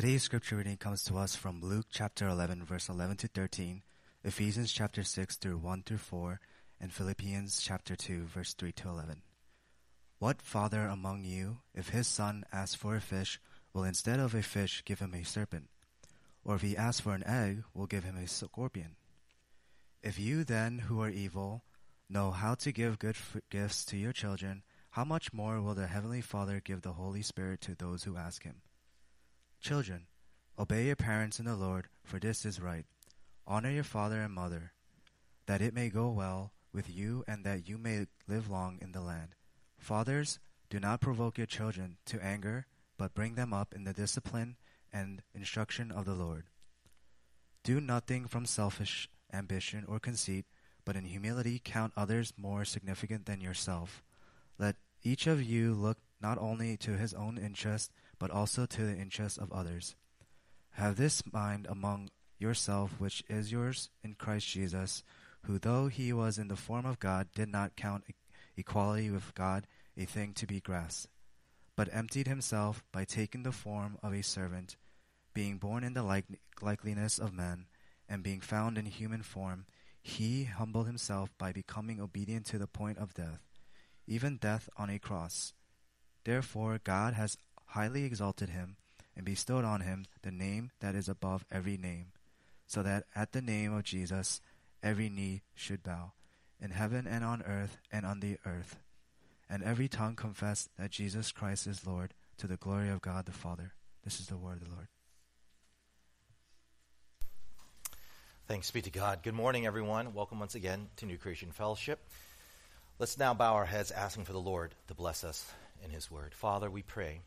Today's 0.00 0.22
scripture 0.22 0.54
reading 0.54 0.76
comes 0.76 1.02
to 1.06 1.16
us 1.16 1.34
from 1.34 1.60
Luke 1.60 1.86
chapter 1.90 2.28
11, 2.28 2.64
verse 2.64 2.88
11 2.88 3.16
to 3.16 3.26
13, 3.26 3.82
Ephesians 4.22 4.70
chapter 4.70 5.02
6 5.02 5.34
through 5.38 5.58
1 5.58 5.82
through 5.82 5.98
4, 5.98 6.38
and 6.80 6.92
Philippians 6.92 7.60
chapter 7.60 7.96
2, 7.96 8.26
verse 8.26 8.54
3 8.54 8.70
to 8.70 8.88
11. 8.90 9.22
What 10.20 10.40
father 10.40 10.86
among 10.86 11.24
you, 11.24 11.58
if 11.74 11.88
his 11.88 12.06
son 12.06 12.44
asks 12.52 12.76
for 12.76 12.94
a 12.94 13.00
fish, 13.00 13.40
will 13.72 13.82
instead 13.82 14.20
of 14.20 14.36
a 14.36 14.42
fish 14.42 14.84
give 14.84 15.00
him 15.00 15.14
a 15.14 15.24
serpent? 15.24 15.68
Or 16.44 16.54
if 16.54 16.62
he 16.62 16.76
asks 16.76 17.00
for 17.00 17.14
an 17.14 17.26
egg, 17.26 17.64
will 17.74 17.88
give 17.88 18.04
him 18.04 18.16
a 18.16 18.28
scorpion? 18.28 18.94
If 20.00 20.16
you 20.16 20.44
then, 20.44 20.78
who 20.78 21.02
are 21.02 21.10
evil, 21.10 21.64
know 22.08 22.30
how 22.30 22.54
to 22.54 22.70
give 22.70 23.00
good 23.00 23.16
f- 23.16 23.42
gifts 23.50 23.84
to 23.86 23.96
your 23.96 24.12
children, 24.12 24.62
how 24.90 25.02
much 25.02 25.32
more 25.32 25.60
will 25.60 25.74
the 25.74 25.88
Heavenly 25.88 26.20
Father 26.20 26.62
give 26.64 26.82
the 26.82 26.92
Holy 26.92 27.22
Spirit 27.22 27.60
to 27.62 27.74
those 27.74 28.04
who 28.04 28.16
ask 28.16 28.44
Him? 28.44 28.62
Children, 29.60 30.06
obey 30.58 30.86
your 30.86 30.96
parents 30.96 31.38
in 31.38 31.44
the 31.44 31.56
Lord, 31.56 31.88
for 32.04 32.18
this 32.18 32.46
is 32.46 32.60
right. 32.60 32.86
Honor 33.46 33.70
your 33.70 33.84
father 33.84 34.20
and 34.20 34.32
mother, 34.32 34.72
that 35.46 35.60
it 35.60 35.74
may 35.74 35.88
go 35.88 36.10
well 36.10 36.52
with 36.72 36.88
you 36.88 37.24
and 37.26 37.44
that 37.44 37.68
you 37.68 37.76
may 37.76 38.06
live 38.28 38.48
long 38.48 38.78
in 38.80 38.92
the 38.92 39.00
land. 39.00 39.30
Fathers, 39.78 40.38
do 40.70 40.78
not 40.78 41.00
provoke 41.00 41.38
your 41.38 41.46
children 41.46 41.96
to 42.06 42.22
anger, 42.24 42.66
but 42.96 43.14
bring 43.14 43.34
them 43.34 43.52
up 43.52 43.74
in 43.74 43.84
the 43.84 43.92
discipline 43.92 44.56
and 44.92 45.22
instruction 45.34 45.90
of 45.90 46.04
the 46.04 46.14
Lord. 46.14 46.44
Do 47.64 47.80
nothing 47.80 48.26
from 48.26 48.46
selfish 48.46 49.08
ambition 49.32 49.84
or 49.88 49.98
conceit, 49.98 50.46
but 50.84 50.96
in 50.96 51.04
humility 51.04 51.60
count 51.62 51.92
others 51.96 52.32
more 52.36 52.64
significant 52.64 53.26
than 53.26 53.40
yourself. 53.40 54.02
Let 54.58 54.76
each 55.02 55.26
of 55.26 55.42
you 55.42 55.74
look 55.74 55.98
not 56.20 56.38
only 56.38 56.76
to 56.78 56.96
his 56.96 57.14
own 57.14 57.38
interest, 57.38 57.92
but 58.18 58.30
also 58.30 58.66
to 58.66 58.84
the 58.84 58.96
interests 58.96 59.38
of 59.38 59.52
others. 59.52 59.94
Have 60.72 60.96
this 60.96 61.22
mind 61.32 61.66
among 61.68 62.10
yourself, 62.38 62.92
which 62.98 63.22
is 63.28 63.52
yours 63.52 63.90
in 64.02 64.14
Christ 64.14 64.48
Jesus, 64.48 65.02
who, 65.42 65.58
though 65.58 65.88
he 65.88 66.12
was 66.12 66.38
in 66.38 66.48
the 66.48 66.56
form 66.56 66.86
of 66.86 67.00
God, 67.00 67.28
did 67.34 67.48
not 67.48 67.76
count 67.76 68.04
equality 68.56 69.10
with 69.10 69.34
God 69.34 69.66
a 69.96 70.04
thing 70.04 70.32
to 70.34 70.46
be 70.46 70.60
grasped, 70.60 71.10
but 71.76 71.88
emptied 71.92 72.28
himself 72.28 72.82
by 72.92 73.04
taking 73.04 73.42
the 73.42 73.52
form 73.52 73.98
of 74.02 74.12
a 74.12 74.22
servant, 74.22 74.76
being 75.34 75.58
born 75.58 75.84
in 75.84 75.94
the 75.94 76.02
like- 76.02 76.40
likeliness 76.60 77.18
of 77.18 77.32
men, 77.32 77.66
and 78.08 78.22
being 78.22 78.40
found 78.40 78.78
in 78.78 78.86
human 78.86 79.22
form, 79.22 79.66
he 80.00 80.44
humbled 80.44 80.86
himself 80.86 81.30
by 81.38 81.52
becoming 81.52 82.00
obedient 82.00 82.46
to 82.46 82.58
the 82.58 82.66
point 82.66 82.98
of 82.98 83.14
death, 83.14 83.40
even 84.06 84.36
death 84.36 84.68
on 84.76 84.90
a 84.90 84.98
cross. 84.98 85.52
Therefore, 86.24 86.80
God 86.82 87.14
has 87.14 87.36
highly 87.68 88.04
exalted 88.04 88.50
him 88.50 88.76
and 89.16 89.24
bestowed 89.24 89.64
on 89.64 89.80
him 89.80 90.06
the 90.22 90.30
name 90.30 90.70
that 90.80 90.94
is 90.94 91.08
above 91.08 91.44
every 91.50 91.76
name, 91.76 92.12
so 92.66 92.82
that 92.82 93.04
at 93.14 93.32
the 93.32 93.42
name 93.42 93.74
of 93.74 93.84
Jesus 93.84 94.40
every 94.82 95.08
knee 95.08 95.42
should 95.54 95.82
bow, 95.82 96.12
in 96.60 96.70
heaven 96.70 97.06
and 97.06 97.24
on 97.24 97.42
earth 97.42 97.78
and 97.90 98.06
on 98.06 98.20
the 98.20 98.38
earth, 98.46 98.78
and 99.50 99.62
every 99.62 99.88
tongue 99.88 100.14
confess 100.14 100.68
that 100.78 100.90
Jesus 100.90 101.32
Christ 101.32 101.66
is 101.66 101.86
Lord, 101.86 102.14
to 102.38 102.46
the 102.46 102.56
glory 102.56 102.88
of 102.88 103.02
God 103.02 103.26
the 103.26 103.32
Father. 103.32 103.72
This 104.04 104.20
is 104.20 104.28
the 104.28 104.36
word 104.36 104.62
of 104.62 104.68
the 104.68 104.74
Lord. 104.74 104.88
Thanks 108.46 108.70
be 108.70 108.80
to 108.80 108.90
God. 108.90 109.22
Good 109.22 109.34
morning, 109.34 109.66
everyone. 109.66 110.14
Welcome 110.14 110.38
once 110.38 110.54
again 110.54 110.88
to 110.96 111.06
New 111.06 111.18
Creation 111.18 111.50
Fellowship. 111.50 111.98
Let's 112.98 113.18
now 113.18 113.34
bow 113.34 113.54
our 113.54 113.66
heads, 113.66 113.90
asking 113.90 114.24
for 114.24 114.32
the 114.32 114.40
Lord 114.40 114.74
to 114.86 114.94
bless 114.94 115.22
us 115.22 115.52
in 115.84 115.90
His 115.90 116.10
Word. 116.10 116.32
Father, 116.32 116.70
we 116.70 116.82
pray 116.82 117.20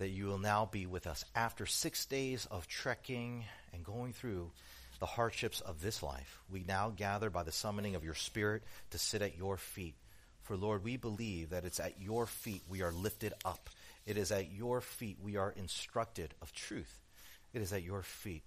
that 0.00 0.08
you 0.08 0.24
will 0.24 0.38
now 0.38 0.64
be 0.64 0.86
with 0.86 1.06
us 1.06 1.26
after 1.34 1.66
six 1.66 2.06
days 2.06 2.48
of 2.50 2.66
trekking 2.66 3.44
and 3.74 3.84
going 3.84 4.14
through 4.14 4.50
the 4.98 5.04
hardships 5.04 5.60
of 5.60 5.82
this 5.82 6.02
life. 6.02 6.40
We 6.50 6.64
now 6.66 6.88
gather 6.88 7.28
by 7.28 7.42
the 7.42 7.52
summoning 7.52 7.94
of 7.94 8.02
your 8.02 8.14
Spirit 8.14 8.62
to 8.92 8.98
sit 8.98 9.20
at 9.20 9.36
your 9.36 9.58
feet. 9.58 9.94
For, 10.42 10.56
Lord, 10.56 10.84
we 10.84 10.96
believe 10.96 11.50
that 11.50 11.66
it's 11.66 11.80
at 11.80 12.00
your 12.00 12.24
feet 12.24 12.62
we 12.66 12.80
are 12.80 12.92
lifted 12.92 13.34
up. 13.44 13.68
It 14.06 14.16
is 14.16 14.32
at 14.32 14.50
your 14.50 14.80
feet 14.80 15.18
we 15.22 15.36
are 15.36 15.52
instructed 15.54 16.32
of 16.40 16.54
truth. 16.54 17.02
It 17.52 17.60
is 17.60 17.74
at 17.74 17.82
your 17.82 18.02
feet 18.02 18.42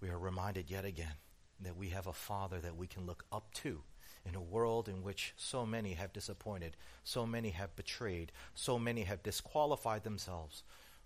we 0.00 0.08
are 0.08 0.18
reminded 0.18 0.70
yet 0.70 0.84
again 0.84 1.14
that 1.62 1.76
we 1.76 1.88
have 1.88 2.06
a 2.06 2.12
Father 2.12 2.60
that 2.60 2.76
we 2.76 2.86
can 2.86 3.06
look 3.06 3.24
up 3.32 3.52
to 3.54 3.80
in 4.24 4.36
a 4.36 4.40
world 4.40 4.88
in 4.88 5.02
which 5.02 5.34
so 5.36 5.66
many 5.66 5.94
have 5.94 6.12
disappointed, 6.12 6.76
so 7.02 7.26
many 7.26 7.50
have 7.50 7.74
betrayed, 7.74 8.30
so 8.54 8.78
many 8.78 9.02
have 9.02 9.24
disqualified 9.24 10.04
themselves. 10.04 10.62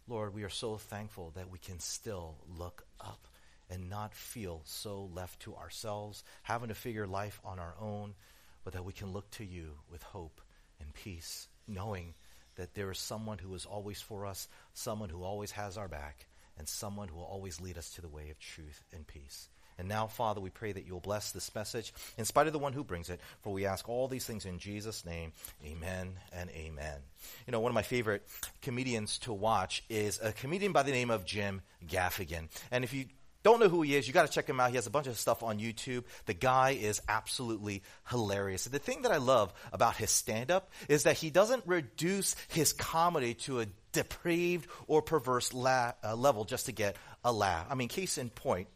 Lord, 0.08 0.34
we 0.34 0.44
are 0.44 0.48
so 0.48 0.76
thankful 0.76 1.32
that 1.34 1.50
we 1.50 1.58
can 1.58 1.80
still 1.80 2.36
look 2.56 2.86
up 3.00 3.26
and 3.68 3.90
not 3.90 4.14
feel 4.14 4.62
so 4.64 5.10
left 5.12 5.40
to 5.40 5.56
ourselves, 5.56 6.22
having 6.42 6.68
to 6.68 6.74
figure 6.74 7.08
life 7.08 7.40
on 7.44 7.58
our 7.58 7.74
own, 7.80 8.14
but 8.62 8.74
that 8.74 8.84
we 8.84 8.92
can 8.92 9.12
look 9.12 9.28
to 9.32 9.44
you 9.44 9.72
with 9.90 10.04
hope 10.04 10.40
and 10.80 10.94
peace, 10.94 11.48
knowing 11.66 12.14
that 12.54 12.74
there 12.74 12.90
is 12.92 12.98
someone 12.98 13.38
who 13.38 13.52
is 13.54 13.66
always 13.66 14.00
for 14.00 14.26
us, 14.26 14.48
someone 14.74 15.08
who 15.08 15.24
always 15.24 15.50
has 15.50 15.76
our 15.76 15.88
back, 15.88 16.26
and 16.56 16.68
someone 16.68 17.08
who 17.08 17.16
will 17.16 17.24
always 17.24 17.60
lead 17.60 17.76
us 17.76 17.90
to 17.90 18.00
the 18.00 18.08
way 18.08 18.30
of 18.30 18.38
truth 18.38 18.84
and 18.92 19.06
peace. 19.08 19.48
And 19.78 19.88
now, 19.88 20.06
Father, 20.06 20.40
we 20.40 20.50
pray 20.50 20.72
that 20.72 20.86
you 20.86 20.92
will 20.92 21.00
bless 21.00 21.32
this 21.32 21.54
message 21.54 21.92
in 22.16 22.24
spite 22.24 22.46
of 22.46 22.52
the 22.52 22.58
one 22.58 22.72
who 22.72 22.84
brings 22.84 23.10
it, 23.10 23.20
for 23.42 23.52
we 23.52 23.66
ask 23.66 23.88
all 23.88 24.08
these 24.08 24.24
things 24.24 24.46
in 24.46 24.58
Jesus' 24.58 25.04
name. 25.04 25.32
Amen 25.64 26.14
and 26.32 26.50
amen. 26.50 26.98
You 27.46 27.52
know, 27.52 27.60
one 27.60 27.70
of 27.70 27.74
my 27.74 27.82
favorite 27.82 28.26
comedians 28.62 29.18
to 29.18 29.32
watch 29.32 29.84
is 29.88 30.18
a 30.22 30.32
comedian 30.32 30.72
by 30.72 30.82
the 30.82 30.92
name 30.92 31.10
of 31.10 31.24
Jim 31.24 31.62
Gaffigan. 31.86 32.48
And 32.70 32.84
if 32.84 32.94
you 32.94 33.06
don't 33.46 33.60
know 33.60 33.68
who 33.68 33.82
he 33.82 33.94
is, 33.94 34.08
you 34.08 34.12
got 34.12 34.26
to 34.26 34.32
check 34.32 34.48
him 34.48 34.58
out. 34.58 34.70
He 34.70 34.76
has 34.76 34.88
a 34.88 34.90
bunch 34.90 35.06
of 35.06 35.16
stuff 35.16 35.44
on 35.44 35.60
YouTube. 35.60 36.02
The 36.24 36.34
guy 36.34 36.70
is 36.70 37.00
absolutely 37.08 37.84
hilarious. 38.08 38.64
The 38.64 38.80
thing 38.80 39.02
that 39.02 39.12
I 39.12 39.18
love 39.18 39.54
about 39.72 39.96
his 39.96 40.10
stand 40.10 40.50
up 40.50 40.70
is 40.88 41.04
that 41.04 41.16
he 41.16 41.30
doesn't 41.30 41.62
reduce 41.64 42.34
his 42.48 42.72
comedy 42.72 43.34
to 43.34 43.60
a 43.60 43.66
depraved 43.92 44.68
or 44.88 45.00
perverse 45.00 45.54
la- 45.54 45.92
uh, 46.02 46.16
level 46.16 46.44
just 46.44 46.66
to 46.66 46.72
get 46.72 46.96
a 47.24 47.32
laugh. 47.32 47.66
I 47.70 47.76
mean, 47.76 47.86
case 47.86 48.18
in 48.18 48.30
point, 48.30 48.66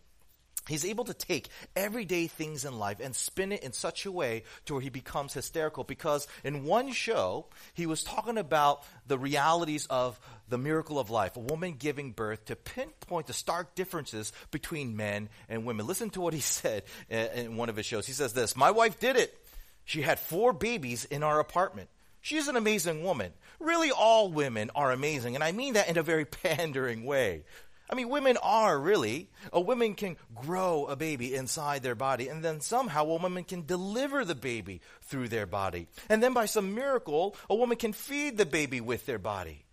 He's 0.70 0.84
able 0.84 1.04
to 1.06 1.14
take 1.14 1.48
everyday 1.74 2.28
things 2.28 2.64
in 2.64 2.78
life 2.78 2.98
and 3.00 3.14
spin 3.14 3.50
it 3.50 3.64
in 3.64 3.72
such 3.72 4.06
a 4.06 4.12
way 4.12 4.44
to 4.66 4.74
where 4.74 4.82
he 4.82 4.88
becomes 4.88 5.34
hysterical 5.34 5.82
because 5.82 6.28
in 6.44 6.64
one 6.64 6.92
show, 6.92 7.46
he 7.74 7.86
was 7.86 8.04
talking 8.04 8.38
about 8.38 8.84
the 9.08 9.18
realities 9.18 9.86
of 9.90 10.20
the 10.48 10.58
miracle 10.58 11.00
of 11.00 11.10
life, 11.10 11.36
a 11.36 11.40
woman 11.40 11.74
giving 11.78 12.12
birth 12.12 12.44
to 12.44 12.54
pinpoint 12.56 13.26
the 13.26 13.32
stark 13.32 13.74
differences 13.74 14.32
between 14.52 14.96
men 14.96 15.28
and 15.48 15.64
women. 15.64 15.88
Listen 15.88 16.10
to 16.10 16.20
what 16.20 16.34
he 16.34 16.40
said 16.60 16.84
in 17.08 17.56
one 17.56 17.68
of 17.68 17.76
his 17.76 17.86
shows. 17.86 18.06
He 18.06 18.12
says 18.12 18.32
this, 18.32 18.56
my 18.56 18.70
wife 18.70 19.00
did 19.00 19.16
it. 19.16 19.36
She 19.84 20.02
had 20.02 20.20
four 20.20 20.52
babies 20.52 21.04
in 21.04 21.24
our 21.24 21.40
apartment. 21.40 21.88
She's 22.20 22.46
an 22.46 22.54
amazing 22.54 23.02
woman. 23.02 23.32
Really, 23.58 23.90
all 23.90 24.30
women 24.30 24.70
are 24.76 24.92
amazing, 24.92 25.34
and 25.34 25.42
I 25.42 25.50
mean 25.50 25.74
that 25.74 25.88
in 25.88 25.98
a 25.98 26.02
very 26.02 26.24
pandering 26.44 27.04
way. 27.04 27.42
I 27.90 27.96
mean, 27.96 28.08
women 28.08 28.36
are 28.42 28.78
really. 28.78 29.28
A 29.52 29.60
woman 29.60 29.94
can 29.94 30.16
grow 30.34 30.86
a 30.86 30.94
baby 30.94 31.34
inside 31.34 31.82
their 31.82 31.96
body, 31.96 32.28
and 32.28 32.44
then 32.44 32.60
somehow 32.60 33.02
a 33.02 33.18
woman 33.18 33.42
can 33.42 33.66
deliver 33.66 34.24
the 34.24 34.36
baby 34.36 34.80
through 35.02 35.28
their 35.28 35.46
body. 35.46 35.88
And 36.08 36.22
then 36.22 36.32
by 36.32 36.46
some 36.46 36.74
miracle, 36.74 37.36
a 37.48 37.54
woman 37.56 37.76
can 37.76 37.92
feed 37.92 38.38
the 38.38 38.46
baby 38.46 38.80
with 38.80 39.06
their 39.06 39.18
body. 39.18 39.64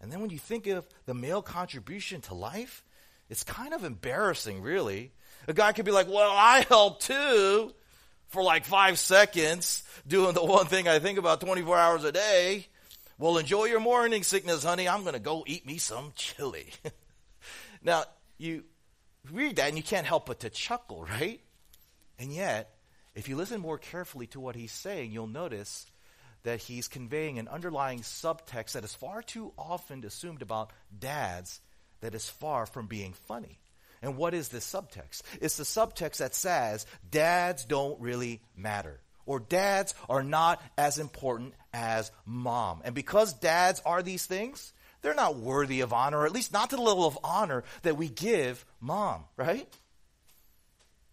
And 0.00 0.10
then 0.10 0.20
when 0.20 0.30
you 0.30 0.38
think 0.38 0.66
of 0.66 0.88
the 1.06 1.14
male 1.14 1.42
contribution 1.42 2.20
to 2.22 2.34
life, 2.34 2.84
it's 3.30 3.44
kind 3.44 3.72
of 3.72 3.84
embarrassing, 3.84 4.60
really. 4.60 5.12
A 5.46 5.52
guy 5.52 5.72
could 5.72 5.84
be 5.84 5.92
like, 5.92 6.08
well, 6.08 6.32
I 6.34 6.66
help 6.68 7.00
too 7.00 7.72
for 8.26 8.42
like 8.42 8.64
five 8.64 8.98
seconds 8.98 9.84
doing 10.06 10.34
the 10.34 10.44
one 10.44 10.66
thing 10.66 10.88
I 10.88 10.98
think 10.98 11.18
about 11.18 11.40
24 11.40 11.78
hours 11.78 12.04
a 12.04 12.12
day. 12.12 12.66
Well, 13.18 13.38
enjoy 13.38 13.66
your 13.66 13.78
morning 13.78 14.24
sickness, 14.24 14.64
honey. 14.64 14.88
I'm 14.88 15.02
going 15.02 15.14
to 15.14 15.20
go 15.20 15.44
eat 15.46 15.64
me 15.64 15.78
some 15.78 16.12
chili. 16.16 16.70
Now, 17.82 18.04
you 18.38 18.64
read 19.30 19.56
that 19.56 19.68
and 19.68 19.76
you 19.76 19.82
can't 19.82 20.06
help 20.06 20.26
but 20.26 20.40
to 20.40 20.50
chuckle, 20.50 21.04
right? 21.04 21.40
And 22.18 22.32
yet, 22.32 22.74
if 23.14 23.28
you 23.28 23.36
listen 23.36 23.60
more 23.60 23.78
carefully 23.78 24.26
to 24.28 24.40
what 24.40 24.56
he's 24.56 24.72
saying, 24.72 25.12
you'll 25.12 25.26
notice 25.26 25.86
that 26.44 26.60
he's 26.60 26.88
conveying 26.88 27.38
an 27.38 27.48
underlying 27.48 28.00
subtext 28.00 28.72
that 28.72 28.84
is 28.84 28.94
far 28.94 29.22
too 29.22 29.52
often 29.56 30.04
assumed 30.04 30.42
about 30.42 30.72
dads 30.96 31.60
that 32.00 32.14
is 32.14 32.28
far 32.28 32.66
from 32.66 32.86
being 32.86 33.12
funny. 33.12 33.58
And 34.02 34.16
what 34.16 34.34
is 34.34 34.48
this 34.48 34.70
subtext? 34.70 35.22
It's 35.40 35.56
the 35.56 35.62
subtext 35.62 36.16
that 36.16 36.34
says 36.34 36.86
dads 37.08 37.64
don't 37.64 38.00
really 38.00 38.42
matter. 38.56 39.00
Or 39.24 39.38
dads 39.38 39.94
are 40.08 40.24
not 40.24 40.60
as 40.76 40.98
important 40.98 41.54
as 41.72 42.10
mom. 42.26 42.80
And 42.84 42.94
because 42.94 43.32
dads 43.34 43.80
are 43.86 44.02
these 44.02 44.26
things, 44.26 44.72
they're 45.02 45.14
not 45.14 45.36
worthy 45.36 45.80
of 45.80 45.92
honor, 45.92 46.20
or 46.20 46.26
at 46.26 46.32
least 46.32 46.52
not 46.52 46.70
to 46.70 46.76
the 46.76 46.82
level 46.82 47.06
of 47.06 47.18
honor 47.22 47.64
that 47.82 47.96
we 47.96 48.08
give 48.08 48.64
mom, 48.80 49.24
right? 49.36 49.68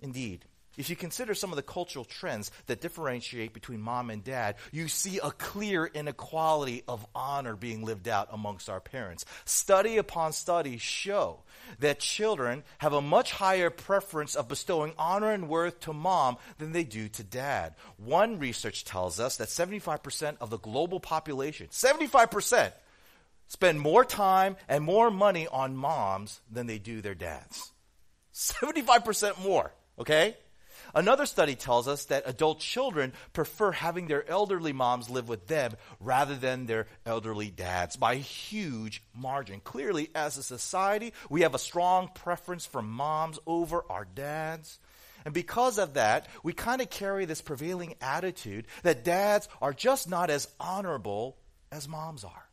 Indeed, 0.02 0.46
if 0.78 0.90
you 0.90 0.96
consider 0.96 1.36
some 1.36 1.52
of 1.52 1.58
the 1.58 1.62
cultural 1.62 2.06
trends 2.06 2.52
that 2.68 2.80
differentiate 2.80 3.54
between 3.54 3.82
mom 3.82 4.10
and 4.10 4.24
dad, 4.24 4.56
you 4.72 4.88
see 4.88 5.20
a 5.22 5.30
clear 5.30 5.86
inequality 5.86 6.84
of 6.88 7.06
honor 7.14 7.58
being 7.58 7.84
lived 7.84 8.08
out 8.08 8.30
amongst 8.32 8.70
our 8.70 8.80
parents. 8.80 9.26
Study 9.44 9.98
upon 9.98 10.32
study 10.32 10.78
show 10.78 11.40
that 11.80 12.00
children 12.00 12.64
have 12.78 12.94
a 12.94 13.02
much 13.02 13.34
higher 13.34 13.70
preference 13.70 14.36
of 14.36 14.48
bestowing 14.48 14.94
honor 14.98 15.32
and 15.32 15.50
worth 15.50 15.82
to 15.82 15.92
mom 15.92 16.38
than 16.60 16.72
they 16.72 16.86
do 16.86 17.10
to 17.10 17.24
dad. 17.24 17.76
One 17.98 18.40
research 18.40 18.86
tells 18.86 19.20
us 19.20 19.36
that 19.36 19.50
75% 19.50 20.38
of 20.40 20.50
the 20.50 20.60
global 20.60 21.02
population, 21.02 21.68
75%, 21.68 22.72
spend 23.50 23.82
more 23.82 24.06
time 24.06 24.56
and 24.70 24.84
more 24.84 25.12
money 25.12 25.48
on 25.48 25.76
moms 25.76 26.40
than 26.50 26.68
they 26.68 26.80
do 26.80 27.02
their 27.02 27.16
dads. 27.16 27.74
75% 28.34 29.44
more, 29.44 29.74
okay? 30.00 30.38
Another 30.96 31.26
study 31.26 31.56
tells 31.56 31.88
us 31.88 32.06
that 32.06 32.24
adult 32.26 32.60
children 32.60 33.14
prefer 33.34 33.72
having 33.72 34.08
their 34.08 34.28
elderly 34.30 34.74
moms 34.74 35.10
live 35.10 35.28
with 35.28 35.48
them 35.48 35.74
rather 36.00 36.36
than 36.36 36.66
their 36.66 36.88
elderly 37.06 37.52
dads 37.52 37.96
by 37.96 38.14
a 38.14 38.18
huge 38.18 39.04
margin. 39.14 39.60
Clearly, 39.64 40.10
as 40.16 40.38
a 40.38 40.44
society, 40.44 41.14
we 41.30 41.42
have 41.42 41.54
a 41.54 41.60
strong 41.60 42.10
preference 42.16 42.66
for 42.66 42.82
moms 42.82 43.40
over 43.46 43.84
our 43.90 44.06
dads. 44.06 44.80
And 45.26 45.34
because 45.34 45.78
of 45.78 45.96
that, 45.96 46.28
we 46.44 46.54
kind 46.54 46.82
of 46.82 46.90
carry 46.90 47.26
this 47.26 47.42
prevailing 47.42 47.96
attitude 48.02 48.66
that 48.84 49.04
dads 49.04 49.50
are 49.62 49.74
just 49.74 50.10
not 50.10 50.30
as 50.30 50.48
honorable 50.60 51.38
as 51.72 51.88
moms 51.88 52.24
are. 52.24 52.49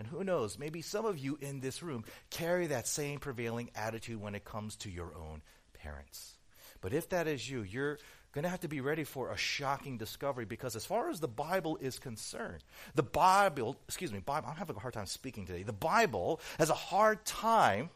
And 0.00 0.08
who 0.08 0.24
knows, 0.24 0.58
maybe 0.58 0.80
some 0.80 1.04
of 1.04 1.18
you 1.18 1.36
in 1.42 1.60
this 1.60 1.82
room 1.82 2.06
carry 2.30 2.68
that 2.68 2.88
same 2.88 3.18
prevailing 3.18 3.68
attitude 3.74 4.18
when 4.18 4.34
it 4.34 4.46
comes 4.46 4.76
to 4.76 4.90
your 4.90 5.12
own 5.14 5.42
parents. 5.74 6.36
But 6.80 6.94
if 6.94 7.10
that 7.10 7.28
is 7.28 7.50
you, 7.50 7.60
you're 7.60 7.98
going 8.32 8.44
to 8.44 8.48
have 8.48 8.60
to 8.60 8.68
be 8.68 8.80
ready 8.80 9.04
for 9.04 9.30
a 9.30 9.36
shocking 9.36 9.98
discovery 9.98 10.46
because 10.46 10.74
as 10.74 10.86
far 10.86 11.10
as 11.10 11.20
the 11.20 11.28
Bible 11.28 11.76
is 11.82 11.98
concerned, 11.98 12.64
the 12.94 13.02
Bible, 13.02 13.76
excuse 13.88 14.10
me, 14.10 14.20
Bible, 14.20 14.48
I'm 14.48 14.56
having 14.56 14.76
a 14.76 14.78
hard 14.78 14.94
time 14.94 15.04
speaking 15.04 15.44
today. 15.44 15.64
The 15.64 15.74
Bible 15.74 16.40
has 16.58 16.70
a 16.70 16.74
hard 16.74 17.22
time 17.26 17.90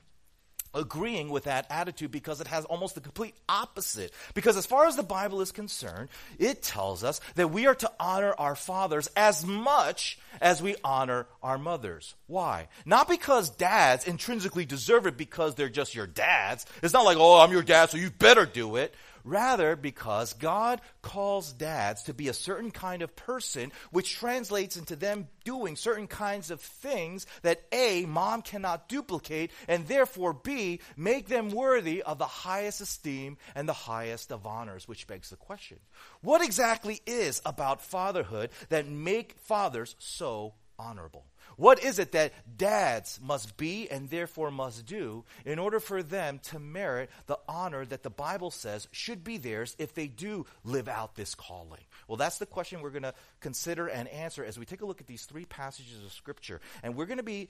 agreeing 0.74 1.28
with 1.28 1.44
that 1.44 1.66
attitude 1.70 2.10
because 2.10 2.40
it 2.40 2.46
has 2.46 2.64
almost 2.64 2.94
the 2.94 3.00
complete 3.00 3.34
opposite. 3.48 4.12
Because 4.34 4.56
as 4.56 4.66
far 4.66 4.86
as 4.86 4.96
the 4.96 5.02
Bible 5.02 5.40
is 5.40 5.52
concerned, 5.52 6.08
it 6.38 6.62
tells 6.62 7.04
us 7.04 7.20
that 7.36 7.50
we 7.50 7.66
are 7.66 7.74
to 7.76 7.90
honor 7.98 8.34
our 8.38 8.54
fathers 8.54 9.08
as 9.16 9.44
much 9.44 10.18
as 10.40 10.62
we 10.62 10.76
honor 10.84 11.26
our 11.42 11.58
mothers. 11.58 12.14
Why? 12.26 12.68
Not 12.84 13.08
because 13.08 13.50
dads 13.50 14.06
intrinsically 14.06 14.64
deserve 14.64 15.06
it 15.06 15.16
because 15.16 15.54
they're 15.54 15.68
just 15.68 15.94
your 15.94 16.06
dads. 16.06 16.66
It's 16.82 16.94
not 16.94 17.04
like, 17.04 17.18
oh, 17.18 17.40
I'm 17.40 17.52
your 17.52 17.62
dad, 17.62 17.90
so 17.90 17.96
you 17.96 18.10
better 18.10 18.46
do 18.46 18.76
it. 18.76 18.94
Rather, 19.24 19.74
because 19.74 20.34
God 20.34 20.82
calls 21.00 21.52
dads 21.52 22.02
to 22.04 22.14
be 22.14 22.28
a 22.28 22.34
certain 22.34 22.70
kind 22.70 23.00
of 23.00 23.16
person, 23.16 23.72
which 23.90 24.14
translates 24.14 24.76
into 24.76 24.96
them 24.96 25.28
doing 25.44 25.76
certain 25.76 26.06
kinds 26.06 26.50
of 26.50 26.60
things 26.60 27.26
that 27.42 27.62
A, 27.72 28.04
mom 28.04 28.42
cannot 28.42 28.88
duplicate, 28.88 29.50
and 29.66 29.88
therefore 29.88 30.34
B, 30.34 30.80
make 30.96 31.28
them 31.28 31.48
worthy 31.50 32.02
of 32.02 32.18
the 32.18 32.26
highest 32.26 32.82
esteem 32.82 33.38
and 33.54 33.66
the 33.66 33.72
highest 33.72 34.30
of 34.30 34.46
honors, 34.46 34.86
which 34.86 35.06
begs 35.06 35.30
the 35.30 35.36
question 35.36 35.78
what 36.20 36.42
exactly 36.42 37.00
is 37.06 37.40
about 37.46 37.82
fatherhood 37.82 38.50
that 38.68 38.86
make 38.86 39.38
fathers 39.38 39.96
so 39.98 40.54
honorable? 40.78 41.24
What 41.56 41.82
is 41.82 41.98
it 41.98 42.12
that 42.12 42.32
dads 42.56 43.20
must 43.22 43.56
be 43.56 43.88
and 43.90 44.10
therefore 44.10 44.50
must 44.50 44.86
do 44.86 45.24
in 45.44 45.58
order 45.58 45.80
for 45.80 46.02
them 46.02 46.40
to 46.44 46.58
merit 46.58 47.10
the 47.26 47.38
honor 47.48 47.84
that 47.84 48.02
the 48.02 48.10
Bible 48.10 48.50
says 48.50 48.88
should 48.92 49.24
be 49.24 49.38
theirs 49.38 49.76
if 49.78 49.94
they 49.94 50.06
do 50.08 50.46
live 50.64 50.88
out 50.88 51.14
this 51.14 51.34
calling? 51.34 51.82
Well, 52.08 52.16
that's 52.16 52.38
the 52.38 52.46
question 52.46 52.80
we're 52.80 52.90
going 52.90 53.02
to 53.02 53.14
consider 53.40 53.86
and 53.86 54.08
answer 54.08 54.44
as 54.44 54.58
we 54.58 54.64
take 54.64 54.82
a 54.82 54.86
look 54.86 55.00
at 55.00 55.06
these 55.06 55.24
three 55.24 55.44
passages 55.44 56.02
of 56.04 56.12
Scripture. 56.12 56.60
And 56.82 56.94
we're 56.94 57.06
going 57.06 57.18
to 57.18 57.22
be 57.22 57.48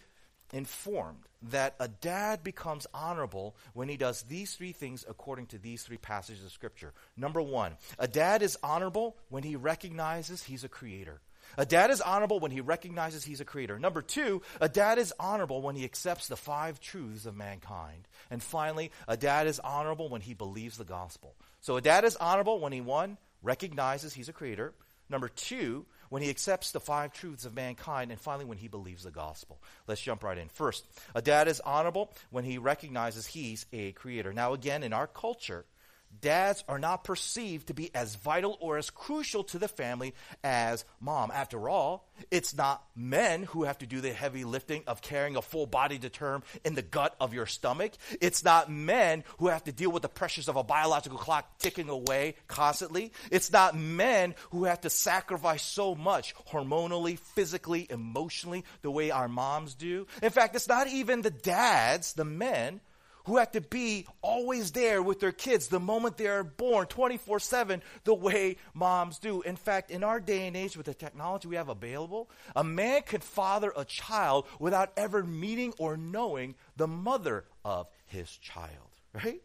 informed 0.53 1.25
that 1.43 1.75
a 1.81 1.89
dad 1.89 2.45
becomes 2.45 2.87
honorable 2.95 3.57
when 3.73 3.89
he 3.89 3.97
does 3.97 4.23
these 4.23 4.55
three 4.55 4.73
things 4.73 5.05
according 5.09 5.47
to 5.47 5.59
these 5.59 5.83
three 5.83 5.97
passages 5.97 6.45
of 6.45 6.53
Scripture. 6.53 6.93
Number 7.17 7.43
one, 7.43 7.73
a 7.99 8.07
dad 8.07 8.43
is 8.43 8.59
honorable 8.63 9.17
when 9.29 9.43
he 9.43 9.57
recognizes 9.57 10.43
he's 10.45 10.65
a 10.65 10.69
creator. 10.69 11.21
A 11.57 11.67
dad 11.67 11.91
is 11.91 12.01
honorable 12.01 12.41
when 12.41 12.51
he 12.51 12.61
recognizes 12.61 13.25
he's 13.25 13.41
a 13.41 13.45
creator. 13.45 13.79
Number 13.79 14.03
two, 14.03 14.43
a 14.61 14.69
dad 14.69 14.99
is 14.99 15.13
honorable 15.19 15.63
when 15.63 15.77
he 15.77 15.85
accepts 15.85 16.29
the 16.29 16.37
five 16.37 16.81
truths 16.81 17.27
of 17.27 17.37
mankind. 17.37 18.09
And 18.31 18.43
finally, 18.43 18.91
a 19.09 19.17
dad 19.17 19.47
is 19.47 19.61
honorable 19.61 20.09
when 20.09 20.21
he 20.21 20.35
believes 20.35 20.77
the 20.77 20.85
gospel. 20.85 21.35
So 21.61 21.77
a 21.77 21.81
dad 21.81 22.05
is 22.05 22.17
honorable 22.17 22.61
when 22.61 22.73
he, 22.73 22.81
one, 22.81 23.17
recognizes 23.43 24.15
he's 24.15 24.29
a 24.29 24.33
creator. 24.33 24.73
Number 25.09 25.29
two, 25.29 25.87
when 26.09 26.23
he 26.23 26.31
accepts 26.31 26.73
the 26.73 26.81
five 26.81 27.13
truths 27.13 27.45
of 27.45 27.55
mankind. 27.55 28.11
And 28.11 28.21
finally, 28.21 28.45
when 28.45 28.59
he 28.59 28.69
believes 28.69 29.05
the 29.05 29.11
gospel. 29.11 29.59
Let's 29.87 30.01
jump 30.01 30.25
right 30.25 30.39
in. 30.39 30.49
First, 30.49 30.85
a 31.15 31.23
dad 31.23 31.49
is 31.49 31.61
honorable 31.61 32.13
when 32.31 32.45
he 32.45 32.59
recognizes 32.59 33.27
he's 33.27 33.67
a 33.73 33.93
creator. 33.93 34.33
Now, 34.33 34.53
again, 34.53 34.83
in 34.83 34.93
our 34.93 35.07
culture, 35.07 35.65
dads 36.21 36.65
are 36.69 36.79
not 36.79 37.05
perceived 37.05 37.69
to 37.69 37.75
be 37.75 37.95
as 37.95 38.15
vital 38.17 38.57
or 38.61 38.79
as 38.79 38.91
crucial 38.91 39.45
to 39.45 39.59
the 39.59 39.69
family 39.69 40.15
as 40.43 40.85
mom. 41.01 41.31
After 41.33 41.69
all, 41.69 42.09
it's 42.31 42.57
not 42.57 42.85
men 42.95 43.45
who 43.45 43.65
have 43.65 43.79
to 43.79 43.87
do 43.87 44.01
the 44.01 44.13
heavy 44.13 44.45
lifting 44.45 44.83
of 44.87 45.03
carrying 45.03 45.37
a 45.37 45.43
full 45.43 45.67
body 45.67 45.99
to 45.99 46.09
term 46.09 46.43
in 46.65 46.75
the 46.75 46.83
gut 46.83 47.15
of 47.21 47.35
your 47.35 47.47
stomach. 47.47 47.93
It's 48.21 48.45
not 48.45 48.71
men 48.71 49.25
who 49.39 49.49
have 49.49 49.65
to 49.65 49.73
deal 49.73 49.91
with 49.91 50.03
the 50.03 50.09
pressures 50.09 50.49
of 50.49 50.57
a 50.57 50.63
biological 50.63 51.19
clock 51.19 51.59
ticking 51.59 51.89
away 51.89 52.37
constantly. 52.47 53.13
It's 53.31 53.53
not 53.53 53.77
men 53.77 54.35
who 54.51 54.65
have 54.65 54.83
to 54.83 54.91
sacrifice 54.91 55.63
so 55.63 55.95
much 55.95 56.35
hormonally, 56.51 57.19
physically, 57.19 57.87
emotionally, 57.91 58.65
the 58.83 58.91
way 58.91 59.11
our 59.11 59.29
moms 59.29 59.75
do. 59.75 60.07
In 60.23 60.31
fact, 60.31 60.55
it's 60.55 60.69
not 60.69 60.89
even 60.89 61.23
the 61.23 61.31
dads, 61.31 62.13
the 62.15 62.25
men, 62.25 62.81
who 63.25 63.39
have 63.39 63.53
to 63.53 63.61
be 63.61 64.07
always 64.23 64.73
there 64.73 65.03
with 65.03 65.21
their 65.21 65.33
kids 65.33 65.69
the 65.69 65.81
moment 65.81 66.17
they 66.17 66.27
are 66.27 66.45
born, 66.45 66.87
24 66.87 67.41
7, 67.41 67.83
the 68.05 68.15
way 68.15 68.57
moms 68.75 69.19
do. 69.19 69.43
In 69.43 69.57
fact, 69.57 69.91
in 69.91 70.05
our 70.05 70.21
day 70.21 70.47
and 70.47 70.57
age, 70.57 70.77
with 70.77 70.87
the 70.87 70.95
technology 70.95 71.49
we 71.49 71.57
have 71.57 71.69
available, 71.69 72.31
a 72.55 72.65
man 72.65 73.03
could 73.03 73.25
father 73.25 73.73
a 73.77 73.85
child 73.85 74.47
without 74.59 74.93
ever 74.97 75.23
meeting 75.23 75.73
or 75.79 75.97
knowing 75.97 76.55
the 76.77 76.87
mother 76.87 77.45
of 77.65 77.89
his 78.07 78.31
child, 78.39 78.91
right? 79.13 79.43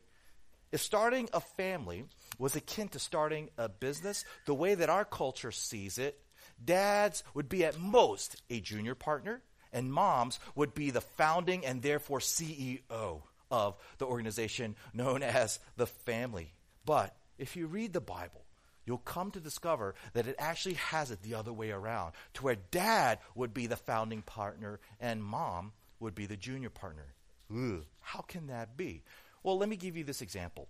If 0.71 0.81
starting 0.81 1.29
a 1.33 1.39
family 1.39 2.05
was 2.37 2.55
akin 2.55 2.89
to 2.89 2.99
starting 2.99 3.49
a 3.57 3.69
business, 3.69 4.23
the 4.45 4.53
way 4.53 4.75
that 4.75 4.89
our 4.89 5.05
culture 5.05 5.51
sees 5.51 5.97
it, 5.97 6.19
dads 6.63 7.23
would 7.33 7.49
be 7.49 7.65
at 7.65 7.79
most 7.79 8.41
a 8.49 8.59
junior 8.59 8.93
partner, 8.93 9.41
and 9.71 9.91
moms 9.91 10.39
would 10.55 10.73
be 10.73 10.91
the 10.91 11.01
founding 11.01 11.65
and 11.65 11.81
therefore 11.81 12.19
CEO 12.19 13.21
of 13.51 13.75
the 13.97 14.05
organization 14.05 14.75
known 14.93 15.23
as 15.23 15.59
the 15.77 15.87
family. 15.87 16.53
But 16.85 17.15
if 17.37 17.55
you 17.55 17.67
read 17.67 17.93
the 17.93 18.01
Bible, 18.01 18.45
you'll 18.85 18.97
come 18.97 19.31
to 19.31 19.39
discover 19.39 19.95
that 20.13 20.27
it 20.27 20.35
actually 20.39 20.75
has 20.75 21.11
it 21.11 21.21
the 21.21 21.35
other 21.35 21.53
way 21.53 21.71
around, 21.71 22.13
to 22.33 22.43
where 22.43 22.57
dad 22.71 23.19
would 23.35 23.53
be 23.53 23.67
the 23.67 23.75
founding 23.75 24.21
partner 24.21 24.79
and 24.99 25.23
mom 25.23 25.71
would 25.99 26.15
be 26.15 26.25
the 26.25 26.37
junior 26.37 26.69
partner. 26.69 27.13
Ugh, 27.51 27.85
how 28.01 28.21
can 28.21 28.47
that 28.47 28.77
be? 28.77 29.03
Well, 29.43 29.57
let 29.57 29.69
me 29.69 29.75
give 29.75 29.95
you 29.97 30.03
this 30.03 30.21
example. 30.21 30.67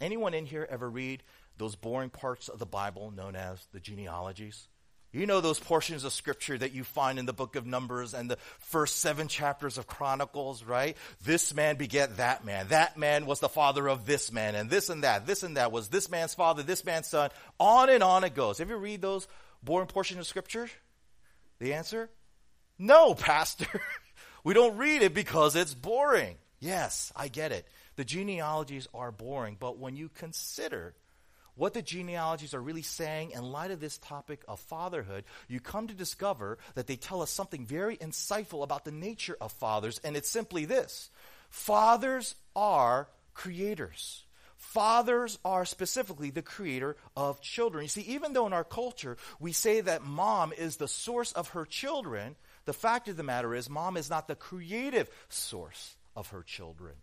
Anyone 0.00 0.34
in 0.34 0.46
here 0.46 0.66
ever 0.70 0.90
read 0.90 1.22
those 1.56 1.74
boring 1.74 2.10
parts 2.10 2.48
of 2.48 2.58
the 2.58 2.66
Bible 2.66 3.10
known 3.10 3.34
as 3.34 3.66
the 3.72 3.80
genealogies? 3.80 4.68
You 5.12 5.26
know 5.26 5.40
those 5.40 5.58
portions 5.58 6.04
of 6.04 6.12
scripture 6.12 6.58
that 6.58 6.72
you 6.72 6.84
find 6.84 7.18
in 7.18 7.26
the 7.26 7.32
book 7.32 7.56
of 7.56 7.64
Numbers 7.64 8.12
and 8.12 8.30
the 8.30 8.36
first 8.58 8.98
seven 8.98 9.28
chapters 9.28 9.78
of 9.78 9.86
Chronicles, 9.86 10.62
right? 10.62 10.96
This 11.24 11.54
man 11.54 11.76
beget 11.76 12.18
that 12.18 12.44
man. 12.44 12.68
That 12.68 12.98
man 12.98 13.24
was 13.24 13.40
the 13.40 13.48
father 13.48 13.88
of 13.88 14.04
this 14.04 14.30
man, 14.30 14.54
and 14.54 14.68
this 14.68 14.90
and 14.90 15.04
that. 15.04 15.26
This 15.26 15.42
and 15.42 15.56
that 15.56 15.72
was 15.72 15.88
this 15.88 16.10
man's 16.10 16.34
father, 16.34 16.62
this 16.62 16.84
man's 16.84 17.06
son. 17.06 17.30
On 17.58 17.88
and 17.88 18.02
on 18.02 18.24
it 18.24 18.34
goes. 18.34 18.58
Have 18.58 18.68
you 18.68 18.76
read 18.76 19.00
those 19.00 19.26
boring 19.62 19.86
portions 19.86 20.20
of 20.20 20.26
scripture? 20.26 20.68
The 21.60 21.74
answer? 21.74 22.10
No, 22.78 23.14
Pastor. 23.18 23.80
we 24.44 24.54
don't 24.54 24.76
read 24.76 25.02
it 25.02 25.14
because 25.14 25.56
it's 25.56 25.72
boring. 25.74 26.36
Yes, 26.60 27.12
I 27.16 27.28
get 27.28 27.52
it. 27.52 27.66
The 27.96 28.04
genealogies 28.04 28.88
are 28.92 29.12
boring, 29.12 29.56
but 29.58 29.78
when 29.78 29.96
you 29.96 30.10
consider 30.10 30.94
what 31.56 31.74
the 31.74 31.82
genealogies 31.82 32.54
are 32.54 32.60
really 32.60 32.82
saying 32.82 33.32
in 33.32 33.42
light 33.42 33.70
of 33.70 33.80
this 33.80 33.98
topic 33.98 34.42
of 34.46 34.60
fatherhood, 34.60 35.24
you 35.48 35.58
come 35.58 35.88
to 35.88 35.94
discover 35.94 36.58
that 36.74 36.86
they 36.86 36.96
tell 36.96 37.22
us 37.22 37.30
something 37.30 37.66
very 37.66 37.96
insightful 37.96 38.62
about 38.62 38.84
the 38.84 38.92
nature 38.92 39.36
of 39.40 39.52
fathers, 39.52 40.00
and 40.04 40.16
it's 40.16 40.28
simply 40.28 40.64
this 40.64 41.10
Fathers 41.48 42.34
are 42.54 43.08
creators. 43.34 44.24
Fathers 44.56 45.38
are 45.44 45.64
specifically 45.64 46.30
the 46.30 46.42
creator 46.42 46.96
of 47.16 47.40
children. 47.40 47.84
You 47.84 47.88
see, 47.88 48.00
even 48.02 48.32
though 48.32 48.46
in 48.46 48.52
our 48.52 48.64
culture 48.64 49.16
we 49.38 49.52
say 49.52 49.80
that 49.80 50.02
mom 50.02 50.52
is 50.52 50.76
the 50.76 50.88
source 50.88 51.32
of 51.32 51.48
her 51.48 51.64
children, 51.64 52.36
the 52.64 52.72
fact 52.72 53.08
of 53.08 53.16
the 53.16 53.22
matter 53.22 53.54
is, 53.54 53.70
mom 53.70 53.96
is 53.96 54.10
not 54.10 54.28
the 54.28 54.34
creative 54.34 55.08
source 55.28 55.96
of 56.14 56.28
her 56.28 56.42
children. 56.42 56.94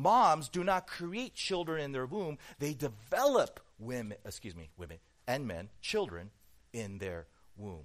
Moms 0.00 0.48
do 0.48 0.64
not 0.64 0.86
create 0.86 1.34
children 1.34 1.82
in 1.82 1.92
their 1.92 2.06
womb, 2.06 2.38
they 2.58 2.72
develop 2.72 3.60
women, 3.78 4.16
excuse 4.24 4.56
me, 4.56 4.70
women 4.78 4.98
and 5.26 5.46
men, 5.46 5.68
children 5.82 6.30
in 6.72 6.98
their 6.98 7.26
womb. 7.56 7.84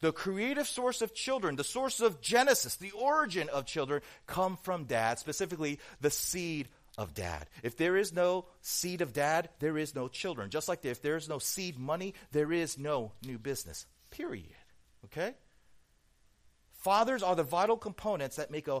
The 0.00 0.12
creative 0.12 0.66
source 0.66 1.02
of 1.02 1.14
children, 1.14 1.56
the 1.56 1.64
source 1.64 2.00
of 2.00 2.22
Genesis, 2.22 2.76
the 2.76 2.92
origin 2.92 3.50
of 3.50 3.66
children, 3.66 4.00
come 4.26 4.56
from 4.62 4.84
dad, 4.84 5.18
specifically 5.18 5.78
the 6.00 6.10
seed 6.10 6.68
of 6.96 7.12
dad. 7.12 7.46
If 7.62 7.76
there 7.76 7.96
is 7.96 8.12
no 8.12 8.46
seed 8.62 9.02
of 9.02 9.12
dad, 9.12 9.50
there 9.58 9.76
is 9.76 9.94
no 9.94 10.08
children. 10.08 10.48
Just 10.48 10.68
like 10.68 10.84
if 10.86 11.02
there 11.02 11.16
is 11.16 11.28
no 11.28 11.38
seed 11.38 11.78
money, 11.78 12.14
there 12.32 12.52
is 12.52 12.78
no 12.78 13.12
new 13.22 13.38
business. 13.38 13.86
Period. 14.10 14.56
Okay? 15.04 15.34
Fathers 16.72 17.22
are 17.22 17.36
the 17.36 17.42
vital 17.42 17.76
components 17.76 18.36
that 18.36 18.50
make 18.50 18.66
a 18.66 18.80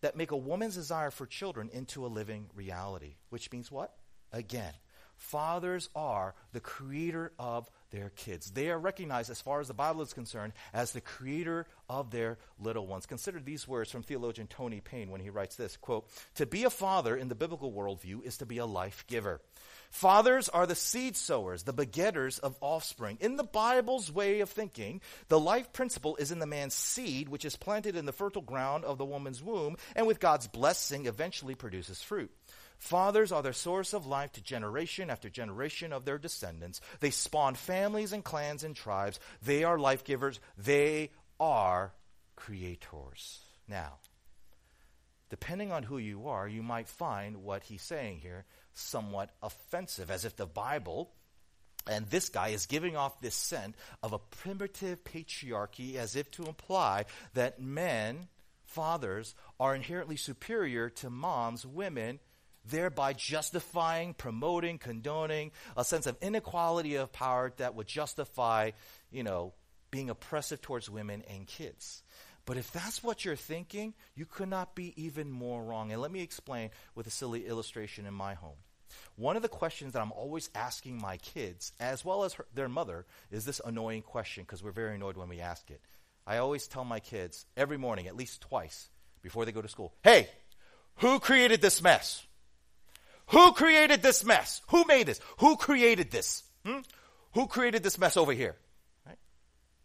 that 0.00 0.16
make 0.16 0.30
a 0.30 0.36
woman's 0.36 0.74
desire 0.74 1.10
for 1.10 1.26
children 1.26 1.70
into 1.72 2.04
a 2.04 2.08
living 2.08 2.50
reality. 2.54 3.16
Which 3.30 3.50
means 3.52 3.70
what? 3.70 3.94
Again, 4.32 4.72
fathers 5.16 5.88
are 5.94 6.34
the 6.52 6.60
creator 6.60 7.32
of 7.38 7.70
their 7.90 8.10
kids. 8.10 8.50
They 8.50 8.70
are 8.70 8.78
recognized, 8.78 9.30
as 9.30 9.40
far 9.40 9.60
as 9.60 9.68
the 9.68 9.74
Bible 9.74 10.02
is 10.02 10.12
concerned, 10.12 10.52
as 10.72 10.92
the 10.92 11.00
creator 11.00 11.66
of 11.88 12.10
their 12.10 12.38
little 12.58 12.86
ones. 12.86 13.06
Consider 13.06 13.40
these 13.40 13.66
words 13.66 13.90
from 13.90 14.02
theologian 14.02 14.46
Tony 14.46 14.80
Payne 14.80 15.10
when 15.10 15.20
he 15.20 15.30
writes 15.30 15.56
this 15.56 15.76
quote, 15.76 16.08
To 16.36 16.46
be 16.46 16.64
a 16.64 16.70
father 16.70 17.16
in 17.16 17.28
the 17.28 17.34
biblical 17.34 17.72
worldview 17.72 18.24
is 18.24 18.36
to 18.38 18.46
be 18.46 18.58
a 18.58 18.66
life 18.66 19.04
giver. 19.06 19.40
Fathers 19.90 20.48
are 20.48 20.66
the 20.66 20.74
seed 20.74 21.16
sowers, 21.16 21.62
the 21.62 21.72
begetters 21.72 22.38
of 22.38 22.56
offspring. 22.60 23.18
In 23.20 23.36
the 23.36 23.44
Bible's 23.44 24.12
way 24.12 24.40
of 24.40 24.50
thinking, 24.50 25.00
the 25.28 25.40
life 25.40 25.72
principle 25.72 26.16
is 26.16 26.30
in 26.30 26.38
the 26.38 26.46
man's 26.46 26.74
seed, 26.74 27.28
which 27.28 27.44
is 27.44 27.56
planted 27.56 27.96
in 27.96 28.06
the 28.06 28.12
fertile 28.12 28.42
ground 28.42 28.84
of 28.84 28.98
the 28.98 29.04
woman's 29.04 29.42
womb, 29.42 29.76
and 29.96 30.06
with 30.06 30.20
God's 30.20 30.46
blessing 30.46 31.06
eventually 31.06 31.54
produces 31.54 32.02
fruit. 32.02 32.30
Fathers 32.78 33.32
are 33.32 33.42
the 33.42 33.52
source 33.52 33.92
of 33.92 34.06
life 34.06 34.32
to 34.32 34.42
generation 34.42 35.10
after 35.10 35.28
generation 35.28 35.92
of 35.92 36.04
their 36.04 36.18
descendants. 36.18 36.80
They 37.00 37.10
spawn 37.10 37.54
families 37.56 38.12
and 38.12 38.22
clans 38.22 38.62
and 38.62 38.76
tribes. 38.76 39.18
They 39.42 39.64
are 39.64 39.78
life 39.78 40.04
givers. 40.04 40.38
They 40.56 41.10
are 41.40 41.92
creators. 42.36 43.40
Now, 43.66 43.94
depending 45.30 45.72
on 45.72 45.82
who 45.82 45.98
you 45.98 46.28
are, 46.28 46.48
you 46.48 46.62
might 46.62 46.88
find 46.88 47.38
what 47.38 47.64
he's 47.64 47.82
saying 47.82 48.18
here 48.18 48.44
somewhat 48.74 49.30
offensive, 49.42 50.10
as 50.10 50.24
if 50.24 50.36
the 50.36 50.46
Bible 50.46 51.10
and 51.88 52.06
this 52.06 52.28
guy 52.28 52.48
is 52.48 52.66
giving 52.66 52.96
off 52.96 53.20
this 53.20 53.34
scent 53.34 53.74
of 54.02 54.12
a 54.12 54.18
primitive 54.18 55.04
patriarchy 55.04 55.96
as 55.96 56.16
if 56.16 56.30
to 56.32 56.44
imply 56.44 57.06
that 57.34 57.60
men, 57.60 58.28
fathers, 58.64 59.34
are 59.58 59.74
inherently 59.74 60.16
superior 60.16 60.90
to 60.90 61.10
moms, 61.10 61.64
women, 61.64 62.20
thereby 62.64 63.14
justifying, 63.14 64.12
promoting, 64.12 64.78
condoning 64.78 65.50
a 65.76 65.84
sense 65.84 66.06
of 66.06 66.16
inequality 66.20 66.96
of 66.96 67.12
power 67.12 67.52
that 67.56 67.74
would 67.74 67.86
justify, 67.86 68.70
you 69.10 69.22
know, 69.22 69.54
being 69.90 70.10
oppressive 70.10 70.60
towards 70.60 70.90
women 70.90 71.22
and 71.30 71.46
kids. 71.46 72.02
But 72.48 72.56
if 72.56 72.72
that's 72.72 73.04
what 73.04 73.26
you're 73.26 73.36
thinking, 73.36 73.92
you 74.14 74.24
could 74.24 74.48
not 74.48 74.74
be 74.74 74.94
even 74.96 75.30
more 75.30 75.62
wrong. 75.62 75.92
And 75.92 76.00
let 76.00 76.10
me 76.10 76.22
explain 76.22 76.70
with 76.94 77.06
a 77.06 77.10
silly 77.10 77.46
illustration 77.46 78.06
in 78.06 78.14
my 78.14 78.32
home. 78.32 78.56
One 79.16 79.36
of 79.36 79.42
the 79.42 79.50
questions 79.50 79.92
that 79.92 80.00
I'm 80.00 80.12
always 80.12 80.48
asking 80.54 80.98
my 80.98 81.18
kids, 81.18 81.74
as 81.78 82.06
well 82.06 82.24
as 82.24 82.32
her, 82.32 82.46
their 82.54 82.70
mother, 82.70 83.04
is 83.30 83.44
this 83.44 83.60
annoying 83.62 84.00
question 84.00 84.44
because 84.44 84.62
we're 84.62 84.70
very 84.70 84.94
annoyed 84.94 85.18
when 85.18 85.28
we 85.28 85.40
ask 85.40 85.70
it. 85.70 85.82
I 86.26 86.38
always 86.38 86.66
tell 86.66 86.86
my 86.86 87.00
kids 87.00 87.44
every 87.54 87.76
morning, 87.76 88.06
at 88.06 88.16
least 88.16 88.40
twice, 88.40 88.88
before 89.20 89.44
they 89.44 89.52
go 89.52 89.60
to 89.60 89.68
school, 89.68 89.92
hey, 90.02 90.26
who 91.00 91.20
created 91.20 91.60
this 91.60 91.82
mess? 91.82 92.26
Who 93.26 93.52
created 93.52 94.00
this 94.00 94.24
mess? 94.24 94.62
Who 94.68 94.86
made 94.86 95.04
this? 95.04 95.20
Who 95.40 95.58
created 95.58 96.10
this? 96.10 96.44
Hmm? 96.64 96.78
Who 97.34 97.46
created 97.46 97.82
this 97.82 97.98
mess 97.98 98.16
over 98.16 98.32
here? 98.32 98.56
Right? 99.06 99.18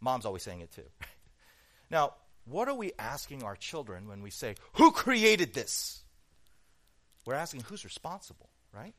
Mom's 0.00 0.24
always 0.24 0.42
saying 0.42 0.62
it 0.62 0.72
too. 0.72 0.88
now, 1.90 2.14
what 2.44 2.68
are 2.68 2.74
we 2.74 2.92
asking 2.98 3.42
our 3.42 3.56
children 3.56 4.08
when 4.08 4.22
we 4.22 4.30
say, 4.30 4.54
Who 4.74 4.90
created 4.90 5.54
this? 5.54 6.02
We're 7.24 7.34
asking 7.34 7.62
who's 7.62 7.84
responsible, 7.84 8.50
right? 8.72 8.94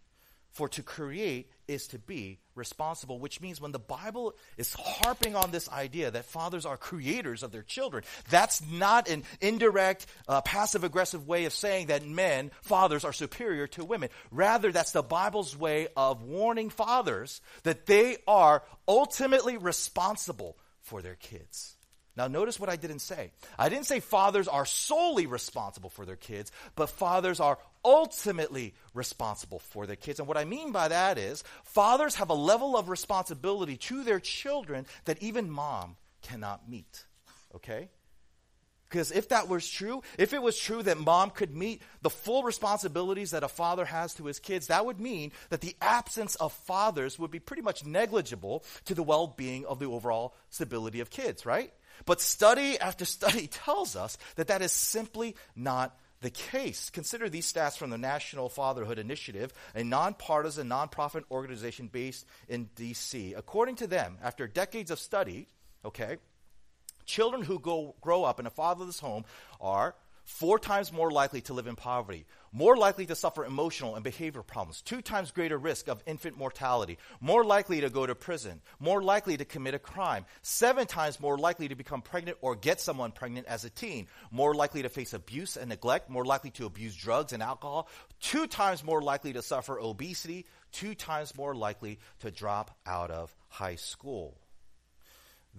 For 0.52 0.70
to 0.70 0.84
create 0.84 1.52
is 1.68 1.88
to 1.88 2.00
be 2.00 2.40
responsible, 2.56 3.20
which 3.20 3.42
means 3.42 3.60
when 3.60 3.74
the 3.74 3.78
Bible 3.78 4.36
is 4.58 4.74
harping 4.74 5.36
on 5.36 5.52
this 5.52 5.70
idea 5.70 6.10
that 6.10 6.24
fathers 6.24 6.66
are 6.66 6.78
creators 6.78 7.44
of 7.44 7.52
their 7.52 7.62
children, 7.62 8.06
that's 8.30 8.66
not 8.66 9.10
an 9.10 9.24
indirect, 9.42 10.06
uh, 10.30 10.40
passive 10.42 10.86
aggressive 10.86 11.28
way 11.28 11.44
of 11.44 11.52
saying 11.52 11.88
that 11.88 12.06
men, 12.08 12.52
fathers, 12.62 13.04
are 13.04 13.12
superior 13.12 13.68
to 13.68 13.84
women. 13.84 14.10
Rather, 14.32 14.72
that's 14.72 14.94
the 14.94 15.04
Bible's 15.04 15.58
way 15.58 15.90
of 15.98 16.24
warning 16.24 16.70
fathers 16.70 17.42
that 17.64 17.86
they 17.86 18.18
are 18.26 18.64
ultimately 18.88 19.58
responsible 19.58 20.58
for 20.82 21.02
their 21.02 21.16
kids. 21.16 21.75
Now, 22.18 22.28
notice 22.28 22.60
what 22.60 22.70
I 22.70 22.78
didn't 22.78 23.00
say. 23.00 23.32
I 23.60 23.68
didn't 23.68 23.88
say 23.88 24.00
fathers 24.00 24.48
are 24.48 24.66
solely 24.66 25.26
responsible 25.26 25.90
for 25.90 26.06
their 26.06 26.16
kids, 26.16 26.52
but 26.76 26.90
fathers 26.90 27.42
are 27.42 27.58
ultimately 27.84 28.74
responsible 28.94 29.60
for 29.60 29.86
their 29.86 29.98
kids. 29.98 30.20
And 30.20 30.28
what 30.28 30.38
I 30.38 30.46
mean 30.46 30.72
by 30.72 30.88
that 30.88 31.18
is 31.18 31.44
fathers 31.66 32.16
have 32.16 32.30
a 32.30 32.36
level 32.36 32.78
of 32.78 32.88
responsibility 32.88 33.76
to 33.78 34.04
their 34.04 34.20
children 34.20 34.86
that 35.06 35.22
even 35.22 35.50
mom 35.50 35.98
cannot 36.22 36.70
meet. 36.70 37.06
Okay? 37.54 37.90
Because 38.90 39.12
if 39.12 39.30
that 39.30 39.50
was 39.50 39.68
true, 39.70 40.04
if 40.18 40.32
it 40.32 40.42
was 40.42 40.58
true 40.58 40.82
that 40.84 40.98
mom 40.98 41.32
could 41.32 41.54
meet 41.54 41.82
the 42.02 42.10
full 42.10 42.44
responsibilities 42.44 43.32
that 43.32 43.44
a 43.44 43.48
father 43.48 43.84
has 43.84 44.14
to 44.16 44.26
his 44.26 44.40
kids, 44.40 44.68
that 44.68 44.86
would 44.86 45.02
mean 45.02 45.32
that 45.50 45.62
the 45.62 45.76
absence 45.82 46.36
of 46.36 46.54
fathers 46.54 47.20
would 47.20 47.32
be 47.32 47.40
pretty 47.40 47.62
much 47.62 47.86
negligible 47.86 48.64
to 48.86 48.96
the 48.96 49.04
well 49.04 49.28
being 49.28 49.66
of 49.66 49.80
the 49.80 49.88
overall 49.88 50.36
stability 50.50 51.02
of 51.02 51.10
kids, 51.10 51.46
right? 51.46 51.74
But 52.06 52.22
study 52.22 52.80
after 52.80 53.06
study 53.06 53.48
tells 53.66 53.96
us 53.96 54.18
that 54.36 54.48
that 54.48 54.62
is 54.62 54.72
simply 54.72 55.36
not 55.56 55.98
the 56.22 56.30
case. 56.30 56.90
Consider 56.90 57.30
these 57.30 57.52
stats 57.52 57.78
from 57.78 57.90
the 57.90 57.98
National 57.98 58.50
Fatherhood 58.50 58.98
Initiative, 58.98 59.54
a 59.76 59.84
nonpartisan 59.84 60.68
nonprofit 60.70 61.24
organization 61.30 61.88
based 61.88 62.26
in 62.48 62.70
D.C. 62.76 63.34
According 63.34 63.76
to 63.78 63.88
them, 63.88 64.18
after 64.24 64.48
decades 64.48 64.92
of 64.92 65.00
study, 65.00 65.48
okay, 65.84 66.18
children 67.06 67.44
who 67.44 67.60
go, 67.60 67.96
grow 68.02 68.24
up 68.24 68.40
in 68.40 68.48
a 68.48 68.50
fatherless 68.50 69.00
home 69.00 69.26
are 69.62 69.96
four 70.24 70.58
times 70.58 70.92
more 70.92 71.12
likely 71.12 71.42
to 71.42 71.54
live 71.54 71.68
in 71.68 71.76
poverty, 71.76 72.26
more 72.56 72.78
likely 72.78 73.06
to 73.06 73.16
suffer 73.16 73.44
emotional 73.44 73.96
and 73.96 74.06
behavioral 74.06 74.48
problems, 74.48 74.82
two 74.82 75.02
times 75.02 75.32
greater 75.32 75.58
risk 75.58 75.90
of 75.90 76.02
infant 76.06 76.38
mortality, 76.38 76.98
more 77.20 77.44
likely 77.44 77.82
to 77.82 77.90
go 77.90 78.06
to 78.06 78.16
prison, 78.16 78.62
more 78.80 79.04
likely 79.04 79.36
to 79.36 79.44
commit 79.44 79.74
a 79.74 79.80
crime, 79.80 80.26
seven 80.42 80.88
times 80.88 81.20
more 81.20 81.38
likely 81.38 81.68
to 81.68 81.76
become 81.76 82.02
pregnant 82.02 82.38
or 82.40 82.56
get 82.56 82.80
someone 82.80 83.12
pregnant 83.12 83.46
as 83.48 83.66
a 83.66 83.70
teen, 83.70 84.08
more 84.32 84.56
likely 84.56 84.82
to 84.82 84.88
face 84.88 85.12
abuse 85.12 85.58
and 85.58 85.68
neglect, 85.68 86.10
more 86.10 86.24
likely 86.24 86.50
to 86.50 86.66
abuse 86.66 86.96
drugs 86.96 87.34
and 87.34 87.44
alcohol, 87.44 87.90
two 88.22 88.48
times 88.48 88.86
more 88.86 89.02
likely 89.02 89.34
to 89.34 89.42
suffer 89.42 89.78
obesity, 89.78 90.46
two 90.72 90.96
times 90.96 91.36
more 91.36 91.54
likely 91.54 92.00
to 92.22 92.32
drop 92.32 92.72
out 92.86 93.12
of 93.12 93.36
high 93.50 93.76
school. 93.76 94.40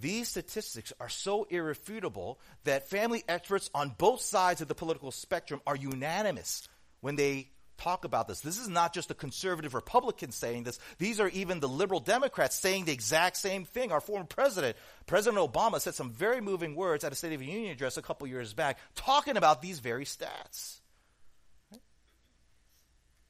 These 0.00 0.28
statistics 0.28 0.94
are 0.98 1.10
so 1.10 1.46
irrefutable 1.50 2.38
that 2.64 2.88
family 2.88 3.22
experts 3.28 3.68
on 3.74 3.94
both 3.98 4.22
sides 4.22 4.62
of 4.62 4.68
the 4.68 4.74
political 4.74 5.10
spectrum 5.10 5.60
are 5.66 5.76
unanimous 5.76 6.68
when 7.00 7.16
they 7.16 7.50
talk 7.78 8.04
about 8.04 8.28
this. 8.28 8.40
This 8.40 8.58
is 8.58 8.68
not 8.68 8.94
just 8.94 9.08
the 9.08 9.14
conservative 9.14 9.74
Republicans 9.74 10.34
saying 10.34 10.64
this. 10.64 10.78
These 10.98 11.20
are 11.20 11.28
even 11.28 11.60
the 11.60 11.68
liberal 11.68 12.00
Democrats 12.00 12.56
saying 12.56 12.86
the 12.86 12.92
exact 12.92 13.36
same 13.36 13.64
thing. 13.64 13.92
Our 13.92 14.00
former 14.00 14.24
president, 14.24 14.76
President 15.06 15.52
Obama, 15.52 15.80
said 15.80 15.94
some 15.94 16.10
very 16.10 16.40
moving 16.40 16.74
words 16.74 17.04
at 17.04 17.12
a 17.12 17.14
State 17.14 17.34
of 17.34 17.40
the 17.40 17.46
Union 17.46 17.72
address 17.72 17.96
a 17.96 18.02
couple 18.02 18.26
years 18.26 18.54
back 18.54 18.78
talking 18.94 19.36
about 19.36 19.62
these 19.62 19.78
very 19.78 20.04
stats. 20.04 20.80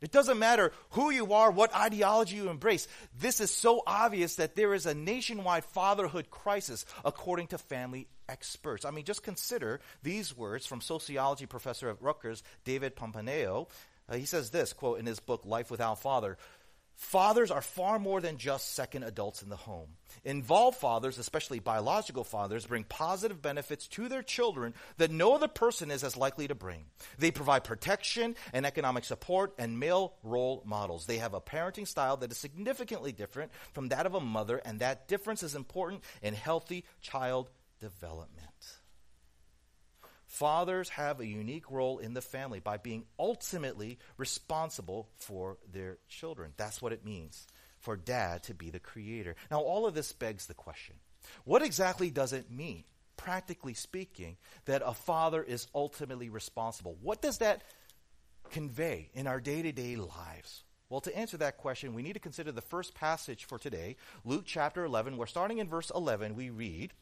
It 0.02 0.12
doesn't 0.12 0.38
matter 0.38 0.72
who 0.90 1.10
you 1.10 1.32
are, 1.32 1.50
what 1.50 1.74
ideology 1.74 2.36
you 2.36 2.50
embrace. 2.50 2.86
This 3.18 3.40
is 3.40 3.50
so 3.50 3.82
obvious 3.86 4.36
that 4.36 4.54
there 4.54 4.74
is 4.74 4.84
a 4.84 4.94
nationwide 4.94 5.64
fatherhood 5.64 6.30
crisis, 6.30 6.84
according 7.04 7.48
to 7.48 7.58
family 7.58 8.06
experts. 8.28 8.84
I 8.84 8.90
mean, 8.90 9.04
just 9.04 9.22
consider 9.22 9.80
these 10.02 10.36
words 10.36 10.66
from 10.66 10.80
sociology 10.80 11.46
professor 11.46 11.88
at 11.88 12.00
Rutgers, 12.00 12.42
David 12.64 12.96
Popenoe. 12.96 13.68
Uh, 14.08 14.16
he 14.16 14.24
says 14.24 14.50
this, 14.50 14.72
quote, 14.72 14.98
in 14.98 15.06
his 15.06 15.20
book, 15.20 15.42
Life 15.44 15.70
Without 15.70 16.00
Father 16.00 16.36
Fathers 16.96 17.50
are 17.50 17.60
far 17.60 17.98
more 17.98 18.22
than 18.22 18.38
just 18.38 18.72
second 18.72 19.02
adults 19.02 19.42
in 19.42 19.50
the 19.50 19.56
home. 19.56 19.88
Involved 20.24 20.78
fathers, 20.78 21.18
especially 21.18 21.58
biological 21.58 22.24
fathers, 22.24 22.64
bring 22.64 22.84
positive 22.84 23.42
benefits 23.42 23.86
to 23.88 24.08
their 24.08 24.22
children 24.22 24.72
that 24.96 25.10
no 25.10 25.34
other 25.34 25.46
person 25.46 25.90
is 25.90 26.02
as 26.02 26.16
likely 26.16 26.48
to 26.48 26.54
bring. 26.54 26.86
They 27.18 27.30
provide 27.30 27.64
protection 27.64 28.34
and 28.54 28.64
economic 28.64 29.04
support 29.04 29.52
and 29.58 29.78
male 29.78 30.14
role 30.22 30.62
models. 30.64 31.04
They 31.04 31.18
have 31.18 31.34
a 31.34 31.40
parenting 31.40 31.86
style 31.86 32.16
that 32.16 32.32
is 32.32 32.38
significantly 32.38 33.12
different 33.12 33.52
from 33.74 33.88
that 33.88 34.06
of 34.06 34.14
a 34.14 34.20
mother, 34.20 34.56
and 34.64 34.80
that 34.80 35.06
difference 35.06 35.42
is 35.42 35.54
important 35.54 36.02
in 36.22 36.32
healthy 36.32 36.84
child 37.02 37.50
development. 37.80 38.78
Fathers 40.26 40.90
have 40.90 41.20
a 41.20 41.26
unique 41.26 41.70
role 41.70 41.98
in 41.98 42.12
the 42.12 42.20
family 42.20 42.60
by 42.60 42.76
being 42.76 43.04
ultimately 43.18 43.98
responsible 44.18 45.08
for 45.16 45.56
their 45.72 45.98
children. 46.08 46.52
That's 46.56 46.82
what 46.82 46.92
it 46.92 47.04
means 47.04 47.46
for 47.78 47.96
dad 47.96 48.42
to 48.44 48.54
be 48.54 48.70
the 48.70 48.80
creator. 48.80 49.36
Now, 49.50 49.60
all 49.60 49.86
of 49.86 49.94
this 49.94 50.12
begs 50.12 50.46
the 50.46 50.54
question 50.54 50.96
what 51.44 51.62
exactly 51.62 52.10
does 52.10 52.32
it 52.32 52.50
mean, 52.50 52.84
practically 53.16 53.74
speaking, 53.74 54.36
that 54.66 54.82
a 54.84 54.94
father 54.94 55.42
is 55.42 55.66
ultimately 55.74 56.28
responsible? 56.28 56.96
What 57.00 57.22
does 57.22 57.38
that 57.38 57.62
convey 58.50 59.10
in 59.14 59.26
our 59.26 59.40
day 59.40 59.62
to 59.62 59.72
day 59.72 59.96
lives? 59.96 60.64
Well, 60.88 61.00
to 61.00 61.16
answer 61.16 61.36
that 61.38 61.56
question, 61.56 61.94
we 61.94 62.02
need 62.02 62.12
to 62.12 62.20
consider 62.20 62.52
the 62.52 62.60
first 62.60 62.94
passage 62.94 63.44
for 63.44 63.58
today, 63.58 63.96
Luke 64.24 64.44
chapter 64.46 64.84
11, 64.84 65.16
We're 65.16 65.26
starting 65.26 65.58
in 65.58 65.68
verse 65.68 65.90
11, 65.94 66.36
we 66.36 66.50
read, 66.50 66.92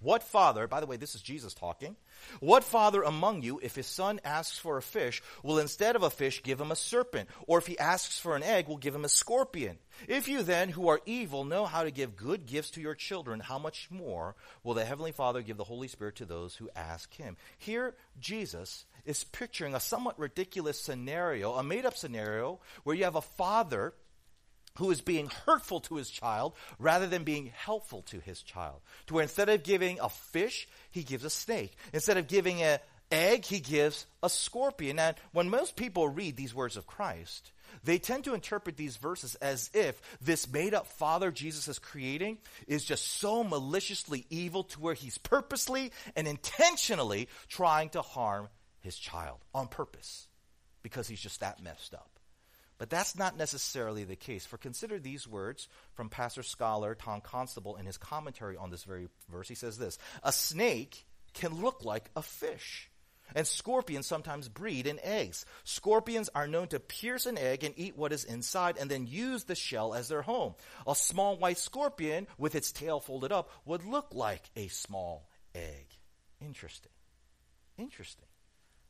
what 0.00 0.22
father, 0.22 0.66
by 0.66 0.80
the 0.80 0.86
way, 0.86 0.96
this 0.96 1.14
is 1.14 1.22
Jesus 1.22 1.54
talking, 1.54 1.96
what 2.40 2.64
father 2.64 3.02
among 3.02 3.42
you, 3.42 3.60
if 3.62 3.74
his 3.74 3.86
son 3.86 4.20
asks 4.24 4.58
for 4.58 4.76
a 4.76 4.82
fish, 4.82 5.22
will 5.42 5.58
instead 5.58 5.96
of 5.96 6.02
a 6.02 6.10
fish 6.10 6.42
give 6.42 6.60
him 6.60 6.70
a 6.70 6.76
serpent? 6.76 7.28
Or 7.46 7.58
if 7.58 7.66
he 7.66 7.78
asks 7.78 8.18
for 8.18 8.36
an 8.36 8.42
egg, 8.42 8.68
will 8.68 8.76
give 8.76 8.94
him 8.94 9.04
a 9.04 9.08
scorpion? 9.08 9.78
If 10.08 10.28
you 10.28 10.42
then, 10.42 10.68
who 10.68 10.88
are 10.88 11.00
evil, 11.06 11.44
know 11.44 11.66
how 11.66 11.84
to 11.84 11.90
give 11.90 12.16
good 12.16 12.46
gifts 12.46 12.70
to 12.72 12.80
your 12.80 12.94
children, 12.94 13.40
how 13.40 13.58
much 13.58 13.88
more 13.90 14.34
will 14.62 14.74
the 14.74 14.84
Heavenly 14.84 15.12
Father 15.12 15.42
give 15.42 15.56
the 15.56 15.64
Holy 15.64 15.88
Spirit 15.88 16.16
to 16.16 16.24
those 16.24 16.56
who 16.56 16.70
ask 16.74 17.14
him? 17.14 17.36
Here, 17.58 17.94
Jesus 18.20 18.86
is 19.04 19.24
picturing 19.24 19.74
a 19.74 19.80
somewhat 19.80 20.18
ridiculous 20.18 20.80
scenario, 20.80 21.54
a 21.54 21.62
made 21.62 21.84
up 21.86 21.96
scenario, 21.96 22.60
where 22.84 22.96
you 22.96 23.04
have 23.04 23.16
a 23.16 23.22
father 23.22 23.94
who 24.76 24.90
is 24.90 25.00
being 25.00 25.30
hurtful 25.46 25.80
to 25.80 25.96
his 25.96 26.10
child 26.10 26.54
rather 26.78 27.06
than 27.06 27.24
being 27.24 27.52
helpful 27.54 28.02
to 28.02 28.20
his 28.20 28.42
child. 28.42 28.80
To 29.06 29.14
where 29.14 29.22
instead 29.22 29.48
of 29.48 29.62
giving 29.62 30.00
a 30.00 30.08
fish, 30.08 30.68
he 30.90 31.02
gives 31.02 31.24
a 31.24 31.30
snake. 31.30 31.76
Instead 31.92 32.16
of 32.16 32.26
giving 32.26 32.62
an 32.62 32.78
egg, 33.10 33.44
he 33.44 33.60
gives 33.60 34.06
a 34.22 34.28
scorpion. 34.28 34.98
And 34.98 35.16
when 35.32 35.48
most 35.48 35.76
people 35.76 36.08
read 36.08 36.36
these 36.36 36.54
words 36.54 36.76
of 36.76 36.86
Christ, 36.86 37.52
they 37.82 37.98
tend 37.98 38.24
to 38.24 38.34
interpret 38.34 38.76
these 38.76 38.96
verses 38.96 39.34
as 39.36 39.70
if 39.74 40.00
this 40.20 40.50
made 40.52 40.74
up 40.74 40.86
father 40.86 41.30
Jesus 41.30 41.68
is 41.68 41.78
creating 41.78 42.38
is 42.66 42.84
just 42.84 43.06
so 43.06 43.44
maliciously 43.44 44.26
evil 44.30 44.64
to 44.64 44.80
where 44.80 44.94
he's 44.94 45.18
purposely 45.18 45.92
and 46.16 46.28
intentionally 46.28 47.28
trying 47.48 47.90
to 47.90 48.02
harm 48.02 48.48
his 48.80 48.96
child 48.96 49.38
on 49.54 49.66
purpose 49.66 50.28
because 50.82 51.08
he's 51.08 51.20
just 51.20 51.40
that 51.40 51.62
messed 51.62 51.94
up. 51.94 52.13
But 52.78 52.90
that's 52.90 53.16
not 53.16 53.36
necessarily 53.36 54.04
the 54.04 54.16
case. 54.16 54.44
For 54.44 54.58
consider 54.58 54.98
these 54.98 55.28
words 55.28 55.68
from 55.94 56.08
pastor 56.08 56.42
scholar 56.42 56.94
Tom 56.94 57.20
Constable 57.20 57.76
in 57.76 57.86
his 57.86 57.96
commentary 57.96 58.56
on 58.56 58.70
this 58.70 58.84
very 58.84 59.08
verse. 59.30 59.48
He 59.48 59.54
says 59.54 59.78
this 59.78 59.98
A 60.22 60.32
snake 60.32 61.06
can 61.34 61.60
look 61.60 61.84
like 61.84 62.10
a 62.16 62.22
fish. 62.22 62.90
And 63.34 63.46
scorpions 63.46 64.06
sometimes 64.06 64.48
breed 64.48 64.86
in 64.86 65.00
eggs. 65.02 65.46
Scorpions 65.64 66.28
are 66.34 66.46
known 66.46 66.68
to 66.68 66.80
pierce 66.80 67.26
an 67.26 67.38
egg 67.38 67.64
and 67.64 67.74
eat 67.78 67.96
what 67.96 68.12
is 68.12 68.24
inside 68.24 68.76
and 68.78 68.90
then 68.90 69.06
use 69.06 69.44
the 69.44 69.54
shell 69.54 69.94
as 69.94 70.08
their 70.08 70.22
home. 70.22 70.54
A 70.86 70.94
small 70.94 71.38
white 71.38 71.58
scorpion 71.58 72.26
with 72.36 72.54
its 72.54 72.70
tail 72.70 73.00
folded 73.00 73.32
up 73.32 73.50
would 73.64 73.84
look 73.84 74.08
like 74.12 74.42
a 74.56 74.68
small 74.68 75.28
egg. 75.54 75.86
Interesting. 76.40 76.92
Interesting. 77.78 78.26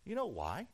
You 0.05 0.17
know 0.17 0.27
why? 0.27 0.67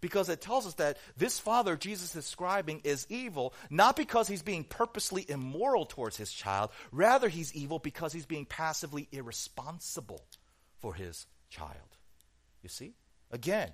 Because 0.00 0.28
it 0.28 0.40
tells 0.40 0.66
us 0.66 0.74
that 0.74 0.98
this 1.16 1.38
father 1.38 1.76
Jesus 1.76 2.14
is 2.14 2.24
describing 2.24 2.80
is 2.84 3.06
evil, 3.08 3.54
not 3.68 3.96
because 3.96 4.28
he's 4.28 4.42
being 4.42 4.64
purposely 4.64 5.24
immoral 5.28 5.84
towards 5.84 6.16
his 6.16 6.32
child, 6.32 6.70
rather, 6.92 7.28
he's 7.28 7.54
evil 7.54 7.78
because 7.78 8.12
he's 8.12 8.26
being 8.26 8.46
passively 8.46 9.08
irresponsible 9.12 10.24
for 10.78 10.94
his 10.94 11.26
child. 11.48 11.96
You 12.62 12.68
see? 12.68 12.94
Again, 13.30 13.70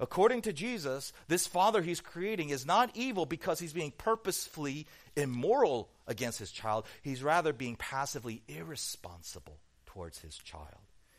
according 0.00 0.42
to 0.42 0.52
Jesus, 0.52 1.12
this 1.28 1.46
father 1.46 1.82
he's 1.82 2.00
creating 2.00 2.50
is 2.50 2.66
not 2.66 2.90
evil 2.94 3.26
because 3.26 3.58
he's 3.58 3.72
being 3.72 3.92
purposefully 3.96 4.86
immoral 5.16 5.90
against 6.06 6.38
his 6.38 6.50
child, 6.50 6.86
he's 7.02 7.22
rather 7.22 7.52
being 7.52 7.76
passively 7.76 8.42
irresponsible 8.48 9.58
towards 9.86 10.18
his 10.18 10.36
child. 10.36 10.68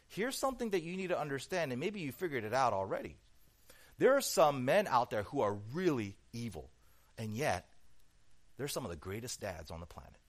Here's 0.08 0.38
something 0.38 0.70
that 0.70 0.84
you 0.84 0.96
need 0.96 1.10
to 1.10 1.20
understand, 1.20 1.72
and 1.72 1.80
maybe 1.80 2.00
you 2.00 2.12
figured 2.12 2.44
it 2.44 2.54
out 2.54 2.74
already. 2.74 3.18
There 3.98 4.16
are 4.16 4.22
some 4.22 4.66
men 4.66 4.88
out 4.88 5.10
there 5.10 5.24
who 5.24 5.42
are 5.42 5.58
really 5.74 6.18
evil, 6.34 6.70
and 7.18 7.36
yet 7.36 7.70
they're 8.58 8.68
some 8.68 8.86
of 8.86 8.92
the 8.92 8.98
greatest 8.98 9.40
dads 9.42 9.72
on 9.72 9.80
the 9.80 9.86
planet. 9.86 10.20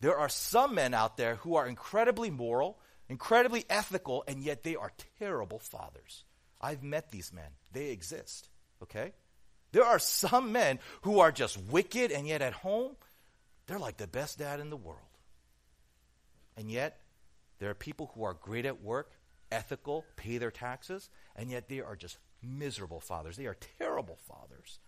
There 0.00 0.16
are 0.16 0.28
some 0.28 0.74
men 0.74 0.94
out 0.94 1.16
there 1.16 1.36
who 1.36 1.56
are 1.56 1.66
incredibly 1.66 2.30
moral, 2.30 2.78
incredibly 3.08 3.64
ethical, 3.68 4.24
and 4.28 4.42
yet 4.42 4.62
they 4.62 4.76
are 4.76 4.92
terrible 5.18 5.58
fathers. 5.58 6.24
I've 6.60 6.82
met 6.82 7.10
these 7.10 7.32
men, 7.32 7.50
they 7.72 7.90
exist, 7.90 8.48
okay? 8.82 9.12
There 9.72 9.84
are 9.84 9.98
some 9.98 10.52
men 10.52 10.78
who 11.02 11.18
are 11.18 11.32
just 11.32 11.58
wicked, 11.58 12.12
and 12.12 12.28
yet 12.28 12.42
at 12.42 12.52
home, 12.52 12.96
they're 13.66 13.78
like 13.78 13.96
the 13.96 14.06
best 14.06 14.38
dad 14.38 14.60
in 14.60 14.70
the 14.70 14.76
world. 14.76 15.00
And 16.56 16.70
yet, 16.70 17.00
there 17.58 17.70
are 17.70 17.74
people 17.74 18.12
who 18.14 18.24
are 18.24 18.34
great 18.34 18.66
at 18.66 18.82
work, 18.82 19.10
ethical, 19.50 20.04
pay 20.16 20.38
their 20.38 20.50
taxes, 20.50 21.10
and 21.34 21.50
yet 21.50 21.68
they 21.68 21.80
are 21.80 21.96
just 21.96 22.18
miserable 22.44 23.00
fathers. 23.00 23.36
They 23.36 23.46
are 23.46 23.56
terrible 23.78 24.18
fathers. 24.28 24.78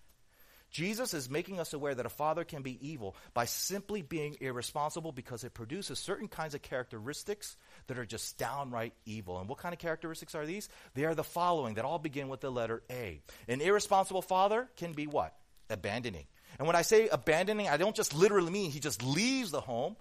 Jesus 0.71 1.15
is 1.15 1.31
making 1.31 1.59
us 1.59 1.73
aware 1.73 1.95
that 1.95 2.07
a 2.07 2.11
father 2.11 2.45
can 2.45 2.63
be 2.63 2.87
evil 2.87 3.17
by 3.33 3.45
simply 3.47 4.03
being 4.03 4.37
irresponsible 4.41 5.13
because 5.13 5.45
it 5.45 5.55
produces 5.55 5.99
certain 5.99 6.29
kinds 6.29 6.55
of 6.55 6.63
characteristics 6.63 7.57
that 7.87 7.99
are 7.99 8.05
just 8.05 8.37
downright 8.37 8.93
evil. 9.07 9.39
And 9.39 9.49
what 9.49 9.59
kind 9.59 9.73
of 9.73 9.79
characteristics 9.79 10.35
are 10.35 10.45
these? 10.45 10.69
They 10.95 11.05
are 11.05 11.15
the 11.15 11.25
following 11.25 11.75
that 11.75 11.85
all 11.85 11.99
begin 11.99 12.29
with 12.29 12.41
the 12.41 12.51
letter 12.51 12.83
A. 12.91 13.23
An 13.49 13.61
irresponsible 13.61 14.23
father 14.23 14.69
can 14.77 14.93
be 14.93 15.07
what? 15.07 15.35
Abandoning. 15.71 16.27
And 16.59 16.67
when 16.67 16.77
I 16.77 16.83
say 16.83 17.09
abandoning, 17.09 17.69
I 17.69 17.77
don't 17.77 17.97
just 17.97 18.15
literally 18.15 18.51
mean 18.51 18.71
he 18.71 18.81
just 18.81 19.03
leaves 19.03 19.51
the 19.51 19.61
home. 19.61 19.97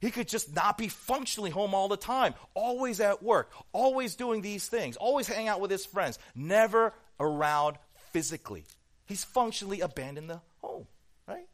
He 0.00 0.10
could 0.10 0.28
just 0.28 0.54
not 0.54 0.78
be 0.78 0.88
functionally 0.88 1.50
home 1.50 1.74
all 1.74 1.88
the 1.88 1.96
time, 1.96 2.34
always 2.54 3.00
at 3.00 3.22
work, 3.22 3.50
always 3.72 4.14
doing 4.14 4.42
these 4.42 4.66
things, 4.68 4.96
always 4.96 5.26
hanging 5.26 5.48
out 5.48 5.60
with 5.60 5.70
his 5.70 5.84
friends, 5.84 6.18
never 6.36 6.94
around 7.18 7.78
physically. 8.12 8.64
He's 9.06 9.24
functionally 9.24 9.80
abandoned 9.80 10.30
the 10.30 10.40
home, 10.58 10.86
right? 11.26 11.46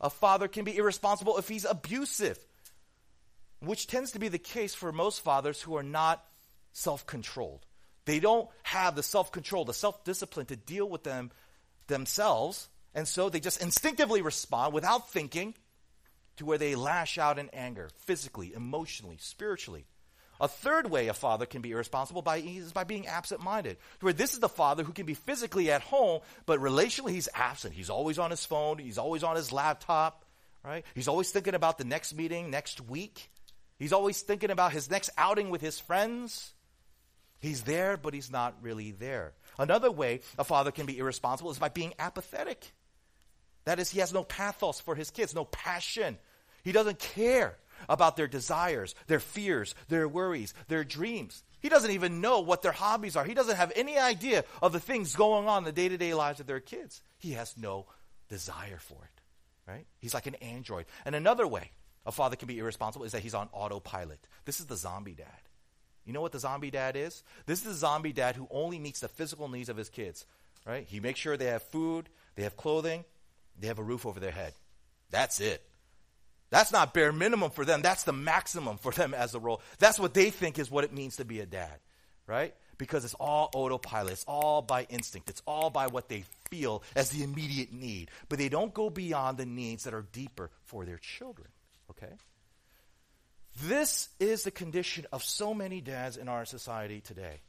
A 0.00 0.08
father 0.08 0.48
can 0.48 0.64
be 0.64 0.76
irresponsible 0.76 1.36
if 1.36 1.48
he's 1.48 1.66
abusive, 1.66 2.38
which 3.60 3.86
tends 3.86 4.12
to 4.12 4.18
be 4.18 4.28
the 4.28 4.38
case 4.38 4.74
for 4.74 4.90
most 4.90 5.20
fathers 5.20 5.60
who 5.60 5.76
are 5.76 5.82
not 5.82 6.24
self 6.72 7.06
controlled. 7.06 7.66
They 8.06 8.20
don't 8.20 8.48
have 8.62 8.96
the 8.96 9.02
self 9.02 9.32
control, 9.32 9.64
the 9.64 9.74
self 9.74 10.02
discipline 10.04 10.46
to 10.46 10.56
deal 10.56 10.88
with 10.88 11.04
them 11.04 11.30
themselves, 11.88 12.68
and 12.94 13.06
so 13.06 13.28
they 13.28 13.40
just 13.40 13.60
instinctively 13.60 14.22
respond 14.22 14.72
without 14.72 15.10
thinking 15.10 15.54
to 16.42 16.46
where 16.46 16.58
they 16.58 16.74
lash 16.74 17.18
out 17.18 17.38
in 17.38 17.48
anger, 17.52 17.88
physically, 17.98 18.52
emotionally, 18.52 19.16
spiritually. 19.20 19.86
A 20.40 20.48
third 20.48 20.90
way 20.90 21.06
a 21.06 21.14
father 21.14 21.46
can 21.46 21.62
be 21.62 21.70
irresponsible 21.70 22.20
by, 22.20 22.38
is 22.38 22.72
by 22.72 22.82
being 22.82 23.06
absent 23.06 23.40
minded. 23.40 23.76
Where 24.00 24.12
this 24.12 24.34
is 24.34 24.40
the 24.40 24.48
father 24.48 24.82
who 24.82 24.92
can 24.92 25.06
be 25.06 25.14
physically 25.14 25.70
at 25.70 25.82
home, 25.82 26.20
but 26.46 26.58
relationally 26.58 27.12
he's 27.12 27.28
absent. 27.32 27.74
He's 27.74 27.90
always 27.90 28.18
on 28.18 28.32
his 28.32 28.44
phone, 28.44 28.78
he's 28.78 28.98
always 28.98 29.22
on 29.22 29.36
his 29.36 29.52
laptop, 29.52 30.24
right? 30.64 30.84
He's 30.96 31.06
always 31.06 31.30
thinking 31.30 31.54
about 31.54 31.78
the 31.78 31.84
next 31.84 32.12
meeting 32.14 32.50
next 32.50 32.80
week. 32.80 33.30
He's 33.78 33.92
always 33.92 34.20
thinking 34.20 34.50
about 34.50 34.72
his 34.72 34.90
next 34.90 35.10
outing 35.16 35.50
with 35.50 35.60
his 35.60 35.78
friends. 35.78 36.52
He's 37.38 37.62
there, 37.62 37.96
but 37.96 38.14
he's 38.14 38.30
not 38.30 38.56
really 38.62 38.90
there. 38.90 39.32
Another 39.58 39.92
way 39.92 40.20
a 40.38 40.44
father 40.44 40.72
can 40.72 40.86
be 40.86 40.98
irresponsible 40.98 41.52
is 41.52 41.58
by 41.58 41.68
being 41.68 41.94
apathetic. 42.00 42.72
That 43.64 43.78
is, 43.78 43.90
he 43.90 44.00
has 44.00 44.12
no 44.12 44.24
pathos 44.24 44.80
for 44.80 44.96
his 44.96 45.12
kids, 45.12 45.36
no 45.36 45.44
passion. 45.44 46.18
He 46.62 46.72
doesn't 46.72 46.98
care 46.98 47.56
about 47.88 48.16
their 48.16 48.28
desires, 48.28 48.94
their 49.06 49.20
fears, 49.20 49.74
their 49.88 50.08
worries, 50.08 50.54
their 50.68 50.84
dreams. 50.84 51.42
He 51.60 51.68
doesn't 51.68 51.90
even 51.90 52.20
know 52.20 52.40
what 52.40 52.62
their 52.62 52.72
hobbies 52.72 53.16
are. 53.16 53.24
He 53.24 53.34
doesn't 53.34 53.56
have 53.56 53.72
any 53.76 53.98
idea 53.98 54.44
of 54.60 54.72
the 54.72 54.80
things 54.80 55.14
going 55.14 55.46
on 55.48 55.58
in 55.58 55.64
the 55.64 55.72
day 55.72 55.88
to 55.88 55.96
day 55.96 56.14
lives 56.14 56.40
of 56.40 56.46
their 56.46 56.60
kids. 56.60 57.02
He 57.18 57.32
has 57.32 57.56
no 57.56 57.86
desire 58.28 58.78
for 58.78 58.98
it, 59.04 59.70
right? 59.70 59.86
He's 59.98 60.14
like 60.14 60.26
an 60.26 60.36
android. 60.36 60.86
And 61.04 61.14
another 61.14 61.46
way 61.46 61.70
a 62.04 62.12
father 62.12 62.36
can 62.36 62.48
be 62.48 62.58
irresponsible 62.58 63.04
is 63.04 63.12
that 63.12 63.22
he's 63.22 63.34
on 63.34 63.48
autopilot. 63.52 64.18
This 64.44 64.60
is 64.60 64.66
the 64.66 64.76
zombie 64.76 65.14
dad. 65.14 65.26
You 66.04 66.12
know 66.12 66.20
what 66.20 66.32
the 66.32 66.40
zombie 66.40 66.72
dad 66.72 66.96
is? 66.96 67.22
This 67.46 67.60
is 67.60 67.64
the 67.64 67.74
zombie 67.74 68.12
dad 68.12 68.34
who 68.34 68.48
only 68.50 68.78
meets 68.80 69.00
the 69.00 69.08
physical 69.08 69.48
needs 69.48 69.68
of 69.68 69.76
his 69.76 69.88
kids, 69.88 70.26
right? 70.66 70.84
He 70.88 70.98
makes 70.98 71.20
sure 71.20 71.36
they 71.36 71.46
have 71.46 71.62
food, 71.62 72.08
they 72.34 72.42
have 72.42 72.56
clothing, 72.56 73.04
they 73.58 73.68
have 73.68 73.78
a 73.78 73.84
roof 73.84 74.04
over 74.04 74.18
their 74.18 74.32
head. 74.32 74.54
That's 75.10 75.40
it. 75.40 75.62
That's 76.52 76.70
not 76.70 76.92
bare 76.92 77.12
minimum 77.12 77.50
for 77.50 77.64
them. 77.64 77.80
That's 77.80 78.04
the 78.04 78.12
maximum 78.12 78.76
for 78.76 78.92
them 78.92 79.14
as 79.14 79.34
a 79.34 79.40
role. 79.40 79.62
That's 79.78 79.98
what 79.98 80.12
they 80.12 80.28
think 80.28 80.58
is 80.58 80.70
what 80.70 80.84
it 80.84 80.92
means 80.92 81.16
to 81.16 81.24
be 81.24 81.40
a 81.40 81.46
dad, 81.46 81.80
right? 82.26 82.54
Because 82.76 83.06
it's 83.06 83.14
all 83.14 83.48
autopilot. 83.54 84.12
It's 84.12 84.24
all 84.28 84.60
by 84.60 84.82
instinct. 84.90 85.30
It's 85.30 85.40
all 85.46 85.70
by 85.70 85.86
what 85.86 86.10
they 86.10 86.24
feel 86.50 86.82
as 86.94 87.08
the 87.08 87.22
immediate 87.22 87.72
need. 87.72 88.10
But 88.28 88.38
they 88.38 88.50
don't 88.50 88.74
go 88.74 88.90
beyond 88.90 89.38
the 89.38 89.46
needs 89.46 89.84
that 89.84 89.94
are 89.94 90.04
deeper 90.12 90.50
for 90.64 90.84
their 90.84 90.98
children, 90.98 91.48
okay? 91.90 92.12
This 93.62 94.10
is 94.20 94.42
the 94.42 94.50
condition 94.50 95.06
of 95.10 95.24
so 95.24 95.54
many 95.54 95.80
dads 95.80 96.18
in 96.18 96.28
our 96.28 96.44
society 96.44 97.00
today. 97.00 97.40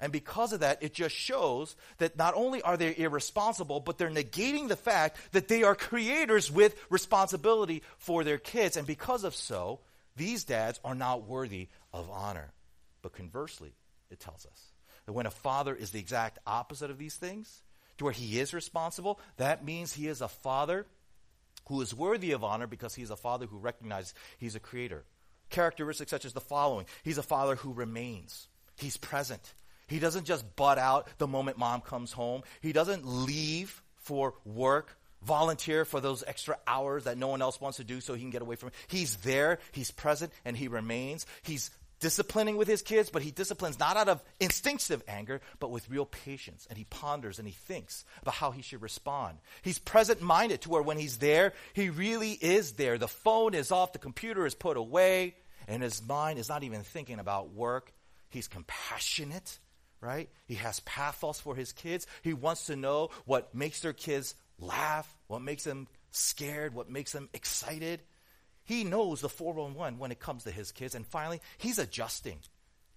And 0.00 0.12
because 0.12 0.52
of 0.52 0.60
that, 0.60 0.82
it 0.82 0.94
just 0.94 1.14
shows 1.14 1.76
that 1.98 2.16
not 2.16 2.34
only 2.34 2.62
are 2.62 2.76
they 2.76 2.96
irresponsible, 2.96 3.80
but 3.80 3.98
they're 3.98 4.10
negating 4.10 4.68
the 4.68 4.76
fact 4.76 5.18
that 5.32 5.48
they 5.48 5.62
are 5.62 5.74
creators 5.74 6.50
with 6.50 6.74
responsibility 6.88 7.82
for 7.98 8.24
their 8.24 8.38
kids. 8.38 8.76
And 8.76 8.86
because 8.86 9.24
of 9.24 9.34
so, 9.34 9.80
these 10.16 10.44
dads 10.44 10.80
are 10.84 10.94
not 10.94 11.26
worthy 11.26 11.68
of 11.92 12.08
honor. 12.10 12.52
But 13.02 13.12
conversely, 13.12 13.72
it 14.10 14.20
tells 14.20 14.46
us 14.46 14.72
that 15.06 15.12
when 15.12 15.26
a 15.26 15.30
father 15.30 15.74
is 15.74 15.90
the 15.90 16.00
exact 16.00 16.38
opposite 16.46 16.90
of 16.90 16.98
these 16.98 17.16
things, 17.16 17.62
to 17.98 18.04
where 18.04 18.12
he 18.14 18.40
is 18.40 18.54
responsible, 18.54 19.20
that 19.36 19.62
means 19.62 19.92
he 19.92 20.08
is 20.08 20.22
a 20.22 20.28
father 20.28 20.86
who 21.68 21.82
is 21.82 21.94
worthy 21.94 22.32
of 22.32 22.42
honor 22.42 22.66
because 22.66 22.94
he's 22.94 23.10
a 23.10 23.16
father 23.16 23.44
who 23.44 23.58
recognizes 23.58 24.14
he's 24.38 24.54
a 24.54 24.60
creator. 24.60 25.04
Characteristics 25.50 26.10
such 26.10 26.24
as 26.24 26.32
the 26.32 26.40
following 26.40 26.86
He's 27.02 27.18
a 27.18 27.22
father 27.22 27.56
who 27.56 27.74
remains, 27.74 28.48
he's 28.76 28.96
present. 28.96 29.52
He 29.90 29.98
doesn't 29.98 30.24
just 30.24 30.56
butt 30.56 30.78
out 30.78 31.08
the 31.18 31.26
moment 31.26 31.58
mom 31.58 31.82
comes 31.82 32.12
home, 32.12 32.42
he 32.62 32.72
doesn't 32.72 33.04
leave 33.04 33.82
for 33.96 34.34
work 34.44 34.96
volunteer 35.22 35.84
for 35.84 36.00
those 36.00 36.24
extra 36.26 36.56
hours 36.66 37.04
that 37.04 37.18
no 37.18 37.28
one 37.28 37.42
else 37.42 37.60
wants 37.60 37.76
to 37.76 37.84
do 37.84 38.00
so 38.00 38.14
he 38.14 38.22
can 38.22 38.30
get 38.30 38.40
away 38.40 38.56
from 38.56 38.68
it. 38.68 38.74
He's 38.88 39.16
there, 39.16 39.58
he's 39.72 39.90
present, 39.90 40.32
and 40.44 40.56
he 40.56 40.68
remains. 40.68 41.26
He's 41.42 41.70
disciplining 42.00 42.56
with 42.56 42.66
his 42.66 42.82
kids, 42.82 43.10
but 43.10 43.22
he 43.22 43.30
disciplines 43.30 43.78
not 43.78 43.96
out 43.96 44.08
of 44.08 44.22
instinctive 44.40 45.02
anger, 45.06 45.40
but 45.58 45.70
with 45.70 45.90
real 45.90 46.06
patience. 46.06 46.66
And 46.68 46.78
he 46.78 46.84
ponders 46.84 47.38
and 47.38 47.46
he 47.46 47.52
thinks 47.52 48.04
about 48.22 48.34
how 48.34 48.50
he 48.50 48.62
should 48.62 48.80
respond. 48.82 49.38
He's 49.62 49.78
present 49.78 50.22
minded 50.22 50.62
to 50.62 50.70
where 50.70 50.82
when 50.82 50.98
he's 50.98 51.18
there, 51.18 51.52
he 51.74 51.90
really 51.90 52.32
is 52.32 52.72
there. 52.72 52.96
The 52.96 53.08
phone 53.08 53.54
is 53.54 53.70
off, 53.70 53.92
the 53.92 53.98
computer 53.98 54.46
is 54.46 54.54
put 54.54 54.76
away, 54.76 55.34
and 55.68 55.82
his 55.82 56.02
mind 56.06 56.38
is 56.38 56.48
not 56.48 56.62
even 56.62 56.82
thinking 56.82 57.18
about 57.18 57.52
work. 57.52 57.92
He's 58.30 58.48
compassionate, 58.48 59.58
right? 60.00 60.28
He 60.46 60.54
has 60.54 60.80
pathos 60.80 61.40
for 61.40 61.54
his 61.54 61.72
kids. 61.72 62.06
He 62.22 62.32
wants 62.32 62.66
to 62.66 62.76
know 62.76 63.10
what 63.24 63.54
makes 63.54 63.80
their 63.80 63.92
kids 63.92 64.34
laugh, 64.58 65.14
what 65.26 65.42
makes 65.42 65.64
them 65.64 65.88
scared, 66.10 66.74
what 66.74 66.90
makes 66.90 67.12
them 67.12 67.28
excited. 67.34 68.00
He 68.64 68.84
knows 68.84 69.20
the 69.20 69.28
411 69.28 69.98
when 69.98 70.12
it 70.12 70.20
comes 70.20 70.44
to 70.44 70.50
his 70.50 70.72
kids. 70.72 70.94
And 70.94 71.06
finally, 71.06 71.40
he's 71.58 71.78
adjusting. 71.78 72.38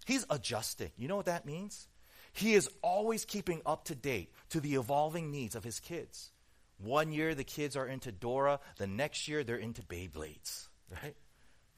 He's 0.05 0.25
adjusting. 0.29 0.91
You 0.97 1.07
know 1.07 1.15
what 1.15 1.25
that 1.25 1.45
means? 1.45 1.87
He 2.33 2.53
is 2.53 2.69
always 2.81 3.25
keeping 3.25 3.61
up 3.65 3.85
to 3.85 3.95
date 3.95 4.31
to 4.49 4.59
the 4.59 4.75
evolving 4.75 5.31
needs 5.31 5.55
of 5.55 5.63
his 5.63 5.79
kids. 5.79 6.31
One 6.77 7.11
year 7.11 7.35
the 7.35 7.43
kids 7.43 7.75
are 7.75 7.87
into 7.87 8.11
Dora, 8.11 8.59
the 8.77 8.87
next 8.87 9.27
year 9.27 9.43
they're 9.43 9.55
into 9.55 9.83
Beyblades, 9.83 10.67
right? 10.91 11.15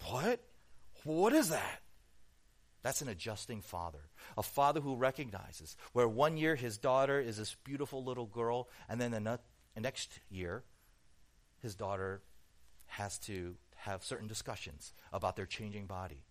What? 0.06 0.40
What 1.04 1.34
is 1.34 1.50
that? 1.50 1.82
That's 2.86 3.02
an 3.02 3.10
adjusting 3.10 3.62
father. 3.62 4.12
A 4.38 4.44
father 4.44 4.80
who 4.80 4.96
recognizes 4.96 5.76
where 5.94 6.08
one 6.08 6.38
year 6.38 6.56
his 6.56 6.78
daughter 6.78 7.20
is 7.20 7.38
this 7.38 7.56
beautiful 7.64 8.04
little 8.04 8.28
girl, 8.28 8.70
and 8.88 9.02
then 9.02 9.10
the 9.10 9.40
next 9.76 10.20
year 10.30 10.62
his 11.64 11.74
daughter 11.74 12.22
has 12.86 13.18
to 13.22 13.56
have 13.78 14.04
certain 14.04 14.28
discussions 14.28 14.94
about 15.12 15.36
their 15.36 15.48
changing 15.48 15.88
body. 15.88 16.26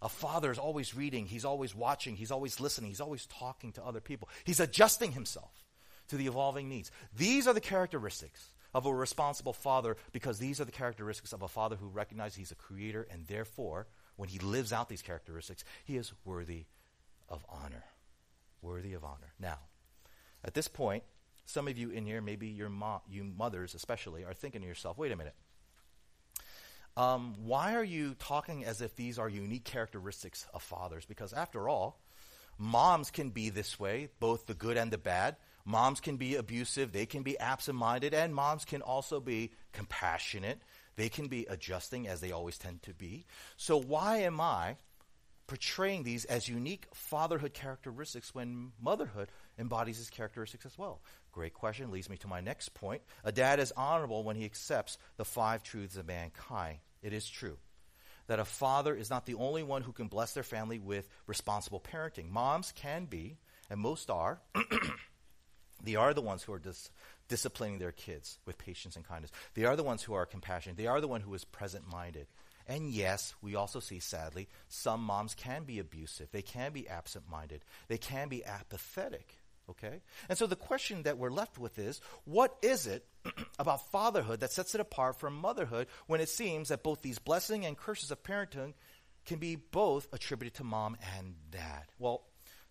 A 0.00 0.08
father 0.08 0.52
is 0.52 0.60
always 0.60 0.94
reading, 0.94 1.26
he's 1.26 1.44
always 1.44 1.74
watching, 1.74 2.14
he's 2.14 2.30
always 2.30 2.60
listening, 2.60 2.90
he's 2.90 3.00
always 3.00 3.26
talking 3.26 3.72
to 3.72 3.84
other 3.84 4.00
people. 4.00 4.28
He's 4.44 4.60
adjusting 4.60 5.10
himself 5.10 5.64
to 6.06 6.16
the 6.16 6.28
evolving 6.28 6.68
needs. 6.68 6.92
These 7.16 7.48
are 7.48 7.52
the 7.52 7.60
characteristics 7.60 8.52
of 8.74 8.86
a 8.86 8.94
responsible 8.94 9.52
father 9.52 9.96
because 10.12 10.38
these 10.38 10.60
are 10.60 10.66
the 10.66 10.70
characteristics 10.70 11.32
of 11.32 11.42
a 11.42 11.48
father 11.48 11.74
who 11.74 11.88
recognizes 11.88 12.36
he's 12.36 12.52
a 12.52 12.54
creator 12.54 13.08
and 13.10 13.26
therefore, 13.26 13.88
when 14.16 14.28
he 14.28 14.38
lives 14.38 14.72
out 14.72 14.88
these 14.88 15.02
characteristics, 15.02 15.64
he 15.84 15.96
is 15.96 16.12
worthy 16.24 16.64
of 17.28 17.44
honor. 17.48 17.84
Worthy 18.62 18.94
of 18.94 19.04
honor. 19.04 19.32
Now, 19.38 19.58
at 20.44 20.54
this 20.54 20.68
point, 20.68 21.02
some 21.46 21.68
of 21.68 21.76
you 21.76 21.90
in 21.90 22.06
here, 22.06 22.20
maybe 22.20 22.48
your 22.48 22.70
mom, 22.70 23.00
you 23.08 23.24
mothers 23.24 23.74
especially, 23.74 24.24
are 24.24 24.34
thinking 24.34 24.62
to 24.62 24.66
yourself, 24.66 24.96
wait 24.96 25.12
a 25.12 25.16
minute 25.16 25.34
um, 26.96 27.34
why 27.44 27.74
are 27.74 27.84
you 27.84 28.14
talking 28.18 28.64
as 28.64 28.80
if 28.80 28.94
these 28.94 29.18
are 29.18 29.28
unique 29.28 29.64
characteristics 29.64 30.46
of 30.54 30.62
fathers? 30.62 31.04
Because 31.04 31.32
after 31.32 31.68
all, 31.68 32.00
moms 32.56 33.10
can 33.10 33.30
be 33.30 33.50
this 33.50 33.80
way, 33.80 34.10
both 34.20 34.46
the 34.46 34.54
good 34.54 34.76
and 34.76 34.90
the 34.90 34.98
bad. 34.98 35.36
Moms 35.64 36.00
can 36.00 36.18
be 36.18 36.36
abusive, 36.36 36.92
they 36.92 37.06
can 37.06 37.22
be 37.22 37.38
absent 37.38 37.76
minded, 37.76 38.14
and 38.14 38.34
moms 38.34 38.64
can 38.64 38.82
also 38.82 39.18
be 39.18 39.50
compassionate. 39.72 40.60
They 40.96 41.08
can 41.08 41.28
be 41.28 41.46
adjusting 41.48 42.06
as 42.06 42.20
they 42.20 42.32
always 42.32 42.58
tend 42.58 42.82
to 42.84 42.94
be. 42.94 43.26
So, 43.56 43.80
why 43.80 44.18
am 44.18 44.40
I 44.40 44.76
portraying 45.46 46.04
these 46.04 46.24
as 46.24 46.48
unique 46.48 46.86
fatherhood 46.94 47.52
characteristics 47.52 48.34
when 48.34 48.72
motherhood 48.80 49.28
embodies 49.58 49.98
these 49.98 50.10
characteristics 50.10 50.66
as 50.66 50.78
well? 50.78 51.00
Great 51.32 51.54
question. 51.54 51.90
Leads 51.90 52.08
me 52.08 52.16
to 52.18 52.28
my 52.28 52.40
next 52.40 52.74
point. 52.74 53.02
A 53.24 53.32
dad 53.32 53.58
is 53.60 53.72
honorable 53.76 54.22
when 54.22 54.36
he 54.36 54.44
accepts 54.44 54.98
the 55.16 55.24
five 55.24 55.62
truths 55.62 55.96
of 55.96 56.06
mankind. 56.06 56.78
It 57.02 57.12
is 57.12 57.28
true 57.28 57.58
that 58.26 58.38
a 58.38 58.44
father 58.44 58.94
is 58.94 59.10
not 59.10 59.26
the 59.26 59.34
only 59.34 59.62
one 59.62 59.82
who 59.82 59.92
can 59.92 60.08
bless 60.08 60.32
their 60.32 60.42
family 60.42 60.78
with 60.78 61.08
responsible 61.26 61.80
parenting. 61.80 62.30
Moms 62.30 62.72
can 62.74 63.04
be, 63.04 63.36
and 63.68 63.78
most 63.80 64.10
are, 64.10 64.40
they 65.84 65.96
are 65.96 66.14
the 66.14 66.22
ones 66.22 66.42
who 66.42 66.52
are 66.52 66.58
dis- 66.58 66.90
disciplining 67.28 67.78
their 67.78 67.92
kids 67.92 68.38
with 68.46 68.58
patience 68.58 68.96
and 68.96 69.06
kindness. 69.06 69.30
They 69.54 69.64
are 69.64 69.76
the 69.76 69.82
ones 69.82 70.02
who 70.02 70.14
are 70.14 70.26
compassionate. 70.26 70.76
They 70.76 70.86
are 70.86 71.00
the 71.00 71.08
one 71.08 71.20
who 71.20 71.34
is 71.34 71.44
present 71.44 71.90
minded. 71.90 72.26
And 72.66 72.90
yes, 72.90 73.34
we 73.42 73.54
also 73.54 73.80
see, 73.80 73.98
sadly, 73.98 74.48
some 74.68 75.02
moms 75.02 75.34
can 75.34 75.64
be 75.64 75.78
abusive. 75.78 76.30
They 76.32 76.42
can 76.42 76.72
be 76.72 76.88
absent 76.88 77.24
minded. 77.30 77.62
They 77.88 77.98
can 77.98 78.28
be 78.28 78.44
apathetic. 78.44 79.36
Okay? 79.70 80.00
And 80.28 80.36
so 80.36 80.46
the 80.46 80.56
question 80.56 81.02
that 81.04 81.18
we're 81.18 81.30
left 81.30 81.58
with 81.58 81.78
is 81.78 82.00
what 82.24 82.56
is 82.62 82.86
it 82.86 83.06
about 83.58 83.90
fatherhood 83.90 84.40
that 84.40 84.52
sets 84.52 84.74
it 84.74 84.80
apart 84.80 85.18
from 85.18 85.36
motherhood 85.36 85.88
when 86.06 86.20
it 86.20 86.28
seems 86.28 86.68
that 86.68 86.82
both 86.82 87.02
these 87.02 87.18
blessings 87.18 87.66
and 87.66 87.76
curses 87.76 88.10
of 88.10 88.22
parenting 88.22 88.74
can 89.24 89.38
be 89.38 89.56
both 89.56 90.06
attributed 90.12 90.54
to 90.54 90.64
mom 90.64 90.96
and 91.18 91.34
dad? 91.50 91.84
Well, 91.98 92.24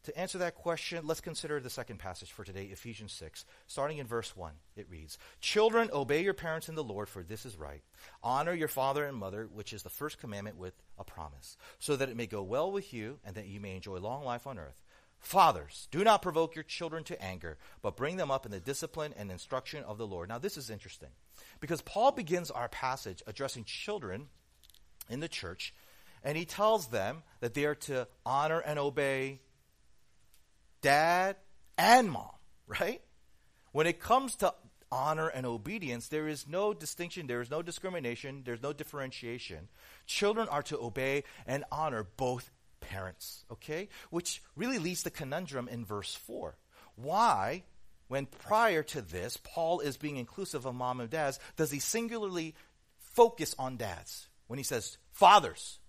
to 0.04 0.18
answer 0.18 0.38
that 0.40 0.56
question, 0.56 1.06
let's 1.08 1.22
consider 1.22 1.60
the 1.60 1.70
second 1.70 1.98
passage 1.98 2.32
for 2.32 2.44
today, 2.44 2.66
Ephesians 2.66 3.14
6, 3.14 3.46
starting 3.68 4.00
in 4.00 4.08
verse 4.08 4.36
1. 4.36 4.52
It 4.76 4.88
reads 4.90 5.18
Children, 5.40 5.90
obey 5.94 6.24
your 6.24 6.34
parents 6.34 6.68
in 6.68 6.76
the 6.76 6.84
Lord, 6.84 7.08
for 7.08 7.24
this 7.24 7.46
is 7.46 7.58
right. 7.58 7.82
Honor 8.22 8.54
your 8.54 8.68
father 8.68 9.06
and 9.06 9.18
mother, 9.18 9.48
which 9.52 9.72
is 9.72 9.84
the 9.84 9.90
first 9.90 10.20
commandment 10.20 10.58
with 10.58 10.74
a 11.00 11.04
promise, 11.04 11.58
so 11.80 11.96
that 11.96 12.10
it 12.10 12.18
may 12.18 12.28
go 12.28 12.44
well 12.44 12.72
with 12.72 12.94
you 12.94 13.20
and 13.24 13.36
that 13.36 13.48
you 13.48 13.60
may 13.60 13.76
enjoy 13.76 13.98
long 13.98 14.26
life 14.26 14.46
on 14.46 14.60
earth. 14.60 14.84
Fathers, 15.20 15.88
do 15.90 16.04
not 16.04 16.22
provoke 16.22 16.54
your 16.54 16.66
children 16.66 17.06
to 17.06 17.24
anger, 17.24 17.58
but 17.82 17.96
bring 17.96 18.18
them 18.18 18.30
up 18.30 18.46
in 18.46 18.52
the 18.52 18.60
discipline 18.60 19.14
and 19.18 19.32
instruction 19.32 19.86
of 19.86 19.98
the 19.98 20.06
Lord. 20.06 20.28
Now, 20.28 20.38
this 20.38 20.58
is 20.58 20.70
interesting 20.70 21.12
because 21.62 21.82
Paul 21.82 22.12
begins 22.12 22.52
our 22.52 22.68
passage 22.68 23.24
addressing 23.26 23.64
children 23.64 24.28
in 25.10 25.22
the 25.22 25.30
church, 25.30 25.74
and 26.26 26.38
he 26.38 26.44
tells 26.44 26.88
them 26.88 27.24
that 27.40 27.54
they 27.54 27.64
are 27.64 27.76
to 27.76 28.06
honor 28.26 28.60
and 28.60 28.78
obey 28.78 29.40
dad 30.84 31.38
and 31.76 32.12
mom, 32.12 32.30
right? 32.68 33.02
When 33.72 33.88
it 33.88 34.00
comes 34.00 34.36
to 34.36 34.54
honor 34.92 35.28
and 35.28 35.48
obedience, 35.48 36.10
there 36.10 36.28
is 36.28 36.48
no 36.48 36.76
distinction, 36.76 37.26
there 37.26 37.42
is 37.42 37.50
no 37.50 37.64
discrimination, 37.64 38.44
there's 38.46 38.62
no 38.62 38.74
differentiation. 38.74 39.70
Children 40.06 40.48
are 40.50 40.62
to 40.64 40.80
obey 40.80 41.24
and 41.48 41.64
honor 41.72 42.06
both 42.18 42.52
parents, 42.80 43.44
okay? 43.52 43.90
Which 44.12 44.44
really 44.56 44.78
leads 44.78 45.02
the 45.02 45.10
conundrum 45.10 45.68
in 45.68 45.84
verse 45.84 46.14
4. 46.14 46.56
Why, 46.96 47.64
when 48.08 48.28
prior 48.28 48.84
to 48.84 49.02
this, 49.02 49.38
Paul 49.38 49.80
is 49.80 49.98
being 49.98 50.18
inclusive 50.18 50.68
of 50.68 50.76
mom 50.76 51.00
and 51.00 51.10
dads, 51.10 51.40
does 51.56 51.72
he 51.72 51.80
singularly 51.80 52.54
focus 53.00 53.56
on 53.58 53.78
dads 53.78 54.28
when 54.46 54.60
he 54.60 54.64
says, 54.64 54.98
Fathers, 55.12 55.80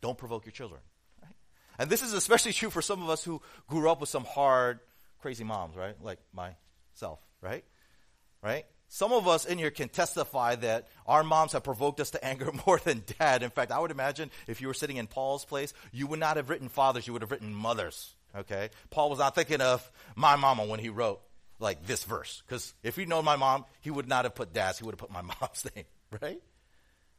don't 0.00 0.18
provoke 0.18 0.44
your 0.46 0.52
children? 0.52 0.80
And 1.78 1.88
this 1.88 2.02
is 2.02 2.12
especially 2.12 2.52
true 2.52 2.70
for 2.70 2.82
some 2.82 3.02
of 3.02 3.08
us 3.08 3.22
who 3.22 3.40
grew 3.68 3.90
up 3.90 4.00
with 4.00 4.08
some 4.08 4.24
hard, 4.24 4.80
crazy 5.20 5.44
moms, 5.44 5.76
right? 5.76 5.94
Like 6.02 6.18
myself, 6.32 7.20
right? 7.40 7.64
Right? 8.42 8.66
Some 8.88 9.12
of 9.12 9.28
us 9.28 9.44
in 9.44 9.58
here 9.58 9.70
can 9.70 9.88
testify 9.88 10.56
that 10.56 10.88
our 11.06 11.22
moms 11.22 11.52
have 11.52 11.62
provoked 11.62 12.00
us 12.00 12.10
to 12.10 12.24
anger 12.24 12.50
more 12.66 12.78
than 12.78 13.04
dad. 13.18 13.42
In 13.42 13.50
fact, 13.50 13.70
I 13.70 13.78
would 13.78 13.90
imagine 13.90 14.30
if 14.46 14.60
you 14.60 14.66
were 14.66 14.74
sitting 14.74 14.96
in 14.96 15.06
Paul's 15.06 15.44
place, 15.44 15.72
you 15.92 16.06
would 16.06 16.18
not 16.18 16.36
have 16.36 16.50
written 16.50 16.68
fathers, 16.68 17.06
you 17.06 17.12
would 17.12 17.22
have 17.22 17.30
written 17.30 17.54
mothers. 17.54 18.14
Okay? 18.36 18.70
Paul 18.90 19.10
was 19.10 19.18
not 19.18 19.34
thinking 19.34 19.60
of 19.60 19.88
my 20.16 20.36
mama 20.36 20.64
when 20.64 20.80
he 20.80 20.88
wrote 20.88 21.20
like 21.60 21.86
this 21.86 22.04
verse. 22.04 22.42
Because 22.46 22.74
if 22.82 22.96
he'd 22.96 23.08
known 23.08 23.24
my 23.24 23.36
mom, 23.36 23.64
he 23.80 23.90
would 23.90 24.08
not 24.08 24.24
have 24.24 24.34
put 24.34 24.52
dad's, 24.52 24.78
he 24.78 24.84
would 24.84 24.92
have 24.92 25.00
put 25.00 25.10
my 25.10 25.22
mom's 25.40 25.66
name, 25.74 25.84
right? 26.20 26.40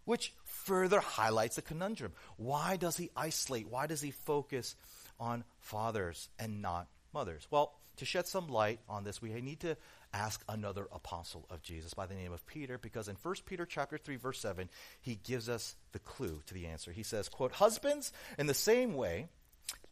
Which 0.06 0.34
further 0.70 1.00
highlights 1.00 1.56
the 1.56 1.64
conundrum. 1.64 2.14
Why 2.38 2.78
does 2.78 2.96
he 2.96 3.10
isolate? 3.16 3.68
Why 3.68 3.88
does 3.88 4.02
he 4.02 4.12
focus 4.12 4.76
on 5.20 5.44
fathers 5.62 6.30
and 6.38 6.62
not 6.62 6.88
mothers? 7.12 7.48
Well, 7.50 7.74
to 7.98 8.06
shed 8.06 8.28
some 8.28 8.48
light 8.48 8.80
on 8.88 9.04
this, 9.04 9.20
we 9.20 9.30
need 9.42 9.62
to 9.62 9.78
ask 10.14 10.44
another 10.48 10.88
apostle 10.92 11.48
of 11.50 11.64
Jesus 11.64 11.96
by 11.96 12.06
the 12.06 12.14
name 12.14 12.34
of 12.34 12.46
Peter 12.46 12.78
because 12.78 13.08
in 13.08 13.16
1 13.16 13.36
Peter 13.48 13.66
chapter 13.66 13.98
3 13.98 14.18
verse 14.18 14.40
7 14.40 14.70
he 15.02 15.16
gives 15.16 15.50
us 15.50 15.76
the 15.92 16.00
clue 16.00 16.40
to 16.46 16.54
the 16.54 16.68
answer. 16.68 16.92
He 16.92 17.04
says, 17.04 17.30
quote, 17.30 17.52
"Husbands, 17.52 18.14
in 18.38 18.46
the 18.46 18.54
same 18.54 18.94
way, 18.94 19.28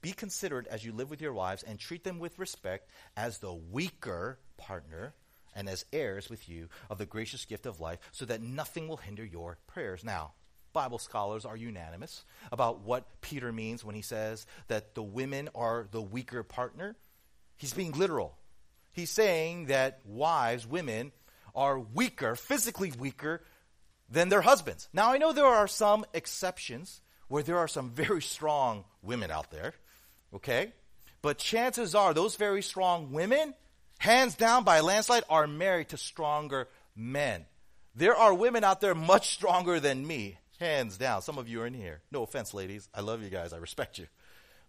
Be 0.02 0.12
considerate 0.12 0.68
as 0.68 0.86
you 0.86 0.92
live 0.92 1.10
with 1.10 1.22
your 1.22 1.34
wives 1.34 1.64
and 1.64 1.80
treat 1.80 2.04
them 2.04 2.20
with 2.20 2.38
respect 2.38 2.90
as 3.16 3.40
the 3.40 3.54
weaker 3.54 4.40
partner 4.58 5.14
and 5.56 5.68
as 5.68 5.86
heirs 5.92 6.30
with 6.30 6.48
you 6.48 6.70
of 6.90 7.00
the 7.00 7.06
gracious 7.06 7.46
gift 7.46 7.66
of 7.66 7.80
life, 7.80 8.00
so 8.12 8.26
that 8.26 8.42
nothing 8.42 8.88
will 8.88 8.98
hinder 8.98 9.26
your 9.26 9.58
prayers. 9.66 10.04
Now, 10.04 10.34
Bible 10.78 11.00
scholars 11.00 11.44
are 11.44 11.58
unanimous 11.58 12.24
about 12.52 12.82
what 12.82 13.20
Peter 13.20 13.52
means 13.52 13.84
when 13.84 13.96
he 13.96 14.04
says 14.04 14.46
that 14.68 14.94
the 14.94 15.02
women 15.02 15.50
are 15.56 15.88
the 15.90 16.04
weaker 16.04 16.44
partner. 16.44 16.96
He's 17.56 17.74
being 17.74 17.94
literal. 17.94 18.38
He's 18.92 19.10
saying 19.10 19.66
that 19.66 20.02
wives, 20.06 20.68
women, 20.68 21.14
are 21.56 21.80
weaker, 21.80 22.36
physically 22.36 22.92
weaker 22.92 23.42
than 24.08 24.30
their 24.30 24.42
husbands. 24.42 24.88
Now, 24.94 25.12
I 25.12 25.18
know 25.18 25.34
there 25.34 25.48
are 25.48 25.68
some 25.68 26.06
exceptions 26.14 27.02
where 27.28 27.42
there 27.42 27.58
are 27.58 27.68
some 27.68 27.90
very 27.90 28.22
strong 28.22 28.84
women 29.02 29.32
out 29.32 29.50
there, 29.50 29.74
okay? 30.36 30.74
But 31.24 31.40
chances 31.40 31.96
are 31.96 32.14
those 32.14 32.36
very 32.36 32.62
strong 32.62 33.12
women, 33.12 33.56
hands 33.98 34.36
down 34.36 34.64
by 34.64 34.82
landslide, 34.82 35.24
are 35.28 35.48
married 35.48 35.90
to 35.90 35.98
stronger 35.98 36.68
men. 36.96 37.46
There 37.96 38.16
are 38.16 38.32
women 38.32 38.64
out 38.64 38.80
there 38.80 38.94
much 38.94 39.34
stronger 39.34 39.80
than 39.80 40.06
me, 40.06 40.38
hands 40.60 40.98
down. 40.98 41.22
Some 41.22 41.38
of 41.38 41.48
you 41.48 41.62
are 41.62 41.68
in 41.68 41.74
here. 41.74 42.02
No 42.12 42.24
offense, 42.24 42.54
ladies. 42.54 42.88
I 42.94 43.02
love 43.02 43.24
you 43.24 43.30
guys. 43.30 43.54
I 43.54 43.58
respect 43.58 43.98
you. 43.98 44.08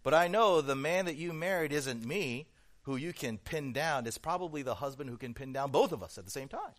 But 0.03 0.15
I 0.15 0.29
know 0.29 0.61
the 0.61 0.77
man 0.77 1.07
that 1.07 1.17
you 1.17 1.33
married 1.33 1.73
isn't 1.73 2.05
me 2.05 2.47
who 2.83 2.97
you 2.97 3.13
can 3.13 3.39
pin 3.39 3.73
down. 3.73 4.07
It's 4.07 4.19
probably 4.19 4.63
the 4.63 4.75
husband 4.75 5.11
who 5.11 5.17
can 5.17 5.35
pin 5.35 5.53
down 5.53 5.71
both 5.71 5.93
of 5.93 6.03
us 6.03 6.17
at 6.19 6.25
the 6.25 6.31
same 6.31 6.49
time, 6.49 6.73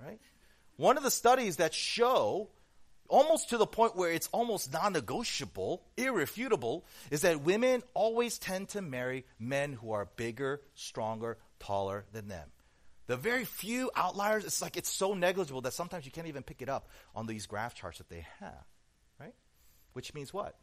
right? 0.00 0.20
One 0.76 0.96
of 0.96 1.02
the 1.02 1.10
studies 1.10 1.56
that 1.56 1.74
show 1.74 2.48
almost 3.08 3.50
to 3.50 3.58
the 3.58 3.66
point 3.66 3.96
where 3.96 4.12
it's 4.12 4.28
almost 4.28 4.72
non 4.72 4.92
negotiable, 4.92 5.82
irrefutable, 5.96 6.84
is 7.10 7.22
that 7.22 7.42
women 7.42 7.82
always 7.94 8.38
tend 8.38 8.68
to 8.70 8.80
marry 8.80 9.26
men 9.38 9.72
who 9.72 9.92
are 9.92 10.08
bigger, 10.16 10.60
stronger, 10.74 11.36
taller 11.58 12.04
than 12.12 12.28
them. 12.28 12.48
The 13.10 13.16
very 13.16 13.44
few 13.44 13.90
outliers, 13.96 14.44
it's 14.44 14.62
like 14.62 14.76
it's 14.76 14.88
so 14.88 15.14
negligible 15.14 15.62
that 15.62 15.72
sometimes 15.72 16.06
you 16.06 16.12
can't 16.12 16.28
even 16.28 16.44
pick 16.44 16.62
it 16.62 16.68
up 16.68 16.88
on 17.12 17.26
these 17.26 17.46
graph 17.46 17.74
charts 17.74 17.98
that 17.98 18.08
they 18.08 18.24
have, 18.38 18.64
right? 19.18 19.34
Which 19.94 20.14
means 20.14 20.32
what? 20.32 20.54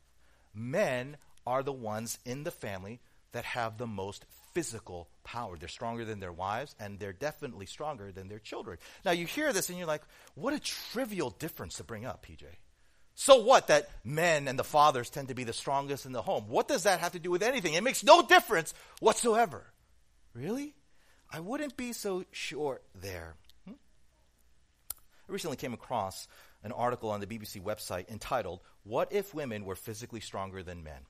Men 0.53 1.17
are 1.45 1.61
the 1.61 1.73
ones 1.73 2.17
in 2.23 2.45
the 2.45 2.51
family 2.51 3.01
that 3.33 3.43
have 3.43 3.77
the 3.77 3.85
most 3.85 4.25
physical 4.53 5.09
power. 5.25 5.57
They're 5.57 5.67
stronger 5.67 6.05
than 6.05 6.21
their 6.21 6.31
wives, 6.31 6.73
and 6.79 6.97
they're 7.01 7.11
definitely 7.11 7.65
stronger 7.65 8.13
than 8.13 8.29
their 8.29 8.39
children. 8.39 8.77
Now, 9.03 9.11
you 9.11 9.25
hear 9.25 9.51
this 9.51 9.67
and 9.67 9.77
you're 9.77 9.85
like, 9.85 10.03
what 10.35 10.53
a 10.53 10.59
trivial 10.61 11.31
difference 11.31 11.75
to 11.75 11.83
bring 11.83 12.05
up, 12.05 12.25
PJ. 12.25 12.45
So 13.13 13.43
what 13.43 13.67
that 13.67 13.89
men 14.05 14.47
and 14.47 14.57
the 14.57 14.63
fathers 14.63 15.09
tend 15.09 15.27
to 15.27 15.35
be 15.35 15.43
the 15.43 15.51
strongest 15.51 16.05
in 16.05 16.13
the 16.13 16.21
home? 16.21 16.45
What 16.47 16.69
does 16.69 16.83
that 16.83 17.01
have 17.01 17.11
to 17.11 17.19
do 17.19 17.29
with 17.29 17.43
anything? 17.43 17.73
It 17.73 17.83
makes 17.83 18.05
no 18.05 18.21
difference 18.21 18.73
whatsoever. 19.01 19.65
Really? 20.33 20.76
I 21.31 21.39
wouldn't 21.39 21.75
be 21.75 21.93
so 21.93 22.23
sure 22.31 22.81
there. 22.95 23.35
Hmm? 23.65 23.73
I 25.27 25.31
recently 25.31 25.57
came 25.57 25.73
across 25.73 26.27
an 26.63 26.71
article 26.71 27.11
on 27.11 27.19
the 27.19 27.27
BBC 27.27 27.61
website 27.61 28.09
entitled, 28.09 28.61
What 28.83 29.11
If 29.11 29.33
Women 29.33 29.65
Were 29.65 29.75
Physically 29.75 30.21
Stronger 30.21 30.63
Than 30.63 30.83
Men? 30.83 31.01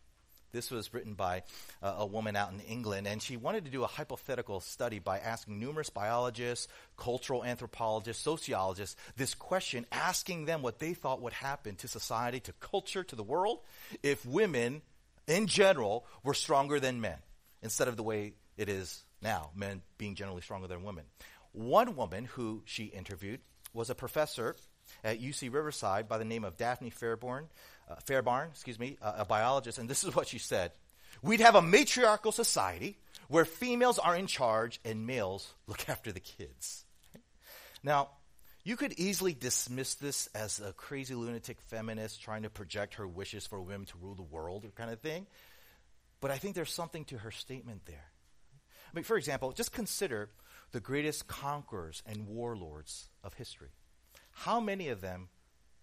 This 0.52 0.72
was 0.72 0.94
written 0.94 1.14
by 1.14 1.44
uh, 1.84 1.96
a 2.00 2.06
woman 2.06 2.36
out 2.36 2.52
in 2.52 2.62
England, 2.62 3.06
and 3.06 3.22
she 3.22 3.38
wanted 3.38 3.66
to 3.66 3.72
do 3.72 3.84
a 3.84 3.88
hypothetical 3.88 4.60
study 4.60 4.98
by 4.98 5.20
asking 5.20 5.60
numerous 5.60 5.90
biologists, 5.90 6.68
cultural 6.96 7.44
anthropologists, 7.44 8.24
sociologists 8.24 8.96
this 9.18 9.36
question, 9.36 9.86
asking 9.92 10.46
them 10.46 10.62
what 10.62 10.80
they 10.80 10.94
thought 10.94 11.22
would 11.22 11.34
happen 11.34 11.76
to 11.76 11.88
society, 11.88 12.40
to 12.40 12.54
culture, 12.54 13.04
to 13.04 13.16
the 13.16 13.24
world, 13.24 13.60
if 14.02 14.26
women 14.26 14.82
in 15.28 15.48
general 15.48 16.06
were 16.24 16.34
stronger 16.34 16.80
than 16.80 17.02
men, 17.02 17.18
instead 17.62 17.90
of 17.90 17.98
the 17.98 18.04
way 18.04 18.34
it 18.56 18.70
is 18.70 19.04
now, 19.22 19.52
men 19.56 19.82
being 19.98 20.16
generally 20.16 20.42
stronger 20.42 20.68
than 20.68 20.84
women. 20.84 21.06
One 21.52 21.96
woman 21.96 22.26
who 22.26 22.62
she 22.66 22.86
interviewed 22.86 23.40
was 23.74 23.90
a 23.90 23.96
professor 23.96 24.56
at 25.04 25.22
UC 25.22 25.54
Riverside 25.54 26.08
by 26.08 26.18
the 26.18 26.26
name 26.26 26.44
of 26.44 26.58
Daphne 26.58 26.92
Fairborn 26.92 27.48
uh, 27.90 27.96
Fairbairn, 28.06 28.50
excuse 28.52 28.80
me, 28.80 28.98
uh, 29.02 29.14
a 29.18 29.26
biologist, 29.26 29.78
and 29.78 29.90
this 29.90 30.04
is 30.04 30.16
what 30.16 30.28
she 30.28 30.40
said. 30.40 30.72
We'd 31.22 31.40
have 31.40 31.56
a 31.56 31.62
matriarchal 31.62 32.32
society 32.32 32.98
where 33.28 33.46
females 33.46 34.00
are 34.00 34.16
in 34.16 34.28
charge 34.28 34.80
and 34.86 35.08
males 35.08 35.54
look 35.68 35.90
after 35.90 36.12
the 36.12 36.20
kids. 36.20 36.86
Now, 37.84 38.10
you 38.64 38.76
could 38.76 38.94
easily 38.94 39.34
dismiss 39.34 39.96
this 39.96 40.28
as 40.36 40.60
a 40.60 40.74
crazy 40.74 41.16
lunatic 41.16 41.62
feminist 41.62 42.22
trying 42.22 42.44
to 42.44 42.50
project 42.50 42.96
her 42.96 43.08
wishes 43.08 43.48
for 43.48 43.62
women 43.62 43.86
to 43.88 43.98
rule 44.02 44.16
the 44.16 44.24
world 44.24 44.66
kind 44.76 44.92
of 44.92 45.00
thing. 45.00 45.26
But 46.20 46.32
I 46.32 46.38
think 46.38 46.56
there's 46.56 46.74
something 46.74 47.06
to 47.06 47.20
her 47.20 47.32
statement 47.32 47.86
there. 47.86 48.12
I 48.92 48.96
mean, 48.96 49.04
for 49.04 49.18
example, 49.18 49.52
just 49.52 49.72
consider 49.72 50.30
the 50.72 50.80
greatest 50.80 51.28
conquerors 51.28 52.04
and 52.06 52.28
warlords 52.28 53.10
of 53.24 53.34
history. 53.36 53.70
How 54.32 54.60
many 54.60 54.90
of 54.90 55.02
them 55.02 55.30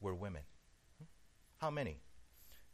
were 0.01 0.14
women? 0.14 0.43
How 1.59 1.71
many? 1.71 2.01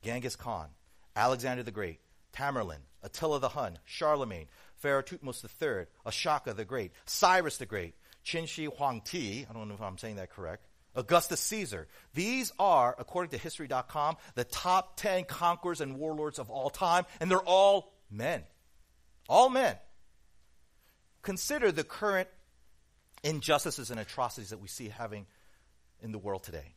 Genghis 0.03 0.37
Khan, 0.37 0.69
Alexander 1.15 1.63
the 1.63 1.71
Great, 1.71 2.01
Tamerlane, 2.33 2.87
Attila 3.03 3.39
the 3.39 3.51
Hun, 3.51 3.79
Charlemagne, 3.85 4.49
Pharaoh 4.77 5.03
Thutmose 5.03 5.45
III, 5.45 5.87
Ashoka 6.07 6.55
the 6.57 6.65
Great, 6.65 6.93
Cyrus 7.05 7.59
the 7.59 7.67
Great, 7.67 7.95
Qin 8.25 8.49
Shi 8.49 8.67
Huangdi, 8.67 9.49
I 9.49 9.53
don't 9.53 9.69
know 9.69 9.75
if 9.75 9.83
I'm 9.83 9.99
saying 9.99 10.17
that 10.17 10.31
correct, 10.31 10.67
Augustus 10.95 11.41
Caesar. 11.41 11.87
These 12.15 12.53
are, 12.59 12.95
according 12.99 13.31
to 13.31 13.39
History.com, 13.39 14.17
the 14.35 14.45
top 14.45 14.97
10 14.97 15.25
conquerors 15.25 15.81
and 15.81 15.97
warlords 15.97 16.39
of 16.39 16.51
all 16.51 16.71
time, 16.71 17.07
and 17.21 17.31
they're 17.31 17.39
all 17.39 17.93
men. 18.11 18.43
All 19.29 19.49
men. 19.49 19.77
Consider 21.23 21.71
the 21.71 21.85
current 21.85 22.29
injustices 23.23 23.91
and 23.91 24.01
atrocities 24.01 24.51
that 24.51 24.61
we 24.61 24.69
see 24.69 24.89
having 24.89 25.27
in 26.01 26.13
the 26.13 26.19
world 26.19 26.43
today 26.43 26.75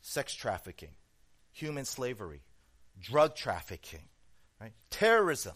sex 0.00 0.32
trafficking, 0.34 0.94
human 1.52 1.84
slavery, 1.84 2.42
drug 3.00 3.34
trafficking, 3.34 4.08
right? 4.60 4.72
terrorism. 4.90 5.54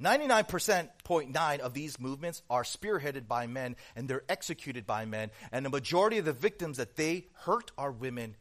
99.9 0.00 1.58
of 1.58 1.74
these 1.74 2.00
movements 2.00 2.42
are 2.48 2.62
spearheaded 2.62 3.28
by 3.28 3.46
men 3.46 3.76
and 3.94 4.08
they're 4.08 4.22
executed 4.28 4.86
by 4.86 5.04
men, 5.04 5.30
and 5.52 5.66
the 5.66 5.70
majority 5.70 6.18
of 6.18 6.24
the 6.24 6.32
victims 6.32 6.78
that 6.78 6.96
they 6.96 7.26
hurt 7.34 7.70
are 7.76 7.90
women 7.90 8.36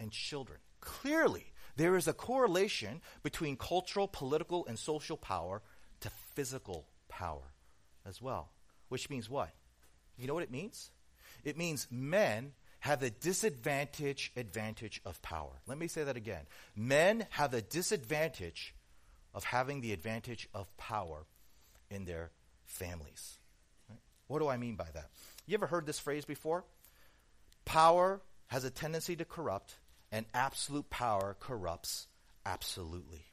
and 0.00 0.10
children. 0.10 0.58
Clearly, 0.80 1.46
there 1.76 1.96
is 1.96 2.08
a 2.08 2.12
correlation 2.12 3.00
between 3.22 3.56
cultural, 3.56 4.08
political, 4.08 4.66
and 4.66 4.78
social 4.78 5.16
power 5.16 5.62
to 6.00 6.10
physical 6.34 6.86
power 7.08 7.52
as 8.08 8.22
well. 8.22 8.50
Which 8.88 9.10
means 9.10 9.28
what? 9.28 9.50
You 10.16 10.26
know 10.26 10.34
what 10.34 10.42
it 10.42 10.50
means? 10.50 10.90
It 11.44 11.56
means 11.56 11.86
men 11.90 12.52
have 12.80 13.00
the 13.00 13.10
disadvantage 13.10 14.32
advantage 14.36 15.00
of 15.04 15.20
power. 15.22 15.60
Let 15.66 15.78
me 15.78 15.88
say 15.88 16.04
that 16.04 16.16
again. 16.16 16.46
Men 16.76 17.26
have 17.30 17.50
the 17.50 17.62
disadvantage 17.62 18.74
of 19.34 19.44
having 19.44 19.80
the 19.80 19.92
advantage 19.92 20.48
of 20.54 20.74
power 20.76 21.26
in 21.90 22.04
their 22.04 22.30
families. 22.64 23.38
What 24.26 24.40
do 24.40 24.48
I 24.48 24.56
mean 24.56 24.76
by 24.76 24.88
that? 24.94 25.10
You 25.46 25.54
ever 25.54 25.66
heard 25.66 25.86
this 25.86 25.98
phrase 25.98 26.24
before? 26.24 26.64
Power 27.64 28.20
has 28.48 28.64
a 28.64 28.70
tendency 28.70 29.16
to 29.16 29.24
corrupt, 29.24 29.76
and 30.10 30.26
absolute 30.34 30.88
power 30.90 31.36
corrupts 31.38 32.06
absolutely. 32.44 33.24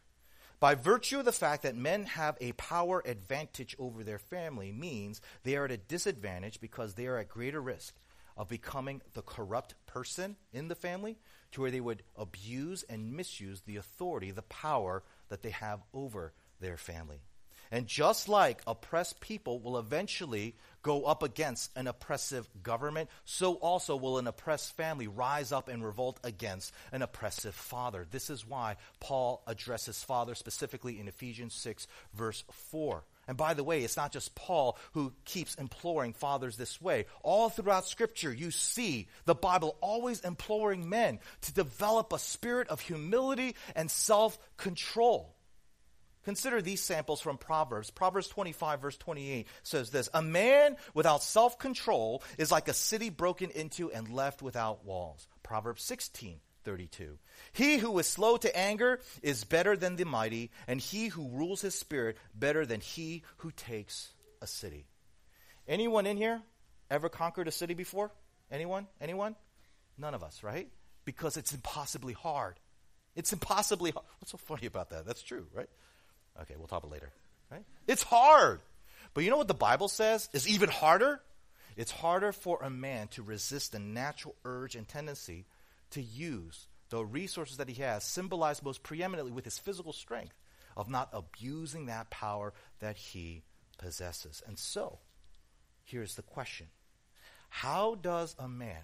By 0.60 0.76
virtue 0.76 1.20
of 1.20 1.26
the 1.26 1.32
fact 1.32 1.64
that 1.64 1.76
men 1.76 2.06
have 2.06 2.38
a 2.40 2.54
power 2.54 3.04
advantage 3.06 3.76
over 3.78 4.04
their 4.04 4.20
family 4.20 4.72
means 4.72 5.22
they 5.44 5.56
are 5.58 5.66
at 5.66 5.72
a 5.72 5.78
disadvantage 5.78 6.60
because 6.60 6.94
they 6.94 7.08
are 7.08 7.18
at 7.18 7.30
greater 7.30 7.62
risk 7.62 7.96
of 8.38 8.48
becoming 8.48 9.02
the 9.14 9.22
corrupt 9.22 9.76
person 9.86 10.36
in 10.54 10.68
the 10.68 10.76
family 10.76 11.18
to 11.52 11.62
where 11.62 11.72
they 11.72 11.82
would 11.82 12.04
abuse 12.18 12.84
and 12.90 13.14
misuse 13.14 13.62
the 13.62 13.78
authority, 13.78 14.32
the 14.32 14.42
power 14.44 15.04
that 15.30 15.42
they 15.42 15.52
have 15.52 15.82
over 15.94 16.34
their 16.60 16.78
family. 16.78 17.22
And 17.72 17.88
just 17.88 18.30
like 18.30 18.62
oppressed 18.68 19.20
people 19.20 19.60
will 19.60 19.78
eventually 19.78 20.56
go 20.82 21.06
up 21.06 21.24
against 21.24 21.76
an 21.76 21.88
oppressive 21.88 22.48
government, 22.62 23.10
so 23.26 23.56
also 23.56 23.96
will 23.96 24.20
an 24.20 24.28
oppressed 24.28 24.78
family 24.78 25.08
rise 25.08 25.52
up 25.52 25.68
and 25.68 25.84
revolt 25.84 26.20
against 26.24 26.72
an 26.92 27.02
oppressive 27.02 27.56
father. 27.56 28.06
This 28.12 28.30
is 28.30 28.48
why 28.48 28.76
Paul 29.00 29.42
addresses 29.48 30.04
father 30.04 30.36
specifically 30.36 31.00
in 31.00 31.08
Ephesians 31.08 31.56
6, 31.56 31.88
verse 32.14 32.44
4. 32.52 33.04
And 33.28 33.38
by 33.38 33.56
the 33.56 33.64
way, 33.64 33.84
it's 33.84 33.98
not 33.98 34.12
just 34.12 34.36
Paul 34.36 34.78
who 34.94 35.14
keeps 35.26 35.56
imploring 35.56 36.14
fathers 36.14 36.58
this 36.58 36.80
way. 36.80 37.06
All 37.24 37.50
throughout 37.50 37.88
Scripture, 37.88 38.32
you 38.32 38.52
see 38.52 39.08
the 39.26 39.34
Bible 39.34 39.78
always 39.82 40.20
imploring 40.22 40.88
men 40.88 41.20
to 41.42 41.54
develop 41.54 42.14
a 42.14 42.20
spirit 42.20 42.68
of 42.70 42.82
humility 42.82 43.56
and 43.76 43.90
self 43.90 44.38
control. 44.58 45.35
Consider 46.26 46.60
these 46.60 46.82
samples 46.82 47.22
from 47.22 47.38
Proverbs. 47.38 47.92
Proverbs 47.92 48.28
25, 48.28 48.82
verse 48.82 48.98
28 48.98 49.48
says 49.62 49.92
this 49.92 50.10
A 50.14 50.24
man 50.24 50.76
without 50.96 51.22
self 51.22 51.60
control 51.60 52.24
is 52.40 52.52
like 52.52 52.68
a 52.68 52.74
city 52.74 53.10
broken 53.10 53.52
into 53.52 53.92
and 53.92 54.10
left 54.10 54.42
without 54.42 54.84
walls. 54.84 55.28
Proverbs 55.44 55.84
16, 55.84 56.40
32. 56.64 57.20
He 57.54 57.78
who 57.78 57.98
is 58.00 58.08
slow 58.08 58.38
to 58.38 58.58
anger 58.58 59.00
is 59.22 59.44
better 59.44 59.78
than 59.78 59.98
the 59.98 60.06
mighty, 60.06 60.50
and 60.68 60.82
he 60.82 61.10
who 61.10 61.30
rules 61.30 61.62
his 61.62 61.76
spirit 61.76 62.18
better 62.34 62.66
than 62.66 62.82
he 62.82 63.22
who 63.38 63.52
takes 63.52 64.12
a 64.42 64.48
city. 64.48 64.88
Anyone 65.68 66.08
in 66.08 66.18
here 66.18 66.42
ever 66.90 67.08
conquered 67.08 67.48
a 67.48 67.52
city 67.52 67.76
before? 67.76 68.12
Anyone? 68.52 68.88
Anyone? 69.00 69.36
None 69.96 70.16
of 70.16 70.24
us, 70.24 70.42
right? 70.42 70.70
Because 71.06 71.38
it's 71.38 71.54
impossibly 71.54 72.14
hard. 72.14 72.60
It's 73.16 73.32
impossibly 73.32 73.92
hard. 73.92 74.06
What's 74.20 74.32
so 74.32 74.38
funny 74.40 74.66
about 74.66 74.90
that? 74.90 75.06
That's 75.06 75.22
true, 75.22 75.46
right? 75.54 75.70
Okay, 76.42 76.56
we'll 76.58 76.68
talk 76.68 76.84
about 76.84 76.92
later. 76.92 77.12
Right? 77.52 77.64
It's 77.88 78.04
hard. 78.04 78.60
But 79.14 79.24
you 79.24 79.30
know 79.30 79.38
what 79.38 79.48
the 79.48 79.54
Bible 79.54 79.88
says 79.88 80.30
is 80.34 80.48
even 80.48 80.70
harder? 80.70 81.22
It's 81.78 81.92
harder 81.92 82.32
for 82.32 82.60
a 82.62 82.70
man 82.70 83.08
to 83.10 83.24
resist 83.24 83.72
the 83.72 83.80
natural 83.80 84.36
urge 84.46 84.76
and 84.76 84.88
tendency 84.88 85.46
to 85.92 86.02
use 86.02 86.68
the 86.90 87.04
resources 87.04 87.58
that 87.58 87.70
he 87.70 87.82
has, 87.82 88.04
symbolized 88.04 88.64
most 88.64 88.84
preeminently 88.84 89.32
with 89.32 89.46
his 89.46 89.58
physical 89.58 89.94
strength, 89.94 90.36
of 90.78 90.90
not 90.90 91.10
abusing 91.14 91.86
that 91.86 92.10
power 92.10 92.54
that 92.80 92.98
he 92.98 93.44
possesses. 93.78 94.44
And 94.46 94.60
so, 94.60 95.00
here's 95.84 96.16
the 96.16 96.22
question 96.22 96.68
How 97.50 97.96
does 97.96 98.36
a 98.38 98.48
man 98.48 98.84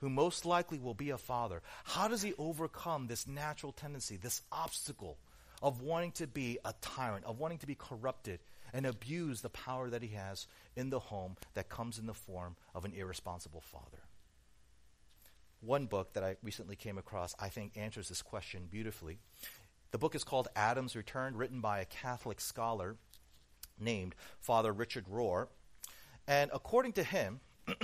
who 0.00 0.10
most 0.10 0.44
likely 0.44 0.78
will 0.78 0.94
be 0.94 1.10
a 1.10 1.18
father, 1.18 1.62
how 1.84 2.08
does 2.08 2.22
he 2.22 2.34
overcome 2.38 3.06
this 3.06 3.26
natural 3.26 3.72
tendency, 3.72 4.16
this 4.16 4.42
obstacle 4.50 5.18
of 5.62 5.82
wanting 5.82 6.12
to 6.12 6.26
be 6.26 6.58
a 6.64 6.74
tyrant, 6.80 7.24
of 7.24 7.38
wanting 7.38 7.58
to 7.58 7.66
be 7.66 7.74
corrupted 7.74 8.40
and 8.72 8.86
abuse 8.86 9.40
the 9.40 9.50
power 9.50 9.90
that 9.90 10.02
he 10.02 10.14
has 10.14 10.46
in 10.76 10.90
the 10.90 10.98
home 10.98 11.36
that 11.54 11.68
comes 11.68 11.98
in 11.98 12.06
the 12.06 12.14
form 12.14 12.56
of 12.74 12.84
an 12.84 12.92
irresponsible 12.94 13.60
father? 13.60 14.04
One 15.60 15.86
book 15.86 16.14
that 16.14 16.24
I 16.24 16.36
recently 16.42 16.76
came 16.76 16.96
across, 16.96 17.34
I 17.38 17.48
think, 17.48 17.76
answers 17.76 18.08
this 18.08 18.22
question 18.22 18.68
beautifully. 18.70 19.18
The 19.90 19.98
book 19.98 20.14
is 20.14 20.24
called 20.24 20.48
Adam's 20.56 20.96
Return, 20.96 21.36
written 21.36 21.60
by 21.60 21.80
a 21.80 21.84
Catholic 21.84 22.40
scholar 22.40 22.96
named 23.78 24.14
Father 24.40 24.72
Richard 24.72 25.06
Rohr. 25.06 25.48
And 26.26 26.50
according 26.54 26.92
to 26.94 27.02
him, 27.02 27.40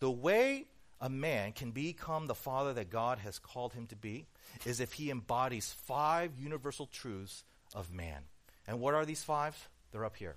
the 0.00 0.10
way 0.10 0.66
a 1.00 1.08
man 1.08 1.52
can 1.52 1.70
become 1.70 2.26
the 2.26 2.34
father 2.34 2.74
that 2.74 2.90
God 2.90 3.18
has 3.18 3.38
called 3.38 3.72
him 3.72 3.86
to 3.86 3.96
be 3.96 4.26
is 4.66 4.80
if 4.80 4.92
he 4.92 5.10
embodies 5.10 5.74
five 5.86 6.32
universal 6.38 6.86
truths 6.86 7.44
of 7.74 7.92
man. 7.92 8.22
And 8.66 8.80
what 8.80 8.94
are 8.94 9.06
these 9.06 9.22
five? 9.22 9.68
They're 9.92 10.04
up 10.04 10.16
here. 10.16 10.36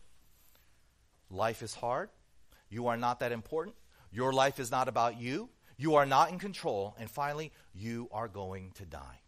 Life 1.30 1.62
is 1.62 1.76
hard. 1.76 2.10
You 2.70 2.88
are 2.88 2.98
not 2.98 3.20
that 3.20 3.32
important. 3.32 3.76
Your 4.12 4.32
life 4.32 4.60
is 4.60 4.72
not 4.72 4.88
about 4.88 5.20
you. 5.20 5.50
You 5.78 5.96
are 5.96 6.06
not 6.06 6.32
in 6.32 6.40
control. 6.40 6.96
And 7.00 7.10
finally, 7.10 7.52
you 7.74 8.08
are 8.12 8.28
going 8.28 8.72
to 8.76 8.86
die. 8.86 9.20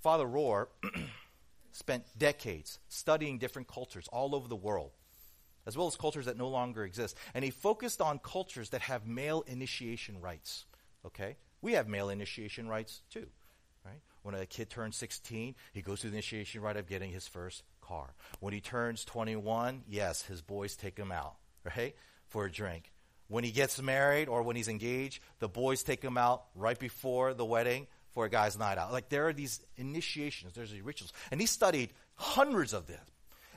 Father 0.00 0.26
Rohr 0.26 0.66
spent 1.72 2.04
decades 2.18 2.78
studying 2.88 3.38
different 3.38 3.68
cultures 3.68 4.08
all 4.12 4.34
over 4.34 4.48
the 4.48 4.56
world 4.56 4.90
as 5.66 5.76
well 5.76 5.86
as 5.86 5.96
cultures 5.96 6.26
that 6.26 6.36
no 6.36 6.48
longer 6.48 6.84
exist. 6.84 7.16
And 7.34 7.44
he 7.44 7.50
focused 7.50 8.00
on 8.00 8.18
cultures 8.18 8.70
that 8.70 8.82
have 8.82 9.06
male 9.06 9.44
initiation 9.46 10.20
rites. 10.20 10.66
Okay? 11.06 11.36
We 11.60 11.72
have 11.72 11.88
male 11.88 12.10
initiation 12.10 12.68
rites 12.68 13.02
too, 13.10 13.26
right? 13.84 14.00
When 14.22 14.34
a 14.34 14.46
kid 14.46 14.68
turns 14.68 14.96
16, 14.96 15.54
he 15.72 15.82
goes 15.82 16.00
through 16.00 16.10
the 16.10 16.16
initiation 16.16 16.60
rite 16.60 16.76
of 16.76 16.88
getting 16.88 17.12
his 17.12 17.28
first 17.28 17.62
car. 17.80 18.14
When 18.40 18.52
he 18.52 18.60
turns 18.60 19.04
21, 19.04 19.84
yes, 19.88 20.22
his 20.22 20.42
boys 20.42 20.76
take 20.76 20.96
him 20.96 21.12
out, 21.12 21.36
right? 21.64 21.94
For 22.28 22.46
a 22.46 22.50
drink. 22.50 22.90
When 23.28 23.44
he 23.44 23.50
gets 23.50 23.80
married 23.80 24.28
or 24.28 24.42
when 24.42 24.56
he's 24.56 24.68
engaged, 24.68 25.22
the 25.38 25.48
boys 25.48 25.82
take 25.82 26.02
him 26.02 26.18
out 26.18 26.44
right 26.54 26.78
before 26.78 27.32
the 27.32 27.44
wedding 27.44 27.86
for 28.10 28.24
a 28.24 28.28
guy's 28.28 28.58
night 28.58 28.76
out. 28.76 28.92
Like 28.92 29.08
there 29.08 29.28
are 29.28 29.32
these 29.32 29.60
initiations, 29.76 30.52
there's 30.52 30.70
these 30.70 30.82
rituals. 30.82 31.12
And 31.30 31.40
he 31.40 31.46
studied 31.46 31.90
hundreds 32.14 32.72
of 32.72 32.86
them. 32.86 33.00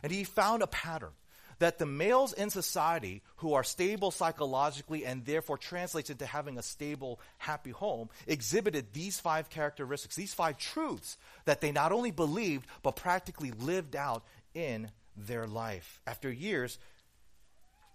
And 0.02 0.12
he 0.12 0.24
found 0.24 0.62
a 0.62 0.68
pattern 0.68 1.12
that 1.60 1.78
the 1.78 1.86
males 1.86 2.34
in 2.34 2.50
society 2.50 3.22
who 3.38 3.54
are 3.54 3.64
stable 3.64 4.12
psychologically 4.12 5.06
and 5.06 5.26
therefore 5.26 5.58
translates 5.58 6.10
into 6.10 6.26
having 6.26 6.58
a 6.58 6.64
stable, 6.64 7.20
happy 7.38 7.72
home 7.72 8.10
exhibited 8.28 8.94
these 8.94 9.20
five 9.20 9.50
characteristics, 9.50 10.16
these 10.16 10.34
five 10.34 10.58
truths 10.58 11.18
that 11.46 11.62
they 11.62 11.72
not 11.72 11.92
only 11.92 12.12
believed, 12.12 12.68
but 12.84 12.96
practically 12.96 13.52
lived 13.52 13.96
out 13.96 14.24
in 14.54 14.90
their 15.16 15.48
life. 15.48 16.02
After 16.06 16.32
years, 16.32 16.78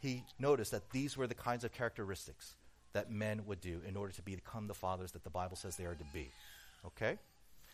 he 0.00 0.24
noticed 0.38 0.70
that 0.70 0.90
these 0.90 1.16
were 1.16 1.26
the 1.26 1.34
kinds 1.34 1.64
of 1.64 1.72
characteristics 1.72 2.54
that 2.92 3.10
men 3.10 3.42
would 3.46 3.60
do 3.60 3.80
in 3.86 3.96
order 3.96 4.12
to 4.12 4.22
become 4.22 4.66
the 4.66 4.74
fathers 4.74 5.12
that 5.12 5.24
the 5.24 5.30
Bible 5.30 5.56
says 5.56 5.76
they 5.76 5.84
are 5.84 5.94
to 5.94 6.04
be. 6.12 6.28
Okay? 6.86 7.18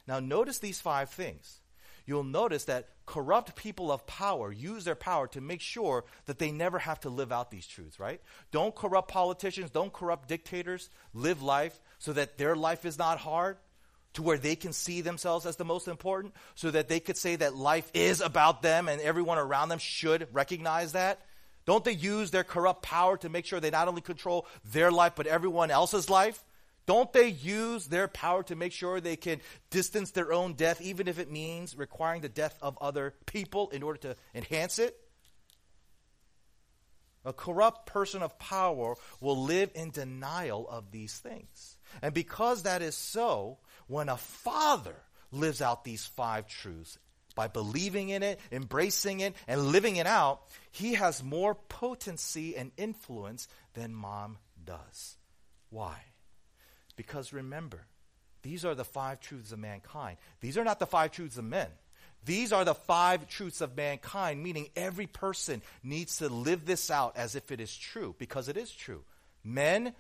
Now, 0.07 0.20
notice 0.20 0.59
these 0.59 0.81
five 0.81 1.11
things 1.11 1.61
you'll 2.07 2.25
notice 2.25 2.64
that 2.64 2.88
corrupt 3.05 3.55
people 3.57 3.92
of 3.92 4.07
power 4.07 4.51
use 4.51 4.85
their 4.85 4.95
power 4.95 5.27
to 5.29 5.40
make 5.40 5.61
sure 5.61 6.05
that 6.27 6.38
they 6.38 6.51
never 6.51 6.79
have 6.79 7.01
to 7.01 7.11
live 7.11 7.33
out 7.33 7.51
these 7.51 7.66
truths, 7.66 8.01
right? 8.01 8.21
Don't 8.51 8.75
corrupt 8.75 9.09
politicians, 9.09 9.71
don't 9.71 9.92
corrupt 9.92 10.29
dictators. 10.29 10.88
Live 11.12 11.42
life 11.42 11.79
so 11.99 12.12
that 12.12 12.38
their 12.38 12.57
life 12.57 12.85
is 12.85 12.99
not 12.99 13.19
hard, 13.19 13.59
to 14.14 14.23
where 14.23 14.38
they 14.38 14.57
can 14.57 14.73
see 14.73 15.03
themselves 15.03 15.45
as 15.45 15.57
the 15.57 15.64
most 15.64 15.88
important, 15.88 16.35
so 16.55 16.71
that 16.71 16.88
they 16.88 17.01
could 17.01 17.19
say 17.19 17.37
that 17.37 17.55
life 17.55 17.90
is 17.92 18.23
about 18.23 18.62
them 18.62 18.88
and 18.88 19.01
everyone 19.03 19.37
around 19.37 19.69
them 19.69 19.79
should 19.79 20.27
recognize 20.33 20.92
that. 20.92 21.21
Don't 21.66 21.85
they 21.85 21.92
use 21.92 22.31
their 22.31 22.45
corrupt 22.45 22.83
power 22.83 23.19
to 23.19 23.29
make 23.29 23.45
sure 23.45 23.61
they 23.61 23.71
not 23.71 23.88
only 23.88 24.01
control 24.01 24.47
their 24.64 24.90
life, 24.90 25.12
but 25.16 25.27
everyone 25.27 25.71
else's 25.71 26.09
life? 26.09 26.42
Don't 26.87 27.12
they 27.12 27.29
use 27.29 27.87
their 27.87 28.07
power 28.07 28.44
to 28.44 28.57
make 28.57 28.72
sure 28.72 29.01
they 29.01 29.16
can 29.16 29.40
distance 29.70 30.12
their 30.12 30.33
own 30.33 30.55
death, 30.55 30.81
even 30.81 31.09
if 31.09 31.18
it 31.18 31.31
means 31.31 31.77
requiring 31.77 32.22
the 32.22 32.29
death 32.29 32.57
of 32.62 32.79
other 32.81 33.14
people 33.27 33.70
in 33.70 33.83
order 33.83 33.99
to 34.01 34.16
enhance 34.35 34.79
it? 34.79 34.96
A 37.25 37.33
corrupt 37.33 37.87
person 37.87 38.22
of 38.22 38.38
power 38.38 38.94
will 39.20 39.42
live 39.42 39.72
in 39.75 39.90
denial 39.90 40.68
of 40.68 40.92
these 40.92 41.18
things. 41.18 41.77
And 42.01 42.14
because 42.14 42.62
that 42.62 42.83
is 42.83 42.94
so, 42.94 43.59
when 43.88 44.09
a 44.09 44.16
father 44.16 44.94
lives 45.33 45.61
out 45.61 45.83
these 45.83 46.07
five 46.07 46.46
truths 46.46 46.99
by 47.35 47.49
believing 47.49 48.11
in 48.11 48.22
it, 48.22 48.38
embracing 48.53 49.20
it, 49.20 49.35
and 49.49 49.72
living 49.72 49.96
it 49.96 50.07
out, 50.07 50.42
he 50.70 50.94
has 50.94 51.20
more 51.22 51.57
potency 51.57 52.57
and 52.57 52.70
influence 52.77 53.49
than 53.75 53.92
mom 53.92 54.38
does. 54.64 55.16
Why? 55.70 55.96
Because 56.96 57.32
remember, 57.32 57.87
these 58.42 58.64
are 58.64 58.74
the 58.74 58.85
five 58.85 59.20
truths 59.20 59.52
of 59.52 59.59
mankind. 59.59 60.16
These 60.40 60.59
are 60.59 60.64
not 60.64 60.78
the 60.78 60.87
five 60.87 61.11
truths 61.12 61.37
of 61.37 61.44
men. 61.44 61.68
These 62.24 62.52
are 62.52 62.64
the 62.64 62.74
five 62.74 63.28
truths 63.28 63.61
of 63.61 63.76
mankind, 63.76 64.42
meaning 64.42 64.68
every 64.74 65.06
person 65.06 65.62
needs 65.85 66.18
to 66.18 66.28
live 66.28 66.66
this 66.66 66.90
out 66.90 67.16
as 67.16 67.37
if 67.37 67.52
it 67.52 67.61
is 67.61 67.76
true, 67.76 68.16
because 68.18 68.48
it 68.48 68.56
is 68.56 68.72
true. 68.72 69.04
Men, 69.44 69.92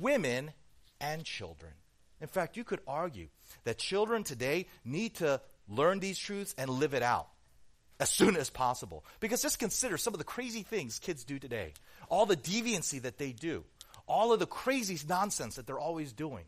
women, 0.00 0.52
and 1.00 1.24
children. 1.24 1.72
In 2.20 2.28
fact, 2.28 2.56
you 2.56 2.64
could 2.64 2.80
argue 2.86 3.28
that 3.64 3.76
children 3.76 4.24
today 4.24 4.66
need 4.84 5.16
to 5.16 5.40
learn 5.68 6.00
these 6.00 6.18
truths 6.18 6.54
and 6.56 6.70
live 6.70 6.94
it 6.94 7.02
out 7.02 7.28
as 8.00 8.08
soon 8.08 8.36
as 8.36 8.48
possible. 8.48 9.04
Because 9.20 9.42
just 9.42 9.58
consider 9.58 9.98
some 9.98 10.14
of 10.14 10.18
the 10.18 10.24
crazy 10.24 10.62
things 10.62 10.98
kids 10.98 11.24
do 11.24 11.38
today, 11.38 11.74
all 12.08 12.26
the 12.26 12.36
deviancy 12.36 13.02
that 13.02 13.18
they 13.18 13.32
do 13.32 13.64
all 14.06 14.32
of 14.32 14.38
the 14.38 14.46
crazy 14.46 14.98
nonsense 15.08 15.56
that 15.56 15.66
they're 15.66 15.78
always 15.78 16.12
doing 16.12 16.44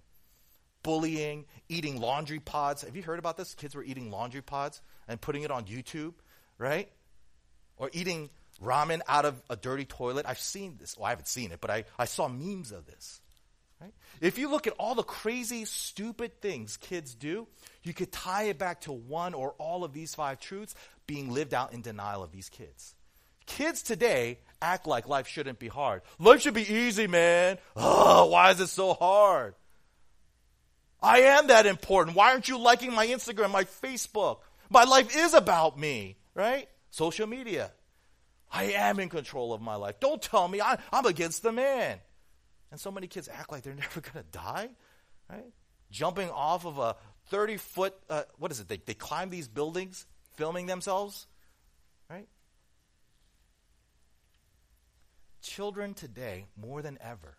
bullying, 0.87 1.45
eating 1.69 2.01
laundry 2.01 2.39
pods. 2.39 2.83
Have 2.83 2.95
you 2.95 3.03
heard 3.03 3.19
about 3.19 3.37
this? 3.37 3.57
Kids 3.57 3.75
were 3.75 3.83
eating 3.83 4.09
laundry 4.09 4.41
pods 4.41 4.81
and 5.09 5.21
putting 5.21 5.43
it 5.43 5.51
on 5.51 5.65
YouTube, 5.65 6.15
right? 6.59 6.89
Or 7.77 7.91
eating 7.93 8.31
ramen 8.63 9.01
out 9.09 9.25
of 9.25 9.43
a 9.51 9.57
dirty 9.57 9.85
toilet. 9.85 10.27
I've 10.29 10.39
seen 10.39 10.77
this. 10.79 10.97
Well, 10.97 11.07
I 11.07 11.11
haven't 11.11 11.27
seen 11.27 11.51
it, 11.51 11.61
but 11.61 11.71
I, 11.71 11.85
I 11.99 12.05
saw 12.05 12.29
memes 12.29 12.71
of 12.71 12.87
this. 12.87 13.21
Right? 13.81 13.93
If 14.21 14.39
you 14.39 14.49
look 14.49 14.69
at 14.69 14.75
all 14.79 14.95
the 14.95 15.03
crazy, 15.03 15.65
stupid 15.65 16.41
things 16.41 16.77
kids 16.77 17.17
do, 17.17 17.49
you 17.83 17.93
could 17.93 18.13
tie 18.13 18.45
it 18.45 18.57
back 18.57 18.83
to 18.83 18.93
one 18.93 19.35
or 19.35 19.55
all 19.59 19.83
of 19.83 19.93
these 19.93 20.15
five 20.15 20.39
truths 20.39 20.77
being 21.09 21.33
lived 21.33 21.53
out 21.53 21.73
in 21.73 21.83
denial 21.83 22.23
of 22.23 22.31
these 22.31 22.49
kids. 22.49 22.95
Kids 23.45 23.83
today 23.83 24.39
act 24.61 24.87
like 24.87 25.09
life 25.09 25.27
shouldn't 25.27 25.59
be 25.59 25.69
hard. 25.69 26.03
Life 26.19 26.43
should 26.43 26.55
be 26.55 26.71
easy, 26.71 27.07
man. 27.07 27.59
Oh, 27.75 28.27
why 28.27 28.51
is 28.51 28.61
it 28.61 28.69
so 28.69 28.95
hard? 28.95 29.55
I 31.03 31.21
am 31.21 31.49
that 31.49 31.67
important. 31.67 32.17
Why 32.17 32.33
aren't 32.33 32.49
you 32.49 32.59
liking 32.59 32.93
my 32.93 33.07
Instagram, 33.07 33.51
my 33.51 33.65
Facebook? 33.65 34.39
My 34.71 34.85
life 34.85 35.15
is 35.17 35.35
about 35.35 35.79
me, 35.79 36.17
right? 36.35 36.69
Social 36.91 37.27
media. 37.27 37.71
I 38.51 38.73
am 38.73 38.99
in 39.01 39.09
control 39.09 39.53
of 39.53 39.61
my 39.61 39.75
life. 39.75 40.01
Don't 40.01 40.21
tell 40.21 40.49
me 40.49 40.61
I, 40.61 40.79
am 40.93 41.07
against 41.07 41.43
the 41.43 41.53
man. 41.53 41.99
And 42.71 42.81
so 42.81 42.91
many 42.91 43.07
kids 43.07 43.29
act 43.29 43.53
like 43.53 43.63
they're 43.63 43.75
never 43.89 44.01
going 44.01 44.25
to 44.25 44.31
die, 44.31 44.71
right? 45.31 45.53
Jumping 45.91 46.31
off 46.31 46.67
of 46.67 46.79
a 46.79 46.97
30 47.29 47.59
foot, 47.59 47.95
uh, 48.09 48.23
what 48.39 48.51
is 48.51 48.61
it? 48.61 48.69
They, 48.69 48.79
they 48.85 48.95
climb 48.95 49.31
these 49.31 49.49
buildings, 49.49 50.07
filming 50.35 50.67
themselves, 50.67 51.27
Children 55.47 55.95
today, 55.95 56.47
more 56.61 56.83
than 56.83 56.99
ever, 57.01 57.37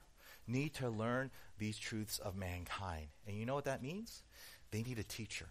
need 0.47 0.73
to 0.75 0.89
learn 0.89 1.29
these 1.59 1.77
truths 1.77 2.19
of 2.19 2.35
mankind. 2.35 3.07
And 3.27 3.37
you 3.37 3.45
know 3.45 3.55
what 3.55 3.65
that 3.65 3.83
means? 3.83 4.23
they 4.71 4.83
need 4.83 4.99
a 4.99 5.03
teacher. 5.03 5.47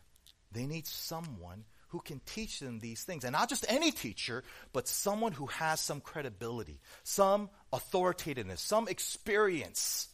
They 0.53 0.67
need 0.67 0.87
someone 0.87 1.65
who 1.89 2.01
can 2.01 2.21
teach 2.27 2.61
them 2.61 2.79
these 2.79 3.03
things. 3.05 3.25
And 3.25 3.33
not 3.33 3.49
just 3.49 3.65
any 3.69 3.91
teacher, 3.91 4.43
but 4.73 4.89
someone 4.89 5.33
who 5.33 5.47
has 5.47 5.81
some 5.81 6.01
credibility, 6.01 6.81
some 7.05 7.49
authoritativeness, 7.73 8.61
some 8.61 8.89
experience. 8.89 10.09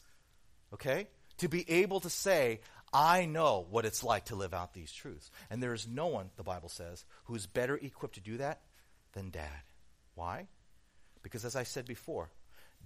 Okay? 0.73 1.09
To 1.39 1.49
be 1.49 1.69
able 1.71 2.01
to 2.01 2.11
say, 2.11 2.61
I 2.93 3.25
know 3.25 3.67
what 3.71 3.87
it's 3.87 4.05
like 4.05 4.27
to 4.27 4.37
live 4.37 4.53
out 4.53 4.75
these 4.75 4.93
truths. 4.93 5.31
And 5.51 5.63
there 5.63 5.75
is 5.75 5.89
no 5.89 6.09
one, 6.09 6.31
the 6.37 6.43
Bible 6.43 6.69
says, 6.69 7.05
who 7.25 7.35
is 7.35 7.47
better 7.47 7.77
equipped 7.77 8.17
to 8.17 8.21
do 8.21 8.37
that 8.37 8.61
than 9.15 9.31
dad. 9.31 9.63
Why? 10.15 10.47
Because 11.23 11.45
as 11.45 11.57
I 11.57 11.63
said 11.63 11.87
before, 11.87 12.31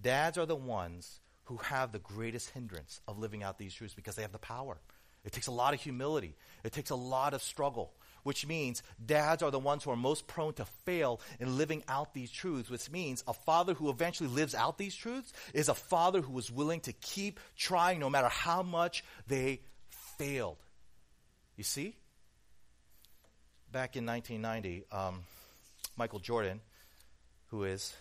dads 0.01 0.39
are 0.39 0.47
the 0.47 0.57
ones 0.57 1.21
who 1.45 1.57
have 1.59 1.93
the 1.93 1.99
greatest 1.99 2.51
hindrance 2.51 3.01
of 3.07 3.19
living 3.19 3.43
out 3.43 3.59
these 3.59 3.75
truths 3.75 3.95
because 3.95 4.17
they 4.17 4.23
have 4.23 4.33
the 4.33 4.39
power. 4.39 4.79
It 5.25 5.33
takes 5.33 5.47
a 5.49 5.53
lot 5.53 5.75
of 5.75 5.81
humility. 5.81 6.37
It 6.63 6.73
takes 6.73 6.91
a 6.91 6.97
lot 6.97 7.35
of 7.35 7.43
struggle, 7.43 7.93
which 8.23 8.47
means 8.47 8.83
dads 9.05 9.43
are 9.43 9.51
the 9.51 9.59
ones 9.59 9.83
who 9.83 9.91
are 9.91 9.97
most 9.97 10.27
prone 10.29 10.53
to 10.55 10.65
fail 10.85 11.21
in 11.41 11.57
living 11.57 11.83
out 11.89 12.15
these 12.15 12.31
truths, 12.31 12.71
which 12.71 12.91
means 12.91 13.25
a 13.27 13.33
father 13.33 13.75
who 13.75 13.91
eventually 13.91 14.29
lives 14.29 14.55
out 14.55 14.79
these 14.79 14.95
truths 14.95 15.33
is 15.53 15.69
a 15.69 15.75
father 15.75 16.21
who 16.21 16.39
is 16.39 16.51
willing 16.51 16.81
to 16.81 16.93
keep 16.93 17.41
trying 17.57 17.99
no 17.99 18.09
matter 18.09 18.29
how 18.29 18.63
much 18.63 19.05
they 19.27 19.61
failed. 20.17 20.59
You 21.57 21.65
see? 21.65 21.97
Back 23.73 23.97
in 23.97 24.07
1990, 24.07 24.85
um, 24.93 25.25
Michael 25.97 26.21
Jordan, 26.21 26.61
who 27.49 27.65
is, 27.65 27.95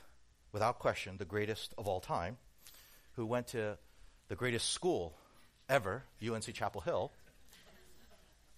without 0.55 0.79
question, 0.79 1.17
the 1.17 1.25
greatest 1.25 1.73
of 1.77 1.85
all 1.85 1.99
time, 1.99 2.37
who 3.17 3.25
went 3.25 3.47
to 3.47 3.77
the 4.29 4.35
greatest 4.37 4.71
school 4.71 5.13
ever, 5.67 6.05
UNC 6.25 6.45
Chapel 6.53 6.79
Hill. 6.79 7.11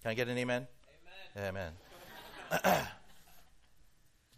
Can 0.02 0.12
I 0.12 0.14
get 0.14 0.28
an 0.28 0.38
amen? 0.38 0.68
Amen. 1.36 1.72
amen. 2.52 2.62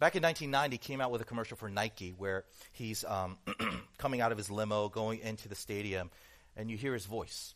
Back 0.00 0.16
in 0.16 0.22
1990, 0.22 0.74
he 0.74 0.78
came 0.78 1.02
out 1.02 1.10
with 1.10 1.20
a 1.20 1.26
commercial 1.26 1.58
for 1.58 1.68
Nike 1.68 2.14
where 2.16 2.46
he's 2.72 3.04
um, 3.04 3.36
coming 3.98 4.22
out 4.22 4.32
of 4.32 4.38
his 4.38 4.50
limo, 4.50 4.88
going 4.88 5.18
into 5.18 5.46
the 5.46 5.54
stadium, 5.54 6.10
and 6.56 6.70
you 6.70 6.78
hear 6.78 6.94
his 6.94 7.04
voice. 7.04 7.54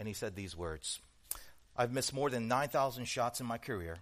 And 0.00 0.08
he 0.08 0.14
said 0.14 0.34
these 0.34 0.56
words 0.56 0.98
I've 1.76 1.92
missed 1.92 2.12
more 2.12 2.28
than 2.28 2.48
9,000 2.48 3.04
shots 3.04 3.38
in 3.38 3.46
my 3.46 3.58
career. 3.58 3.98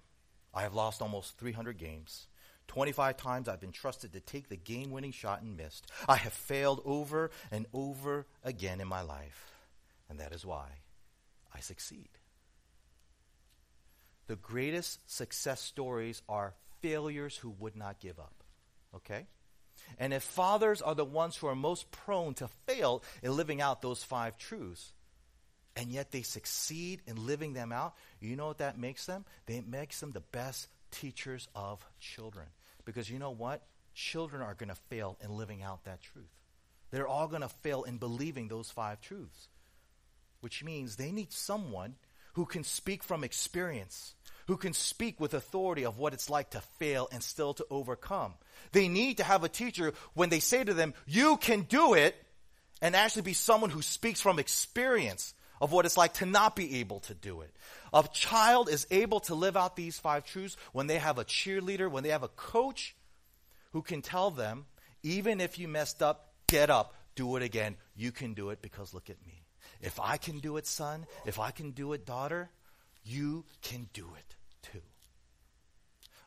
I 0.55 0.63
have 0.63 0.73
lost 0.73 1.03
almost 1.03 1.37
300 1.37 1.77
games. 1.77 2.27
25 2.71 3.17
times 3.17 3.49
I've 3.49 3.61
been 3.61 3.73
trusted 3.73 4.13
to 4.13 4.21
take 4.21 4.49
the 4.49 4.57
game 4.57 4.93
winning 4.93 5.11
shot 5.11 5.43
and 5.43 5.57
missed. 5.57 5.91
I 6.09 6.15
have 6.15 6.33
failed 6.33 6.81
over 6.85 7.33
and 7.51 7.67
over 7.75 8.29
again 8.45 8.81
in 8.81 8.87
my 8.87 9.03
life. 9.03 9.51
And 10.09 10.21
that 10.21 10.33
is 10.33 10.47
why 10.47 10.69
I 11.53 11.59
succeed. 11.59 12.09
The 14.29 14.37
greatest 14.37 15.01
success 15.11 15.61
stories 15.61 16.23
are 16.29 16.55
failures 16.81 17.37
who 17.37 17.51
would 17.59 17.75
not 17.75 17.99
give 17.99 18.21
up. 18.21 18.45
Okay? 18.95 19.27
And 19.99 20.15
if 20.15 20.23
fathers 20.23 20.81
are 20.81 20.95
the 20.95 21.05
ones 21.05 21.37
who 21.37 21.49
are 21.49 21.57
most 21.57 21.91
prone 21.91 22.35
to 22.35 22.47
fail 22.69 23.03
in 23.21 23.37
living 23.37 23.61
out 23.61 23.83
those 23.83 24.05
five 24.05 24.39
truths, 24.39 24.93
and 25.75 25.91
yet 25.91 26.13
they 26.13 26.23
succeed 26.23 27.03
in 27.09 27.27
living 27.27 27.53
them 27.53 27.73
out, 27.73 27.97
you 28.21 28.37
know 28.37 28.47
what 28.47 28.59
that 28.59 28.79
makes 28.79 29.07
them? 29.07 29.25
It 29.49 29.67
makes 29.67 29.99
them 29.99 30.13
the 30.13 30.21
best 30.21 30.69
teachers 30.93 31.49
of 31.57 31.85
children. 31.99 32.47
Because 32.93 33.11
you 33.11 33.19
know 33.19 33.31
what? 33.31 33.63
Children 33.95 34.43
are 34.43 34.55
going 34.55 34.69
to 34.69 34.75
fail 34.75 35.17
in 35.23 35.31
living 35.31 35.63
out 35.63 35.85
that 35.85 36.01
truth. 36.01 36.31
They're 36.91 37.09
all 37.09 37.29
going 37.29 37.43
to 37.43 37.49
fail 37.49 37.85
in 37.85 37.99
believing 37.99 38.49
those 38.49 38.71
five 38.71 39.01
truths 39.01 39.49
which 40.41 40.65
means 40.65 40.97
they 40.97 41.13
need 41.13 41.33
someone 41.33 41.95
who 42.35 42.47
can 42.47 42.65
speak 42.65 43.03
from 43.03 43.25
experience, 43.25 44.15
who 44.47 44.57
can 44.57 44.73
speak 44.73 45.21
with 45.21 45.35
authority 45.35 45.85
of 45.85 45.99
what 45.99 46.15
it's 46.15 46.31
like 46.31 46.51
to 46.51 46.61
fail 46.79 47.09
and 47.13 47.23
still 47.23 47.55
to 47.55 47.67
overcome. 47.71 48.35
They 48.73 48.89
need 48.89 49.19
to 49.19 49.25
have 49.25 49.45
a 49.45 49.49
teacher 49.49 49.93
when 50.15 50.29
they 50.29 50.41
say 50.41 50.65
to 50.65 50.75
them, 50.75 50.95
You 51.07 51.37
can 51.37 51.63
do 51.63 51.95
it, 51.95 52.17
and 52.81 52.97
actually 52.97 53.23
be 53.23 53.33
someone 53.35 53.71
who 53.71 53.83
speaks 53.83 54.21
from 54.21 54.39
experience 54.39 55.35
of 55.61 55.73
what 55.73 55.85
it's 55.85 55.97
like 55.97 56.15
to 56.15 56.27
not 56.27 56.57
be 56.57 56.79
able 56.79 57.01
to 57.01 57.15
do 57.15 57.43
it. 57.43 57.55
A 57.93 58.05
child 58.13 58.69
is 58.69 58.87
able 58.91 59.21
to 59.21 59.35
live 59.35 59.57
out 59.57 59.77
these 59.77 59.99
five 59.99 60.25
truths 60.25 60.57
when 60.73 60.87
they 60.87 60.99
have 60.99 61.19
a 61.19 61.25
cheerleader, 61.25 61.91
when 61.91 62.03
they 62.03 62.11
have 62.11 62.23
a 62.23 62.29
coach 62.29 62.95
who 63.73 63.83
can 63.83 64.03
tell 64.03 64.31
them, 64.31 64.67
even 65.03 65.41
if 65.41 65.59
you 65.59 65.69
messed 65.69 66.03
up, 66.03 66.33
get 66.47 66.71
up, 66.71 66.95
do 67.15 67.37
it 67.37 67.43
again. 67.43 67.77
You 67.95 68.13
can 68.13 68.35
do 68.35 68.51
it 68.51 68.63
because 68.63 68.95
look 68.95 69.11
at 69.11 69.25
me. 69.27 69.43
If 69.81 70.01
I 70.01 70.17
can 70.17 70.39
do 70.39 70.57
it, 70.57 70.67
son, 70.67 71.07
if 71.27 71.39
I 71.39 71.51
can 71.51 71.71
do 71.71 71.93
it, 71.93 72.07
daughter, 72.07 72.51
you 73.05 73.45
can 73.63 73.89
do 73.93 74.07
it 74.19 74.35
too. 74.73 74.83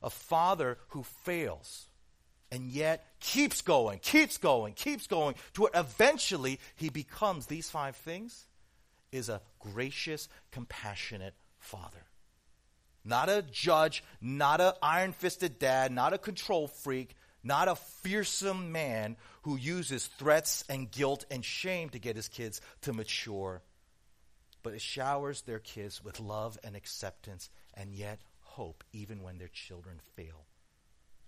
A 0.01 0.09
father 0.09 0.77
who 0.89 1.03
fails 1.03 1.87
and 2.51 2.69
yet 2.69 3.05
keeps 3.19 3.61
going, 3.61 3.99
keeps 3.99 4.37
going, 4.37 4.73
keeps 4.73 5.07
going 5.07 5.35
to 5.53 5.63
where 5.63 5.71
eventually 5.73 6.59
he 6.75 6.89
becomes 6.89 7.47
these 7.47 7.69
five 7.69 7.95
things 7.95 8.45
is 9.13 9.29
a 9.29 9.41
gracious, 9.59 10.27
compassionate 10.51 11.35
father. 11.59 12.05
Not 13.05 13.29
a 13.29 13.41
judge, 13.41 14.03
not 14.21 14.61
an 14.61 14.73
iron 14.81 15.13
fisted 15.13 15.59
dad, 15.59 15.91
not 15.91 16.13
a 16.13 16.17
control 16.17 16.67
freak, 16.67 17.15
not 17.43 17.67
a 17.67 17.75
fearsome 17.75 18.71
man 18.71 19.17
who 19.43 19.57
uses 19.57 20.07
threats 20.07 20.63
and 20.69 20.89
guilt 20.89 21.25
and 21.29 21.43
shame 21.43 21.89
to 21.89 21.99
get 21.99 22.15
his 22.15 22.29
kids 22.29 22.61
to 22.81 22.93
mature, 22.93 23.61
but 24.63 24.79
showers 24.81 25.41
their 25.41 25.59
kids 25.59 26.03
with 26.03 26.21
love 26.21 26.57
and 26.63 26.75
acceptance 26.75 27.49
and 27.73 27.93
yet 27.93 28.19
hope 28.39 28.83
even 28.93 29.21
when 29.21 29.37
their 29.37 29.49
children 29.49 29.99
fail, 30.15 30.45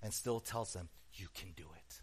and 0.01 0.13
still 0.13 0.39
tells 0.39 0.73
them, 0.73 0.89
You 1.13 1.27
can 1.33 1.51
do 1.55 1.65
it. 1.75 2.01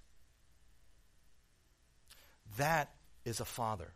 That 2.58 2.90
is 3.24 3.40
a 3.40 3.44
father 3.44 3.94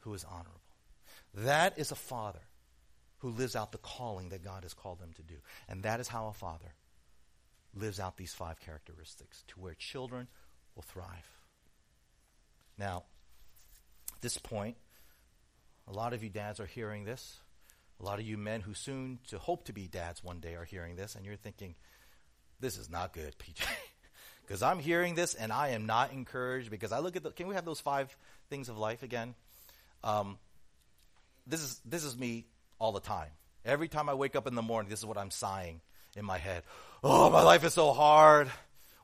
who 0.00 0.14
is 0.14 0.24
honorable. 0.24 0.61
That 1.34 1.78
is 1.78 1.90
a 1.90 1.96
father 1.96 2.40
who 3.18 3.30
lives 3.30 3.54
out 3.56 3.72
the 3.72 3.78
calling 3.78 4.30
that 4.30 4.44
God 4.44 4.64
has 4.64 4.74
called 4.74 4.98
them 4.98 5.12
to 5.14 5.22
do. 5.22 5.36
And 5.68 5.84
that 5.84 6.00
is 6.00 6.08
how 6.08 6.28
a 6.28 6.32
father 6.32 6.74
lives 7.74 8.00
out 8.00 8.16
these 8.16 8.34
five 8.34 8.60
characteristics 8.60 9.44
to 9.48 9.60
where 9.60 9.74
children 9.74 10.28
will 10.74 10.82
thrive. 10.82 11.38
Now, 12.76 13.04
at 14.14 14.20
this 14.20 14.38
point, 14.38 14.76
a 15.86 15.92
lot 15.92 16.12
of 16.12 16.22
you 16.22 16.30
dads 16.30 16.60
are 16.60 16.66
hearing 16.66 17.04
this. 17.04 17.38
A 18.00 18.04
lot 18.04 18.18
of 18.18 18.26
you 18.26 18.36
men 18.36 18.60
who 18.60 18.74
soon 18.74 19.20
to 19.28 19.38
hope 19.38 19.64
to 19.66 19.72
be 19.72 19.86
dads 19.86 20.24
one 20.24 20.40
day 20.40 20.54
are 20.54 20.64
hearing 20.64 20.96
this, 20.96 21.14
and 21.14 21.24
you're 21.24 21.36
thinking, 21.36 21.76
this 22.60 22.76
is 22.76 22.90
not 22.90 23.12
good, 23.12 23.36
PJ. 23.38 23.64
Because 24.44 24.62
I'm 24.64 24.78
hearing 24.78 25.14
this 25.14 25.34
and 25.34 25.52
I 25.52 25.70
am 25.70 25.86
not 25.86 26.12
encouraged 26.12 26.70
because 26.70 26.92
I 26.92 26.98
look 26.98 27.16
at 27.16 27.22
the, 27.22 27.30
can 27.30 27.46
we 27.46 27.54
have 27.54 27.64
those 27.64 27.80
five 27.80 28.16
things 28.50 28.68
of 28.68 28.78
life 28.78 29.02
again? 29.02 29.34
Um, 30.02 30.38
this 31.46 31.60
is, 31.60 31.80
this 31.84 32.04
is 32.04 32.16
me 32.16 32.46
all 32.78 32.92
the 32.92 33.00
time. 33.00 33.28
Every 33.64 33.88
time 33.88 34.08
I 34.08 34.14
wake 34.14 34.34
up 34.34 34.46
in 34.46 34.54
the 34.54 34.62
morning, 34.62 34.90
this 34.90 34.98
is 34.98 35.06
what 35.06 35.18
I'm 35.18 35.30
sighing 35.30 35.80
in 36.16 36.24
my 36.24 36.38
head. 36.38 36.62
Oh, 37.02 37.30
my 37.30 37.42
life 37.42 37.64
is 37.64 37.74
so 37.74 37.92
hard. 37.92 38.50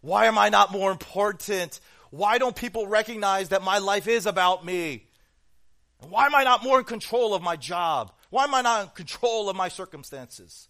Why 0.01 0.27
am 0.27 0.39
I 0.39 0.49
not 0.49 0.73
more 0.73 0.91
important? 0.91 1.81
Why 2.11 2.39
don't 2.39 2.55
people 2.55 2.87
recognize 2.87 3.51
that 3.51 3.63
my 3.63 3.79
life 3.79 4.09
is 4.09 4.27
about 4.27 4.65
me? 4.65 5.07
Why 6.09 6.27
am 6.27 6.35
I 6.35 6.45
not 6.45 6.63
more 6.63 6.79
in 6.79 6.85
control 6.85 7.35
of 7.35 7.43
my 7.43 7.57
job? 7.57 8.13
Why 8.31 8.45
am 8.45 8.55
I 8.55 8.63
not 8.63 8.83
in 8.83 8.89
control 8.91 9.49
of 9.49 9.57
my 9.57 9.69
circumstances? 9.69 10.69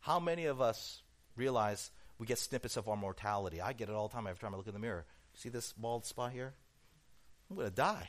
How 0.00 0.20
many 0.20 0.44
of 0.46 0.60
us 0.60 1.02
realize 1.36 1.90
we 2.18 2.26
get 2.26 2.38
snippets 2.38 2.76
of 2.76 2.88
our 2.88 2.96
mortality? 2.96 3.60
I 3.60 3.72
get 3.72 3.88
it 3.88 3.94
all 3.94 4.08
the 4.08 4.14
time 4.14 4.26
every 4.26 4.38
time 4.38 4.54
I 4.54 4.58
look 4.58 4.66
in 4.66 4.74
the 4.74 4.78
mirror. 4.78 5.06
See 5.34 5.48
this 5.48 5.72
bald 5.72 6.04
spot 6.04 6.32
here? 6.32 6.52
I'm 7.50 7.56
going 7.56 7.68
to 7.68 7.74
die 7.74 8.08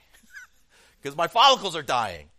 because 1.06 1.16
my 1.16 1.28
follicles 1.28 1.76
are 1.76 1.84
dying. 1.84 2.30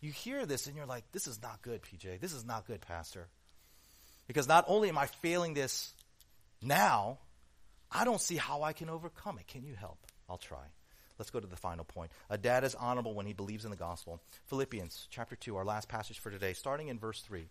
You 0.00 0.12
hear 0.12 0.46
this 0.46 0.68
and 0.68 0.76
you're 0.76 0.86
like, 0.86 1.02
this 1.10 1.26
is 1.26 1.42
not 1.42 1.62
good, 1.62 1.82
PJ. 1.82 2.20
This 2.20 2.32
is 2.32 2.44
not 2.44 2.64
good, 2.64 2.80
Pastor. 2.80 3.26
Because 4.28 4.46
not 4.46 4.64
only 4.68 4.88
am 4.88 4.96
I 4.96 5.06
failing 5.06 5.54
this 5.54 5.92
now, 6.62 7.18
I 7.90 8.04
don't 8.04 8.20
see 8.20 8.36
how 8.36 8.62
I 8.62 8.72
can 8.72 8.88
overcome 8.88 9.40
it. 9.40 9.48
Can 9.48 9.64
you 9.64 9.74
help? 9.74 9.98
I'll 10.30 10.38
try. 10.38 10.62
Let's 11.18 11.32
go 11.32 11.40
to 11.40 11.46
the 11.48 11.56
final 11.56 11.84
point. 11.84 12.12
A 12.30 12.38
dad 12.38 12.62
is 12.62 12.76
honorable 12.76 13.14
when 13.14 13.26
he 13.26 13.32
believes 13.32 13.64
in 13.64 13.72
the 13.72 13.76
gospel. 13.76 14.20
Philippians 14.46 15.08
chapter 15.10 15.34
2, 15.34 15.56
our 15.56 15.64
last 15.64 15.88
passage 15.88 16.20
for 16.20 16.30
today, 16.30 16.52
starting 16.52 16.86
in 16.86 17.00
verse 17.00 17.20
3. 17.22 17.48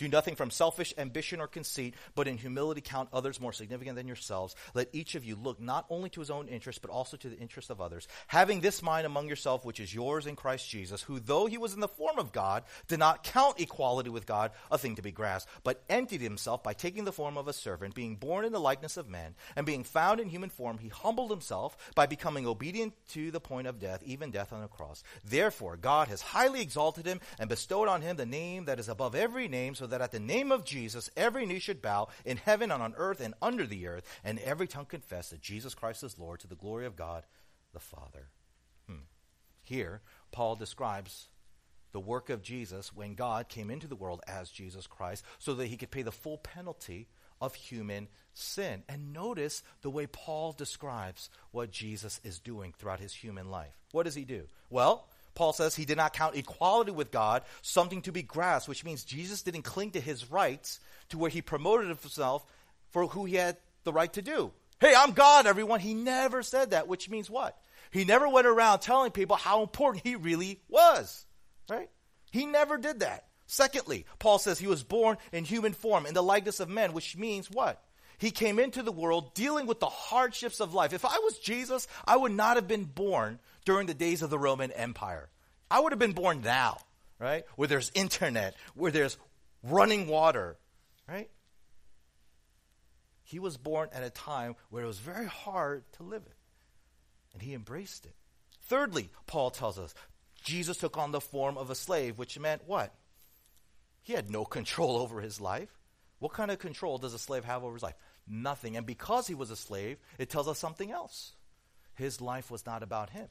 Do 0.00 0.08
nothing 0.08 0.34
from 0.34 0.50
selfish 0.50 0.94
ambition 0.96 1.42
or 1.42 1.46
conceit, 1.46 1.94
but 2.14 2.26
in 2.26 2.38
humility 2.38 2.80
count 2.80 3.10
others 3.12 3.38
more 3.38 3.52
significant 3.52 3.96
than 3.96 4.06
yourselves. 4.06 4.56
Let 4.72 4.88
each 4.94 5.14
of 5.14 5.26
you 5.26 5.36
look 5.36 5.60
not 5.60 5.84
only 5.90 6.08
to 6.08 6.20
his 6.20 6.30
own 6.30 6.48
interest, 6.48 6.80
but 6.80 6.90
also 6.90 7.18
to 7.18 7.28
the 7.28 7.36
interest 7.36 7.68
of 7.68 7.82
others. 7.82 8.08
Having 8.26 8.60
this 8.60 8.82
mind 8.82 9.04
among 9.04 9.28
yourself, 9.28 9.62
which 9.62 9.78
is 9.78 9.94
yours 9.94 10.26
in 10.26 10.36
Christ 10.36 10.66
Jesus, 10.70 11.02
who, 11.02 11.20
though 11.20 11.44
he 11.44 11.58
was 11.58 11.74
in 11.74 11.80
the 11.80 11.86
form 11.86 12.18
of 12.18 12.32
God, 12.32 12.64
did 12.88 12.98
not 12.98 13.24
count 13.24 13.60
equality 13.60 14.08
with 14.08 14.24
God 14.24 14.52
a 14.70 14.78
thing 14.78 14.96
to 14.96 15.02
be 15.02 15.12
grasped, 15.12 15.50
but 15.64 15.84
emptied 15.90 16.22
himself 16.22 16.62
by 16.62 16.72
taking 16.72 17.04
the 17.04 17.12
form 17.12 17.36
of 17.36 17.46
a 17.46 17.52
servant, 17.52 17.94
being 17.94 18.16
born 18.16 18.46
in 18.46 18.52
the 18.52 18.58
likeness 18.58 18.96
of 18.96 19.06
men, 19.06 19.34
and 19.54 19.66
being 19.66 19.84
found 19.84 20.18
in 20.18 20.30
human 20.30 20.48
form, 20.48 20.78
he 20.78 20.88
humbled 20.88 21.30
himself 21.30 21.76
by 21.94 22.06
becoming 22.06 22.46
obedient 22.46 22.94
to 23.08 23.30
the 23.30 23.38
point 23.38 23.66
of 23.66 23.78
death, 23.78 24.02
even 24.02 24.30
death 24.30 24.50
on 24.54 24.62
a 24.62 24.68
cross. 24.68 25.02
Therefore, 25.26 25.76
God 25.76 26.08
has 26.08 26.22
highly 26.22 26.62
exalted 26.62 27.04
him 27.04 27.20
and 27.38 27.50
bestowed 27.50 27.86
on 27.86 28.00
him 28.00 28.16
the 28.16 28.24
name 28.24 28.64
that 28.64 28.80
is 28.80 28.88
above 28.88 29.14
every 29.14 29.46
name, 29.46 29.74
so 29.74 29.89
that 29.90 30.00
at 30.00 30.12
the 30.12 30.20
name 30.20 30.50
of 30.52 30.64
Jesus 30.64 31.10
every 31.16 31.46
knee 31.46 31.58
should 31.58 31.82
bow 31.82 32.08
in 32.24 32.36
heaven 32.36 32.70
and 32.70 32.82
on 32.82 32.94
earth 32.96 33.20
and 33.20 33.34
under 33.42 33.66
the 33.66 33.86
earth, 33.86 34.04
and 34.24 34.38
every 34.40 34.66
tongue 34.66 34.86
confess 34.86 35.30
that 35.30 35.40
Jesus 35.40 35.74
Christ 35.74 36.02
is 36.02 36.18
Lord 36.18 36.40
to 36.40 36.46
the 36.46 36.56
glory 36.56 36.86
of 36.86 36.96
God 36.96 37.24
the 37.72 37.80
Father. 37.80 38.28
Hmm. 38.86 39.04
Here, 39.62 40.00
Paul 40.32 40.56
describes 40.56 41.28
the 41.92 42.00
work 42.00 42.30
of 42.30 42.42
Jesus 42.42 42.94
when 42.94 43.14
God 43.14 43.48
came 43.48 43.70
into 43.70 43.86
the 43.86 43.96
world 43.96 44.20
as 44.26 44.50
Jesus 44.50 44.86
Christ 44.86 45.24
so 45.38 45.54
that 45.54 45.66
he 45.66 45.76
could 45.76 45.90
pay 45.90 46.02
the 46.02 46.12
full 46.12 46.38
penalty 46.38 47.08
of 47.40 47.54
human 47.54 48.08
sin. 48.34 48.82
And 48.88 49.12
notice 49.12 49.62
the 49.82 49.90
way 49.90 50.06
Paul 50.06 50.52
describes 50.52 51.30
what 51.50 51.70
Jesus 51.70 52.20
is 52.22 52.38
doing 52.38 52.74
throughout 52.76 53.00
his 53.00 53.14
human 53.14 53.50
life. 53.50 53.76
What 53.92 54.04
does 54.04 54.14
he 54.14 54.24
do? 54.24 54.44
Well, 54.68 55.08
Paul 55.34 55.52
says 55.52 55.74
he 55.74 55.84
did 55.84 55.96
not 55.96 56.12
count 56.12 56.36
equality 56.36 56.90
with 56.90 57.10
God 57.10 57.42
something 57.62 58.02
to 58.02 58.12
be 58.12 58.22
grasped, 58.22 58.68
which 58.68 58.84
means 58.84 59.04
Jesus 59.04 59.42
didn't 59.42 59.62
cling 59.62 59.92
to 59.92 60.00
his 60.00 60.30
rights 60.30 60.80
to 61.10 61.18
where 61.18 61.30
he 61.30 61.42
promoted 61.42 61.88
himself 61.88 62.44
for 62.90 63.06
who 63.06 63.24
he 63.24 63.36
had 63.36 63.56
the 63.84 63.92
right 63.92 64.12
to 64.12 64.22
do. 64.22 64.52
Hey, 64.80 64.94
I'm 64.96 65.12
God, 65.12 65.46
everyone. 65.46 65.80
He 65.80 65.94
never 65.94 66.42
said 66.42 66.70
that, 66.70 66.88
which 66.88 67.10
means 67.10 67.28
what? 67.28 67.58
He 67.90 68.04
never 68.04 68.28
went 68.28 68.46
around 68.46 68.80
telling 68.80 69.10
people 69.10 69.36
how 69.36 69.62
important 69.62 70.04
he 70.04 70.16
really 70.16 70.60
was. 70.68 71.26
Right? 71.68 71.90
He 72.30 72.46
never 72.46 72.78
did 72.78 73.00
that. 73.00 73.26
Secondly, 73.46 74.06
Paul 74.18 74.38
says 74.38 74.58
he 74.58 74.68
was 74.68 74.84
born 74.84 75.16
in 75.32 75.44
human 75.44 75.72
form, 75.72 76.06
in 76.06 76.14
the 76.14 76.22
likeness 76.22 76.60
of 76.60 76.68
men, 76.68 76.92
which 76.92 77.16
means 77.16 77.50
what? 77.50 77.82
He 78.18 78.30
came 78.30 78.58
into 78.58 78.82
the 78.82 78.92
world 78.92 79.34
dealing 79.34 79.66
with 79.66 79.80
the 79.80 79.86
hardships 79.86 80.60
of 80.60 80.74
life. 80.74 80.92
If 80.92 81.04
I 81.04 81.18
was 81.18 81.38
Jesus, 81.38 81.88
I 82.06 82.16
would 82.16 82.32
not 82.32 82.56
have 82.56 82.68
been 82.68 82.84
born 82.84 83.38
during 83.64 83.86
the 83.86 83.94
days 83.94 84.22
of 84.22 84.30
the 84.30 84.38
Roman 84.38 84.70
Empire. 84.72 85.28
I 85.70 85.80
would 85.80 85.92
have 85.92 85.98
been 85.98 86.12
born 86.12 86.40
now, 86.42 86.78
right? 87.18 87.44
Where 87.56 87.68
there's 87.68 87.90
internet, 87.94 88.54
where 88.74 88.90
there's 88.90 89.16
running 89.62 90.06
water, 90.06 90.56
right? 91.08 91.30
He 93.22 93.38
was 93.38 93.56
born 93.56 93.88
at 93.92 94.02
a 94.02 94.10
time 94.10 94.56
where 94.70 94.82
it 94.82 94.88
was 94.88 94.98
very 94.98 95.26
hard 95.26 95.84
to 95.92 96.02
live 96.02 96.22
it, 96.26 96.36
and 97.32 97.40
he 97.40 97.54
embraced 97.54 98.06
it. 98.06 98.14
Thirdly, 98.62 99.10
Paul 99.26 99.50
tells 99.50 99.78
us 99.78 99.94
Jesus 100.42 100.78
took 100.78 100.96
on 100.96 101.12
the 101.12 101.20
form 101.20 101.56
of 101.56 101.70
a 101.70 101.74
slave, 101.74 102.18
which 102.18 102.38
meant 102.38 102.62
what? 102.66 102.92
He 104.02 104.14
had 104.14 104.30
no 104.30 104.44
control 104.44 104.96
over 104.96 105.20
his 105.20 105.40
life. 105.40 105.68
What 106.18 106.32
kind 106.32 106.50
of 106.50 106.58
control 106.58 106.98
does 106.98 107.14
a 107.14 107.18
slave 107.18 107.44
have 107.44 107.62
over 107.62 107.74
his 107.74 107.82
life? 107.82 107.94
Nothing. 108.26 108.76
And 108.76 108.86
because 108.86 109.26
he 109.26 109.34
was 109.34 109.50
a 109.50 109.56
slave, 109.56 109.98
it 110.18 110.30
tells 110.30 110.48
us 110.48 110.58
something 110.58 110.90
else. 110.90 111.32
His 111.94 112.20
life 112.20 112.50
was 112.50 112.66
not 112.66 112.82
about 112.82 113.10
him. 113.10 113.28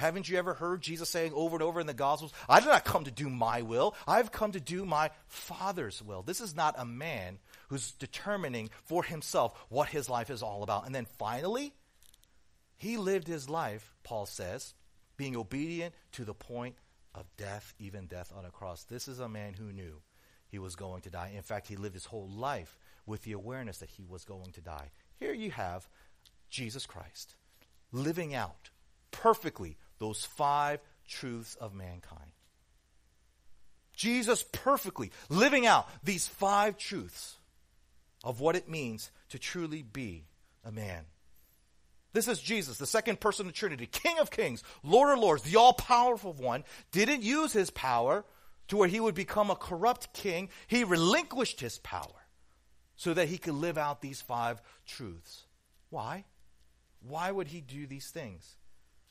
Haven't 0.00 0.30
you 0.30 0.38
ever 0.38 0.54
heard 0.54 0.80
Jesus 0.80 1.10
saying 1.10 1.32
over 1.34 1.56
and 1.56 1.62
over 1.62 1.78
in 1.78 1.86
the 1.86 1.92
Gospels, 1.92 2.32
I 2.48 2.60
did 2.60 2.70
not 2.70 2.86
come 2.86 3.04
to 3.04 3.10
do 3.10 3.28
my 3.28 3.60
will, 3.60 3.94
I've 4.08 4.32
come 4.32 4.52
to 4.52 4.60
do 4.60 4.86
my 4.86 5.10
Father's 5.28 6.02
will. 6.02 6.22
This 6.22 6.40
is 6.40 6.56
not 6.56 6.74
a 6.78 6.86
man 6.86 7.38
who's 7.68 7.92
determining 7.92 8.70
for 8.84 9.04
himself 9.04 9.52
what 9.68 9.90
his 9.90 10.08
life 10.08 10.30
is 10.30 10.42
all 10.42 10.62
about. 10.62 10.86
And 10.86 10.94
then 10.94 11.06
finally, 11.18 11.74
he 12.78 12.96
lived 12.96 13.28
his 13.28 13.50
life, 13.50 13.92
Paul 14.02 14.24
says, 14.24 14.72
being 15.18 15.36
obedient 15.36 15.94
to 16.12 16.24
the 16.24 16.32
point 16.32 16.76
of 17.14 17.26
death, 17.36 17.74
even 17.78 18.06
death 18.06 18.32
on 18.34 18.46
a 18.46 18.50
cross. 18.50 18.84
This 18.84 19.06
is 19.06 19.20
a 19.20 19.28
man 19.28 19.52
who 19.52 19.70
knew 19.70 20.00
he 20.48 20.58
was 20.58 20.76
going 20.76 21.02
to 21.02 21.10
die. 21.10 21.34
In 21.36 21.42
fact, 21.42 21.68
he 21.68 21.76
lived 21.76 21.94
his 21.94 22.06
whole 22.06 22.30
life 22.30 22.78
with 23.04 23.22
the 23.24 23.32
awareness 23.32 23.76
that 23.78 23.90
he 23.90 24.06
was 24.06 24.24
going 24.24 24.52
to 24.52 24.62
die. 24.62 24.92
Here 25.18 25.34
you 25.34 25.50
have 25.50 25.90
Jesus 26.48 26.86
Christ 26.86 27.34
living 27.92 28.34
out 28.34 28.70
perfectly 29.10 29.76
those 30.00 30.24
five 30.24 30.80
truths 31.06 31.54
of 31.54 31.72
mankind. 31.74 32.32
Jesus 33.94 34.44
perfectly 34.50 35.12
living 35.28 35.66
out 35.66 35.86
these 36.02 36.26
five 36.26 36.76
truths 36.78 37.36
of 38.24 38.40
what 38.40 38.56
it 38.56 38.68
means 38.68 39.10
to 39.28 39.38
truly 39.38 39.82
be 39.82 40.24
a 40.64 40.72
man. 40.72 41.04
This 42.12 42.26
is 42.26 42.40
Jesus, 42.40 42.78
the 42.78 42.86
second 42.86 43.20
person 43.20 43.46
of 43.46 43.52
the 43.52 43.56
Trinity, 43.58 43.86
King 43.86 44.18
of 44.18 44.30
kings, 44.30 44.64
Lord 44.82 45.16
of 45.16 45.22
lords, 45.22 45.42
the 45.42 45.56
all 45.56 45.74
powerful 45.74 46.32
one, 46.32 46.64
didn't 46.90 47.22
use 47.22 47.52
his 47.52 47.70
power 47.70 48.24
to 48.68 48.76
where 48.76 48.88
he 48.88 49.00
would 49.00 49.14
become 49.14 49.50
a 49.50 49.56
corrupt 49.56 50.12
king. 50.12 50.48
He 50.66 50.82
relinquished 50.82 51.60
his 51.60 51.78
power 51.78 52.26
so 52.96 53.14
that 53.14 53.28
he 53.28 53.38
could 53.38 53.54
live 53.54 53.78
out 53.78 54.00
these 54.00 54.20
five 54.20 54.60
truths. 54.86 55.44
Why? 55.90 56.24
Why 57.06 57.30
would 57.30 57.48
he 57.48 57.60
do 57.60 57.86
these 57.86 58.10
things? 58.10 58.56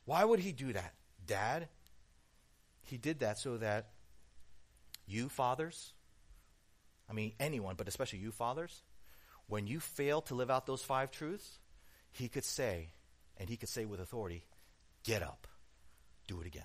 Why 0.10 0.26
would 0.26 0.40
he 0.40 0.54
do 0.54 0.74
that? 0.74 0.96
Dad, 1.28 1.68
he 2.82 2.98
did 2.98 3.20
that 3.20 3.38
so 3.38 3.58
that 3.58 3.90
you, 5.06 5.30
fathers, 5.30 5.94
I 7.08 7.14
mean, 7.14 7.34
anyone, 7.40 7.76
but 7.76 7.88
especially 7.88 8.18
you, 8.18 8.32
fathers, 8.32 8.82
when 9.46 9.68
you 9.68 9.80
fail 9.80 10.22
to 10.22 10.34
live 10.34 10.50
out 10.50 10.66
those 10.66 10.82
five 10.82 11.12
truths, 11.12 11.60
he 12.10 12.28
could 12.28 12.44
say, 12.44 12.90
and 13.38 13.48
he 13.48 13.56
could 13.56 13.70
say 13.70 13.86
with 13.86 14.00
authority, 14.00 14.46
get 15.04 15.22
up, 15.22 15.46
do 16.26 16.42
it 16.42 16.48
again. 16.48 16.64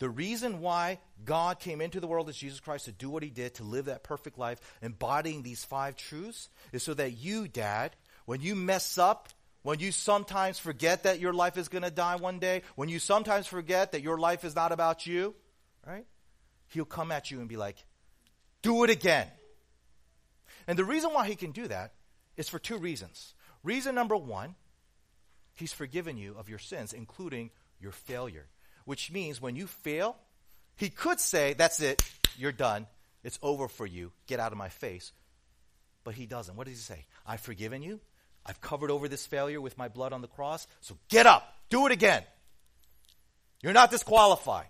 The 0.00 0.10
reason 0.10 0.58
why 0.58 0.98
God 1.24 1.60
came 1.60 1.80
into 1.80 2.00
the 2.00 2.08
world 2.08 2.28
as 2.28 2.36
Jesus 2.36 2.58
Christ 2.58 2.86
to 2.86 2.90
do 2.92 3.08
what 3.08 3.22
he 3.22 3.30
did, 3.30 3.54
to 3.54 3.62
live 3.62 3.84
that 3.84 4.02
perfect 4.02 4.36
life, 4.36 4.58
embodying 4.82 5.44
these 5.44 5.64
five 5.64 5.94
truths, 5.94 6.48
is 6.72 6.82
so 6.82 6.94
that 6.94 7.12
you, 7.12 7.46
Dad, 7.46 7.94
when 8.26 8.40
you 8.40 8.56
mess 8.56 8.98
up 8.98 9.28
when 9.62 9.78
you 9.78 9.92
sometimes 9.92 10.58
forget 10.58 11.04
that 11.04 11.20
your 11.20 11.32
life 11.32 11.56
is 11.56 11.68
going 11.68 11.82
to 11.82 11.90
die 11.90 12.16
one 12.16 12.38
day, 12.38 12.62
when 12.74 12.88
you 12.88 12.98
sometimes 12.98 13.46
forget 13.46 13.92
that 13.92 14.02
your 14.02 14.18
life 14.18 14.44
is 14.44 14.54
not 14.54 14.72
about 14.72 15.06
you, 15.06 15.34
right? 15.86 16.06
He'll 16.68 16.84
come 16.84 17.12
at 17.12 17.30
you 17.30 17.40
and 17.40 17.48
be 17.48 17.56
like, 17.56 17.76
do 18.62 18.84
it 18.84 18.90
again. 18.90 19.28
And 20.66 20.78
the 20.78 20.84
reason 20.84 21.12
why 21.12 21.26
he 21.26 21.36
can 21.36 21.52
do 21.52 21.68
that 21.68 21.92
is 22.36 22.48
for 22.48 22.58
two 22.58 22.78
reasons. 22.78 23.34
Reason 23.62 23.94
number 23.94 24.16
one, 24.16 24.54
he's 25.54 25.72
forgiven 25.72 26.16
you 26.16 26.34
of 26.38 26.48
your 26.48 26.58
sins, 26.58 26.92
including 26.92 27.50
your 27.80 27.92
failure, 27.92 28.46
which 28.84 29.10
means 29.10 29.40
when 29.40 29.54
you 29.54 29.66
fail, 29.66 30.16
he 30.76 30.88
could 30.88 31.20
say, 31.20 31.52
that's 31.52 31.80
it, 31.80 32.02
you're 32.36 32.52
done, 32.52 32.86
it's 33.22 33.38
over 33.42 33.68
for 33.68 33.86
you, 33.86 34.12
get 34.26 34.40
out 34.40 34.52
of 34.52 34.58
my 34.58 34.68
face. 34.68 35.12
But 36.04 36.14
he 36.14 36.26
doesn't. 36.26 36.56
What 36.56 36.66
does 36.66 36.76
he 36.76 36.82
say? 36.82 37.06
I've 37.24 37.40
forgiven 37.40 37.82
you, 37.82 38.00
I've 38.44 38.60
covered 38.60 38.90
over 38.90 39.08
this 39.08 39.26
failure 39.26 39.60
with 39.60 39.78
my 39.78 39.88
blood 39.88 40.12
on 40.12 40.20
the 40.20 40.28
cross, 40.28 40.66
so 40.80 40.98
get 41.08 41.26
up, 41.26 41.56
do 41.70 41.86
it 41.86 41.92
again. 41.92 42.24
You're 43.62 43.72
not 43.72 43.90
disqualified. 43.90 44.66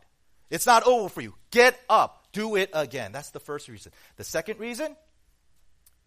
It's 0.51 0.67
not 0.67 0.87
over 0.87 1.09
for 1.09 1.23
you. 1.23 1.35
Get 1.51 1.81
up, 1.89 2.27
do 2.33 2.57
it 2.57 2.71
again. 2.75 3.13
That's 3.13 3.31
the 3.31 3.41
first 3.41 3.69
reason. 3.69 3.93
The 4.17 4.25
second 4.25 4.61
reason 4.61 4.95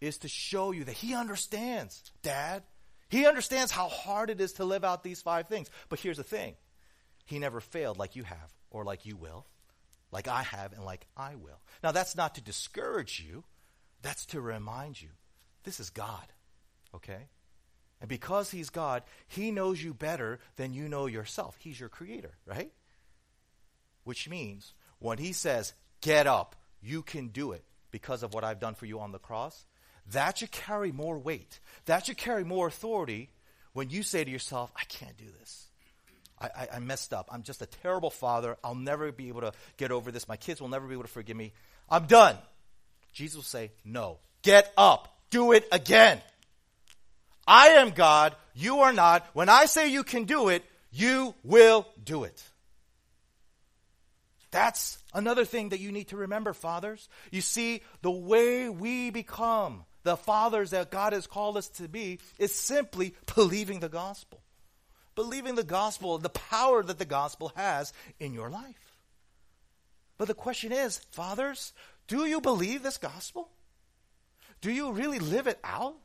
is 0.00 0.18
to 0.18 0.28
show 0.28 0.70
you 0.70 0.84
that 0.84 0.94
he 0.94 1.14
understands, 1.14 2.12
Dad. 2.22 2.62
He 3.08 3.26
understands 3.26 3.72
how 3.72 3.88
hard 3.88 4.30
it 4.30 4.40
is 4.40 4.54
to 4.54 4.64
live 4.64 4.84
out 4.84 5.02
these 5.02 5.22
five 5.22 5.48
things. 5.48 5.68
But 5.88 6.00
here's 6.00 6.16
the 6.16 6.24
thing 6.24 6.54
He 7.24 7.38
never 7.38 7.60
failed 7.60 7.98
like 7.98 8.14
you 8.14 8.22
have, 8.24 8.52
or 8.70 8.84
like 8.84 9.06
you 9.06 9.16
will, 9.16 9.46
like 10.12 10.28
I 10.28 10.42
have, 10.42 10.72
and 10.72 10.84
like 10.84 11.06
I 11.16 11.34
will. 11.34 11.60
Now, 11.82 11.92
that's 11.92 12.16
not 12.16 12.36
to 12.36 12.40
discourage 12.40 13.20
you, 13.26 13.44
that's 14.02 14.26
to 14.26 14.40
remind 14.40 15.00
you 15.00 15.08
this 15.64 15.80
is 15.80 15.90
God, 15.90 16.26
okay? 16.94 17.28
And 18.00 18.08
because 18.08 18.50
he's 18.50 18.70
God, 18.70 19.02
he 19.26 19.50
knows 19.50 19.82
you 19.82 19.94
better 19.94 20.38
than 20.56 20.72
you 20.72 20.88
know 20.88 21.06
yourself. 21.06 21.56
He's 21.58 21.80
your 21.80 21.88
creator, 21.88 22.32
right? 22.44 22.70
Which 24.04 24.28
means 24.28 24.74
when 24.98 25.18
he 25.18 25.32
says, 25.32 25.72
get 26.00 26.26
up, 26.26 26.56
you 26.82 27.02
can 27.02 27.28
do 27.28 27.52
it 27.52 27.64
because 27.90 28.22
of 28.22 28.34
what 28.34 28.44
I've 28.44 28.60
done 28.60 28.74
for 28.74 28.86
you 28.86 29.00
on 29.00 29.12
the 29.12 29.18
cross, 29.18 29.64
that 30.12 30.38
should 30.38 30.50
carry 30.50 30.92
more 30.92 31.18
weight. 31.18 31.58
That 31.86 32.06
should 32.06 32.18
carry 32.18 32.44
more 32.44 32.68
authority 32.68 33.30
when 33.72 33.90
you 33.90 34.02
say 34.02 34.24
to 34.24 34.30
yourself, 34.30 34.70
I 34.76 34.84
can't 34.84 35.16
do 35.16 35.26
this. 35.40 35.66
I, 36.38 36.46
I, 36.46 36.68
I, 36.74 36.78
messed 36.78 37.14
up. 37.14 37.28
I'm 37.32 37.42
just 37.42 37.62
a 37.62 37.66
terrible 37.66 38.10
father. 38.10 38.56
I'll 38.62 38.74
never 38.74 39.10
be 39.10 39.28
able 39.28 39.40
to 39.40 39.52
get 39.78 39.90
over 39.90 40.10
this. 40.10 40.28
My 40.28 40.36
kids 40.36 40.60
will 40.60 40.68
never 40.68 40.86
be 40.86 40.92
able 40.92 41.04
to 41.04 41.10
forgive 41.10 41.36
me. 41.36 41.52
I'm 41.88 42.06
done. 42.06 42.36
Jesus 43.12 43.36
will 43.36 43.42
say, 43.42 43.72
No. 43.84 44.18
Get 44.42 44.72
up. 44.76 45.14
Do 45.30 45.52
it 45.52 45.66
again. 45.72 46.20
I 47.46 47.68
am 47.68 47.90
God, 47.90 48.34
you 48.54 48.80
are 48.80 48.92
not. 48.92 49.26
When 49.32 49.48
I 49.48 49.66
say 49.66 49.88
you 49.88 50.02
can 50.02 50.24
do 50.24 50.48
it, 50.48 50.64
you 50.90 51.34
will 51.44 51.86
do 52.02 52.24
it. 52.24 52.42
That's 54.50 54.98
another 55.12 55.44
thing 55.44 55.68
that 55.70 55.80
you 55.80 55.92
need 55.92 56.08
to 56.08 56.16
remember, 56.16 56.54
fathers. 56.54 57.08
You 57.30 57.40
see, 57.40 57.82
the 58.02 58.10
way 58.10 58.68
we 58.68 59.10
become 59.10 59.84
the 60.02 60.16
fathers 60.16 60.70
that 60.70 60.90
God 60.90 61.12
has 61.12 61.26
called 61.26 61.56
us 61.56 61.68
to 61.70 61.88
be 61.88 62.20
is 62.38 62.54
simply 62.54 63.14
believing 63.34 63.80
the 63.80 63.88
gospel. 63.88 64.40
Believing 65.14 65.56
the 65.56 65.64
gospel, 65.64 66.18
the 66.18 66.28
power 66.28 66.82
that 66.82 66.98
the 66.98 67.04
gospel 67.04 67.52
has 67.56 67.92
in 68.20 68.32
your 68.32 68.48
life. 68.48 68.96
But 70.16 70.28
the 70.28 70.34
question 70.34 70.72
is, 70.72 70.98
fathers, 71.10 71.72
do 72.06 72.24
you 72.24 72.40
believe 72.40 72.82
this 72.82 72.98
gospel? 72.98 73.50
Do 74.60 74.70
you 74.70 74.92
really 74.92 75.18
live 75.18 75.46
it 75.46 75.58
out? 75.62 75.96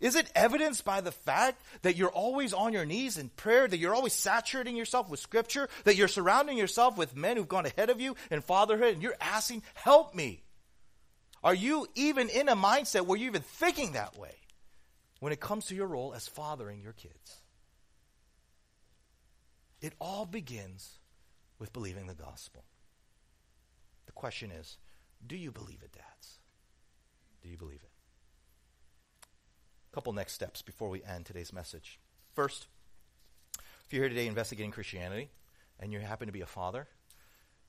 Is 0.00 0.16
it 0.16 0.30
evidenced 0.34 0.84
by 0.84 1.00
the 1.00 1.12
fact 1.12 1.62
that 1.82 1.96
you're 1.96 2.08
always 2.08 2.52
on 2.52 2.72
your 2.72 2.84
knees 2.84 3.18
in 3.18 3.28
prayer, 3.30 3.66
that 3.66 3.78
you're 3.78 3.94
always 3.94 4.12
saturating 4.12 4.76
yourself 4.76 5.08
with 5.08 5.20
scripture, 5.20 5.68
that 5.84 5.96
you're 5.96 6.08
surrounding 6.08 6.58
yourself 6.58 6.96
with 6.96 7.16
men 7.16 7.36
who've 7.36 7.48
gone 7.48 7.66
ahead 7.66 7.90
of 7.90 8.00
you 8.00 8.16
in 8.30 8.40
fatherhood, 8.40 8.94
and 8.94 9.02
you're 9.02 9.16
asking, 9.20 9.62
help 9.74 10.14
me? 10.14 10.42
Are 11.42 11.54
you 11.54 11.86
even 11.94 12.28
in 12.28 12.48
a 12.48 12.56
mindset 12.56 13.06
where 13.06 13.18
you're 13.18 13.28
even 13.28 13.42
thinking 13.42 13.92
that 13.92 14.18
way 14.18 14.34
when 15.20 15.32
it 15.32 15.40
comes 15.40 15.66
to 15.66 15.74
your 15.74 15.86
role 15.86 16.12
as 16.14 16.26
fathering 16.26 16.82
your 16.82 16.92
kids? 16.92 17.36
It 19.80 19.92
all 20.00 20.26
begins 20.26 20.98
with 21.58 21.72
believing 21.72 22.06
the 22.06 22.14
gospel. 22.14 22.64
The 24.06 24.12
question 24.12 24.50
is, 24.50 24.76
do 25.24 25.36
you 25.36 25.52
believe 25.52 25.82
it, 25.82 25.92
dads? 25.92 26.38
Do 27.42 27.48
you 27.48 27.56
believe 27.56 27.80
it? 27.82 27.90
Couple 29.96 30.12
next 30.12 30.34
steps 30.34 30.60
before 30.60 30.90
we 30.90 31.02
end 31.04 31.24
today's 31.24 31.54
message. 31.54 31.98
First, 32.34 32.66
if 33.86 33.94
you're 33.94 34.02
here 34.02 34.10
today 34.10 34.26
investigating 34.26 34.70
Christianity 34.70 35.30
and 35.80 35.90
you 35.90 35.98
happen 36.00 36.26
to 36.26 36.34
be 36.34 36.42
a 36.42 36.46
father, 36.46 36.86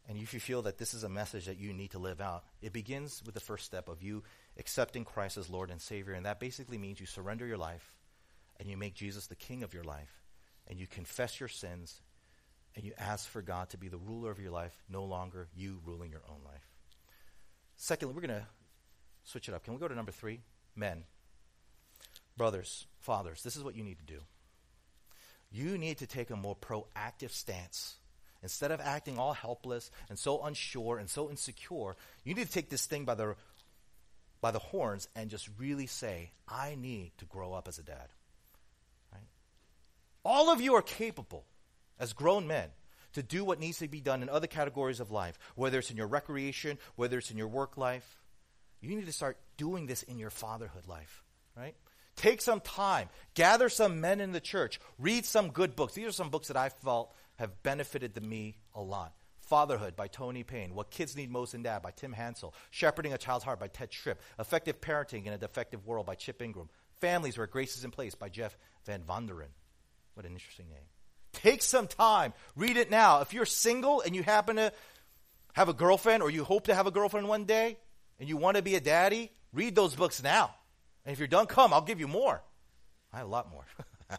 and 0.10 0.18
if 0.18 0.34
you 0.34 0.42
feel 0.42 0.64
that 0.64 0.78
this 0.78 0.94
is 0.94 1.06
a 1.06 1.10
message 1.10 1.46
that 1.46 1.58
you 1.58 1.72
need 1.72 1.92
to 1.92 2.00
live 2.00 2.20
out, 2.20 2.44
it 2.62 2.74
begins 2.74 3.24
with 3.26 3.34
the 3.34 3.40
first 3.40 3.64
step 3.64 3.88
of 3.88 4.04
you 4.04 4.24
accepting 4.60 5.06
Christ 5.06 5.38
as 5.38 5.50
Lord 5.50 5.72
and 5.72 5.80
Savior. 5.80 6.16
And 6.16 6.26
that 6.26 6.42
basically 6.42 6.78
means 6.78 7.00
you 7.00 7.06
surrender 7.06 7.48
your 7.48 7.58
life 7.58 7.96
and 8.60 8.70
you 8.70 8.76
make 8.76 8.94
Jesus 8.94 9.28
the 9.28 9.36
King 9.38 9.64
of 9.64 9.74
your 9.74 9.86
life, 9.86 10.12
and 10.68 10.78
you 10.78 10.86
confess 10.86 11.40
your 11.40 11.48
sins 11.48 12.02
and 12.76 12.84
you 12.84 12.92
ask 12.98 13.30
for 13.30 13.42
God 13.42 13.70
to 13.70 13.78
be 13.78 13.88
the 13.88 13.96
ruler 13.96 14.32
of 14.32 14.42
your 14.42 14.52
life, 14.52 14.78
no 14.90 15.06
longer 15.06 15.48
you 15.56 15.80
ruling 15.86 16.12
your 16.12 16.24
own 16.28 16.44
life. 16.44 16.68
Secondly, 17.78 18.14
we're 18.14 18.28
going 18.28 18.42
to 18.42 18.48
switch 19.24 19.48
it 19.48 19.56
up. 19.56 19.64
Can 19.64 19.74
we 19.74 19.80
go 19.80 19.88
to 19.88 19.96
number 19.96 20.12
three? 20.12 20.42
Men. 20.76 21.06
Brothers, 22.38 22.86
fathers, 23.00 23.42
this 23.44 23.56
is 23.56 23.64
what 23.64 23.76
you 23.76 23.84
need 23.84 23.98
to 23.98 24.06
do. 24.06 24.20
You 25.52 25.78
need 25.78 25.98
to 26.00 26.08
take 26.08 26.30
a 26.30 26.36
more 26.36 26.56
proactive 26.56 27.32
stance. 27.32 27.96
Instead 28.44 28.72
of 28.72 28.80
acting 28.80 29.18
all 29.18 29.34
helpless 29.34 29.90
and 30.10 30.20
so 30.20 30.44
unsure 30.44 31.00
and 31.00 31.10
so 31.10 31.30
insecure, 31.30 31.96
you 32.24 32.36
need 32.36 32.46
to 32.46 32.54
take 32.54 32.70
this 32.70 32.86
thing 32.86 33.06
by 33.06 33.16
the, 33.16 33.36
by 34.42 34.52
the 34.52 34.60
horns 34.60 35.08
and 35.16 35.30
just 35.30 35.50
really 35.58 35.88
say, 35.88 36.32
I 36.48 36.76
need 36.80 37.12
to 37.18 37.26
grow 37.26 37.54
up 37.54 37.68
as 37.68 37.80
a 37.80 37.84
dad. 37.84 38.10
Right? 39.12 39.24
All 40.24 40.52
of 40.52 40.62
you 40.62 40.76
are 40.76 40.84
capable, 40.84 41.46
as 42.00 42.14
grown 42.14 42.46
men, 42.46 42.70
to 43.14 43.24
do 43.24 43.44
what 43.44 43.60
needs 43.60 43.80
to 43.80 43.88
be 43.88 44.02
done 44.02 44.22
in 44.22 44.30
other 44.30 44.46
categories 44.46 45.00
of 45.00 45.10
life, 45.10 45.40
whether 45.56 45.80
it's 45.80 45.90
in 45.90 45.98
your 45.98 46.08
recreation, 46.08 46.78
whether 46.96 47.18
it's 47.18 47.32
in 47.32 47.38
your 47.38 47.48
work 47.48 47.78
life. 47.78 48.22
You 48.80 48.96
need 48.96 49.08
to 49.08 49.14
start 49.14 49.38
doing 49.58 49.88
this 49.88 50.04
in 50.04 50.20
your 50.20 50.30
fatherhood 50.30 50.88
life, 50.88 51.24
right? 51.56 51.76
Take 52.18 52.42
some 52.42 52.60
time, 52.60 53.10
gather 53.36 53.70
some 53.70 54.02
men 54.02 54.20
in 54.20 54.32
the 54.32 54.42
church, 54.42 54.80
read 54.98 55.26
some 55.26 55.50
good 55.50 55.76
books. 55.76 55.94
These 55.94 56.08
are 56.08 56.12
some 56.12 56.30
books 56.30 56.48
that 56.50 56.58
I 56.58 56.70
felt 56.70 57.14
have 57.38 57.62
benefited 57.64 58.16
the 58.16 58.22
me 58.22 58.58
a 58.74 58.82
lot. 58.82 59.14
Fatherhood 59.40 59.96
by 59.96 60.08
Tony 60.08 60.44
Payne, 60.44 60.74
What 60.74 60.90
Kids 60.90 61.16
Need 61.16 61.32
Most 61.32 61.54
in 61.54 61.64
Dad 61.64 61.82
by 61.82 61.92
Tim 61.92 62.12
Hansel, 62.12 62.54
Shepherding 62.70 63.14
a 63.14 63.18
Child's 63.18 63.46
Heart 63.46 63.60
by 63.60 63.70
Tedd 63.70 63.92
Tripp, 63.92 64.20
Effective 64.40 64.82
Parenting 64.82 65.26
in 65.26 65.32
a 65.32 65.38
Defective 65.38 65.86
World 65.86 66.06
by 66.06 66.16
Chip 66.16 66.42
Ingram, 66.42 66.70
Families 67.00 67.38
Where 67.38 67.48
Grace 67.48 67.78
is 67.78 67.86
in 67.86 67.92
Place 67.92 68.16
by 68.16 68.28
Jeff 68.30 68.58
Van 68.86 69.04
Vonderen. 69.08 69.54
What 70.16 70.26
an 70.26 70.34
interesting 70.34 70.68
name. 70.70 70.84
Take 71.34 71.62
some 71.62 71.88
time, 71.88 72.34
read 72.56 72.78
it 72.78 72.90
now. 72.90 73.22
If 73.22 73.34
you're 73.34 73.46
single 73.46 74.02
and 74.02 74.16
you 74.16 74.24
happen 74.24 74.56
to 74.56 74.74
have 75.54 75.70
a 75.70 75.74
girlfriend 75.74 76.24
or 76.24 76.32
you 76.32 76.44
hope 76.44 76.66
to 76.66 76.76
have 76.76 76.88
a 76.88 76.92
girlfriend 76.92 77.28
one 77.28 77.46
day 77.46 77.78
and 78.20 78.28
you 78.28 78.38
want 78.38 78.58
to 78.58 78.64
be 78.64 78.76
a 78.76 78.82
daddy, 78.82 79.32
read 79.54 79.76
those 79.76 79.96
books 79.96 80.22
now. 80.22 80.54
And 81.08 81.14
if 81.14 81.20
you're 81.20 81.28
done, 81.30 81.46
come, 81.46 81.74
I'll 81.74 81.80
give 81.80 82.02
you 82.02 82.08
more. 82.10 82.42
I 83.14 83.20
have 83.20 83.28
a 83.28 83.30
lot 83.30 83.50
more. 83.50 83.64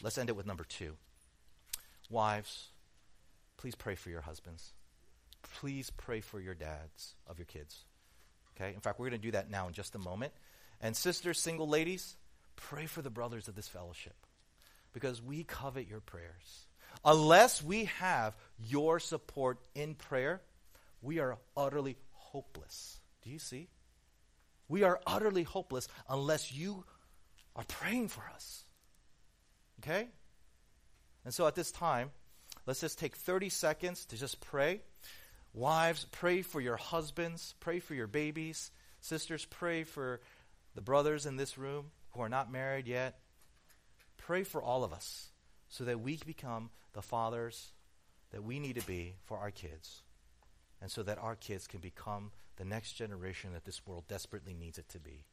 Let's 0.00 0.16
end 0.16 0.28
it 0.28 0.36
with 0.36 0.46
number 0.46 0.62
two. 0.62 0.94
Wives, 2.08 2.68
please 3.56 3.74
pray 3.74 3.96
for 3.96 4.10
your 4.10 4.20
husbands. 4.20 4.72
Please 5.58 5.90
pray 5.90 6.20
for 6.20 6.40
your 6.40 6.54
dads 6.54 7.16
of 7.26 7.36
your 7.36 7.46
kids. 7.46 7.80
Okay? 8.54 8.74
In 8.74 8.80
fact, 8.80 9.00
we're 9.00 9.08
going 9.08 9.20
to 9.20 9.26
do 9.26 9.32
that 9.32 9.50
now 9.50 9.66
in 9.66 9.72
just 9.72 9.96
a 9.96 9.98
moment. 9.98 10.32
And 10.80 10.96
sisters, 10.96 11.40
single 11.40 11.68
ladies, 11.68 12.14
pray 12.54 12.86
for 12.86 13.02
the 13.02 13.10
brothers 13.10 13.48
of 13.48 13.56
this 13.56 13.66
fellowship 13.66 14.14
because 14.92 15.20
we 15.20 15.42
covet 15.42 15.88
your 15.88 16.00
prayers. 16.00 16.66
Unless 17.04 17.60
we 17.60 17.86
have 17.98 18.36
your 18.68 19.00
support 19.00 19.58
in 19.74 19.96
prayer, 19.96 20.42
we 21.00 21.18
are 21.18 21.38
utterly 21.56 21.96
hopeless. 22.12 23.00
Do 23.24 23.30
you 23.30 23.40
see? 23.40 23.66
We 24.68 24.82
are 24.82 25.00
utterly 25.06 25.42
hopeless 25.42 25.88
unless 26.08 26.52
you 26.52 26.84
are 27.54 27.64
praying 27.64 28.08
for 28.08 28.24
us. 28.34 28.64
Okay? 29.80 30.08
And 31.24 31.34
so 31.34 31.46
at 31.46 31.54
this 31.54 31.70
time, 31.70 32.10
let's 32.66 32.80
just 32.80 32.98
take 32.98 33.16
30 33.16 33.48
seconds 33.48 34.06
to 34.06 34.16
just 34.16 34.40
pray. 34.40 34.80
Wives, 35.54 36.06
pray 36.10 36.42
for 36.42 36.60
your 36.60 36.76
husbands, 36.76 37.54
pray 37.60 37.78
for 37.78 37.94
your 37.94 38.06
babies. 38.06 38.70
Sisters, 39.00 39.44
pray 39.44 39.84
for 39.84 40.20
the 40.74 40.80
brothers 40.80 41.26
in 41.26 41.36
this 41.36 41.58
room 41.58 41.90
who 42.12 42.22
are 42.22 42.28
not 42.28 42.50
married 42.50 42.86
yet. 42.86 43.18
Pray 44.16 44.44
for 44.44 44.62
all 44.62 44.84
of 44.84 44.92
us 44.92 45.28
so 45.68 45.84
that 45.84 46.00
we 46.00 46.18
become 46.24 46.70
the 46.92 47.02
fathers 47.02 47.72
that 48.30 48.42
we 48.42 48.58
need 48.58 48.76
to 48.76 48.86
be 48.86 49.16
for 49.24 49.38
our 49.38 49.50
kids 49.50 50.02
and 50.80 50.90
so 50.90 51.02
that 51.02 51.18
our 51.18 51.36
kids 51.36 51.66
can 51.66 51.80
become 51.80 52.30
the 52.56 52.64
next 52.64 52.92
generation 52.92 53.52
that 53.52 53.64
this 53.64 53.86
world 53.86 54.04
desperately 54.08 54.54
needs 54.54 54.78
it 54.78 54.88
to 54.90 55.00
be, 55.00 55.24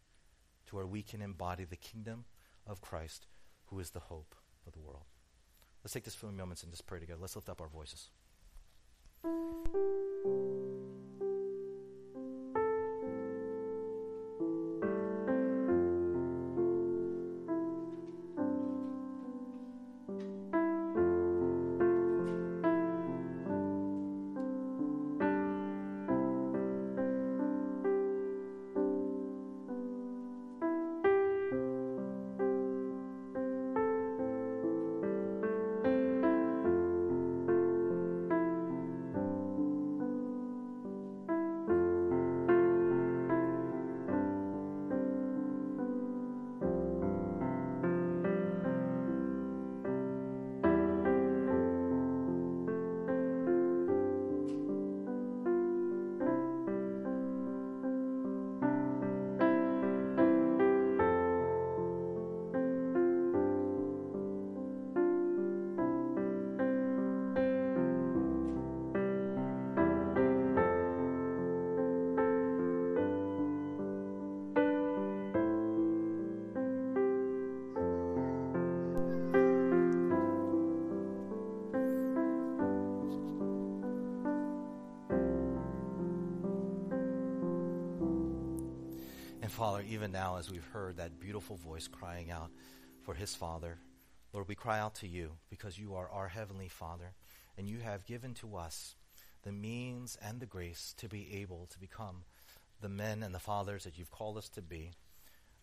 to 0.67 0.75
where 0.75 0.87
we 0.87 1.01
can 1.01 1.21
embody 1.21 1.63
the 1.63 1.75
kingdom 1.75 2.25
of 2.65 2.81
Christ, 2.81 3.27
who 3.65 3.79
is 3.79 3.91
the 3.91 3.99
hope 3.99 4.35
of 4.65 4.73
the 4.73 4.79
world. 4.79 5.05
Let's 5.83 5.93
take 5.93 6.03
this 6.03 6.15
few 6.15 6.31
moments 6.31 6.63
and 6.63 6.71
just 6.71 6.87
pray 6.87 6.99
together. 6.99 7.21
Let's 7.21 7.35
lift 7.35 7.49
up 7.49 7.61
our 7.61 7.67
voices. 7.67 8.09
Father, 89.59 89.83
even 89.89 90.13
now 90.13 90.37
as 90.37 90.49
we've 90.49 90.65
heard 90.71 90.95
that 90.95 91.19
beautiful 91.19 91.57
voice 91.57 91.85
crying 91.85 92.31
out 92.31 92.49
for 93.01 93.13
his 93.13 93.35
Father, 93.35 93.77
Lord, 94.31 94.47
we 94.47 94.55
cry 94.55 94.79
out 94.79 94.95
to 94.95 95.07
you 95.07 95.31
because 95.49 95.77
you 95.77 95.95
are 95.95 96.09
our 96.09 96.29
Heavenly 96.29 96.69
Father. 96.69 97.11
and 97.57 97.67
you 97.67 97.79
have 97.79 98.05
given 98.05 98.33
to 98.35 98.55
us 98.55 98.95
the 99.43 99.51
means 99.51 100.17
and 100.21 100.39
the 100.39 100.45
grace 100.45 100.95
to 100.99 101.09
be 101.09 101.41
able 101.41 101.67
to 101.71 101.77
become 101.77 102.23
the 102.79 102.87
men 102.87 103.21
and 103.21 103.35
the 103.35 103.39
fathers 103.39 103.83
that 103.83 103.97
you've 103.97 104.09
called 104.09 104.37
us 104.37 104.47
to 104.47 104.61
be. 104.61 104.91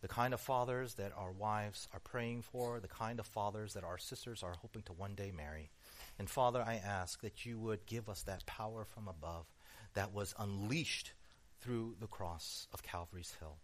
The 0.02 0.08
kind 0.08 0.34
of 0.34 0.42
fathers 0.42 0.92
that 0.96 1.12
our 1.16 1.32
wives 1.32 1.88
are 1.94 2.00
praying 2.00 2.42
for, 2.42 2.80
the 2.80 2.88
kind 2.88 3.18
of 3.18 3.26
fathers 3.26 3.72
that 3.72 3.84
our 3.84 3.96
sisters 3.96 4.42
are 4.42 4.56
hoping 4.60 4.82
to 4.82 4.92
one 4.92 5.14
day 5.14 5.32
marry. 5.34 5.70
And 6.18 6.28
Father, 6.28 6.60
I 6.60 6.82
ask 6.84 7.22
that 7.22 7.46
you 7.46 7.58
would 7.60 7.86
give 7.86 8.10
us 8.10 8.20
that 8.24 8.44
power 8.44 8.84
from 8.84 9.08
above 9.08 9.46
that 9.94 10.12
was 10.12 10.34
unleashed 10.38 11.14
through 11.62 11.96
the 11.98 12.06
cross 12.06 12.68
of 12.74 12.82
Calvary's 12.82 13.34
Hill. 13.40 13.56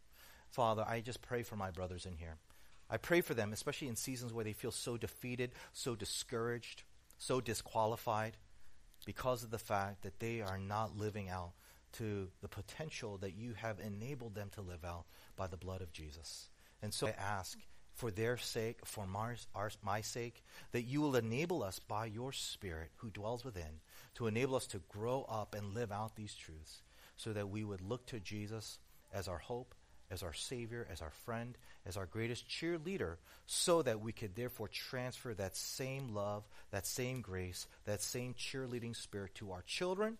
Father, 0.53 0.85
I 0.87 1.01
just 1.01 1.23
pray 1.23 1.43
for 1.43 1.57
my 1.57 1.71
brothers 1.71 2.07
in 2.07 2.17
here. 2.17 2.37
I 2.91 2.99
pray 2.99 3.23
for 3.23 3.33
them, 3.33 3.53
especially 3.53 3.89
in 3.89 3.97
seasons 3.97 4.35
where 4.35 4.45
they 4.45 4.53
feel 4.53 4.71
so 4.71 4.99
defeated, 4.99 5.53
so 5.73 5.95
discouraged, 5.95 6.83
so 7.17 7.41
disqualified 7.41 8.37
because 9.07 9.43
of 9.43 9.51
the 9.51 9.59
fact 9.59 10.03
that 10.03 10.21
they 10.21 10.43
are 10.43 10.59
not 10.59 10.97
living 10.97 11.31
out 11.31 11.53
to 11.93 12.29
the 12.43 12.49
potential 12.49 13.17
that 13.19 13.35
you 13.35 13.55
have 13.55 13.81
enabled 13.81 14.35
them 14.35 14.51
to 14.53 14.61
live 14.61 14.85
out 14.85 15.05
by 15.37 15.47
the 15.47 15.57
blood 15.57 15.81
of 15.81 15.93
Jesus. 15.93 16.51
And 16.83 16.93
so 16.93 17.07
I 17.07 17.15
ask 17.19 17.59
for 17.95 18.11
their 18.11 18.37
sake, 18.37 18.85
for 18.85 19.07
my, 19.07 19.35
our, 19.55 19.71
my 19.83 20.03
sake, 20.03 20.43
that 20.73 20.83
you 20.83 21.01
will 21.01 21.17
enable 21.17 21.63
us 21.63 21.79
by 21.79 22.07
your 22.07 22.33
Spirit 22.33 22.91
who 22.97 23.11
dwells 23.11 23.45
within 23.45 23.81
to 24.15 24.27
enable 24.27 24.57
us 24.57 24.67
to 24.69 24.83
grow 24.89 25.25
up 25.29 25.55
and 25.55 25.75
live 25.75 25.93
out 25.93 26.17
these 26.17 26.35
truths 26.35 26.83
so 27.17 27.33
that 27.33 27.49
we 27.49 27.65
would 27.65 27.81
look 27.81 28.05
to 28.07 28.21
Jesus 28.21 28.79
as 29.13 29.29
our 29.29 29.39
hope, 29.39 29.75
as 30.13 30.23
our 30.23 30.35
Savior, 30.35 30.87
as 30.93 31.01
our 31.01 31.11
friend, 31.25 31.57
as 31.87 31.97
our 31.97 32.07
greatest 32.07 32.49
cheerleader, 32.49 33.17
so 33.47 33.83
that 33.83 34.01
we 34.01 34.13
could 34.13 34.37
therefore 34.37 34.69
transfer 34.69 35.33
that 35.35 35.57
same 35.57 36.15
love, 36.15 36.45
that 36.71 36.87
same 36.87 37.23
grace, 37.23 37.67
that 37.87 38.03
same 38.03 38.35
cheerleading 38.35 38.95
spirit 38.95 39.35
to 39.35 39.53
our 39.53 39.63
children, 39.63 40.19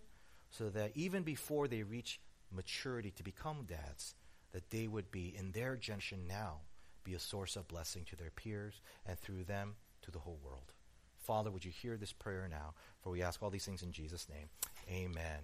so 0.49 0.69
that 0.69 0.91
even 0.95 1.23
before 1.23 1.67
they 1.67 1.83
reach 1.83 2.19
maturity 2.51 3.11
to 3.11 3.23
become 3.23 3.65
dads, 3.67 4.15
that 4.51 4.69
they 4.69 4.87
would 4.87 5.11
be 5.11 5.33
in 5.37 5.51
their 5.51 5.75
generation 5.75 6.25
now 6.27 6.57
be 7.03 7.13
a 7.13 7.19
source 7.19 7.55
of 7.55 7.67
blessing 7.67 8.05
to 8.05 8.15
their 8.15 8.29
peers 8.31 8.79
and 9.05 9.19
through 9.19 9.43
them 9.43 9.75
to 10.01 10.11
the 10.11 10.19
whole 10.19 10.39
world. 10.43 10.71
Father, 11.19 11.51
would 11.51 11.65
you 11.65 11.71
hear 11.71 11.97
this 11.97 12.13
prayer 12.13 12.47
now? 12.49 12.73
For 13.01 13.11
we 13.11 13.21
ask 13.21 13.41
all 13.41 13.49
these 13.49 13.65
things 13.65 13.83
in 13.83 13.91
Jesus' 13.91 14.27
name. 14.29 14.49
Amen. 14.89 15.39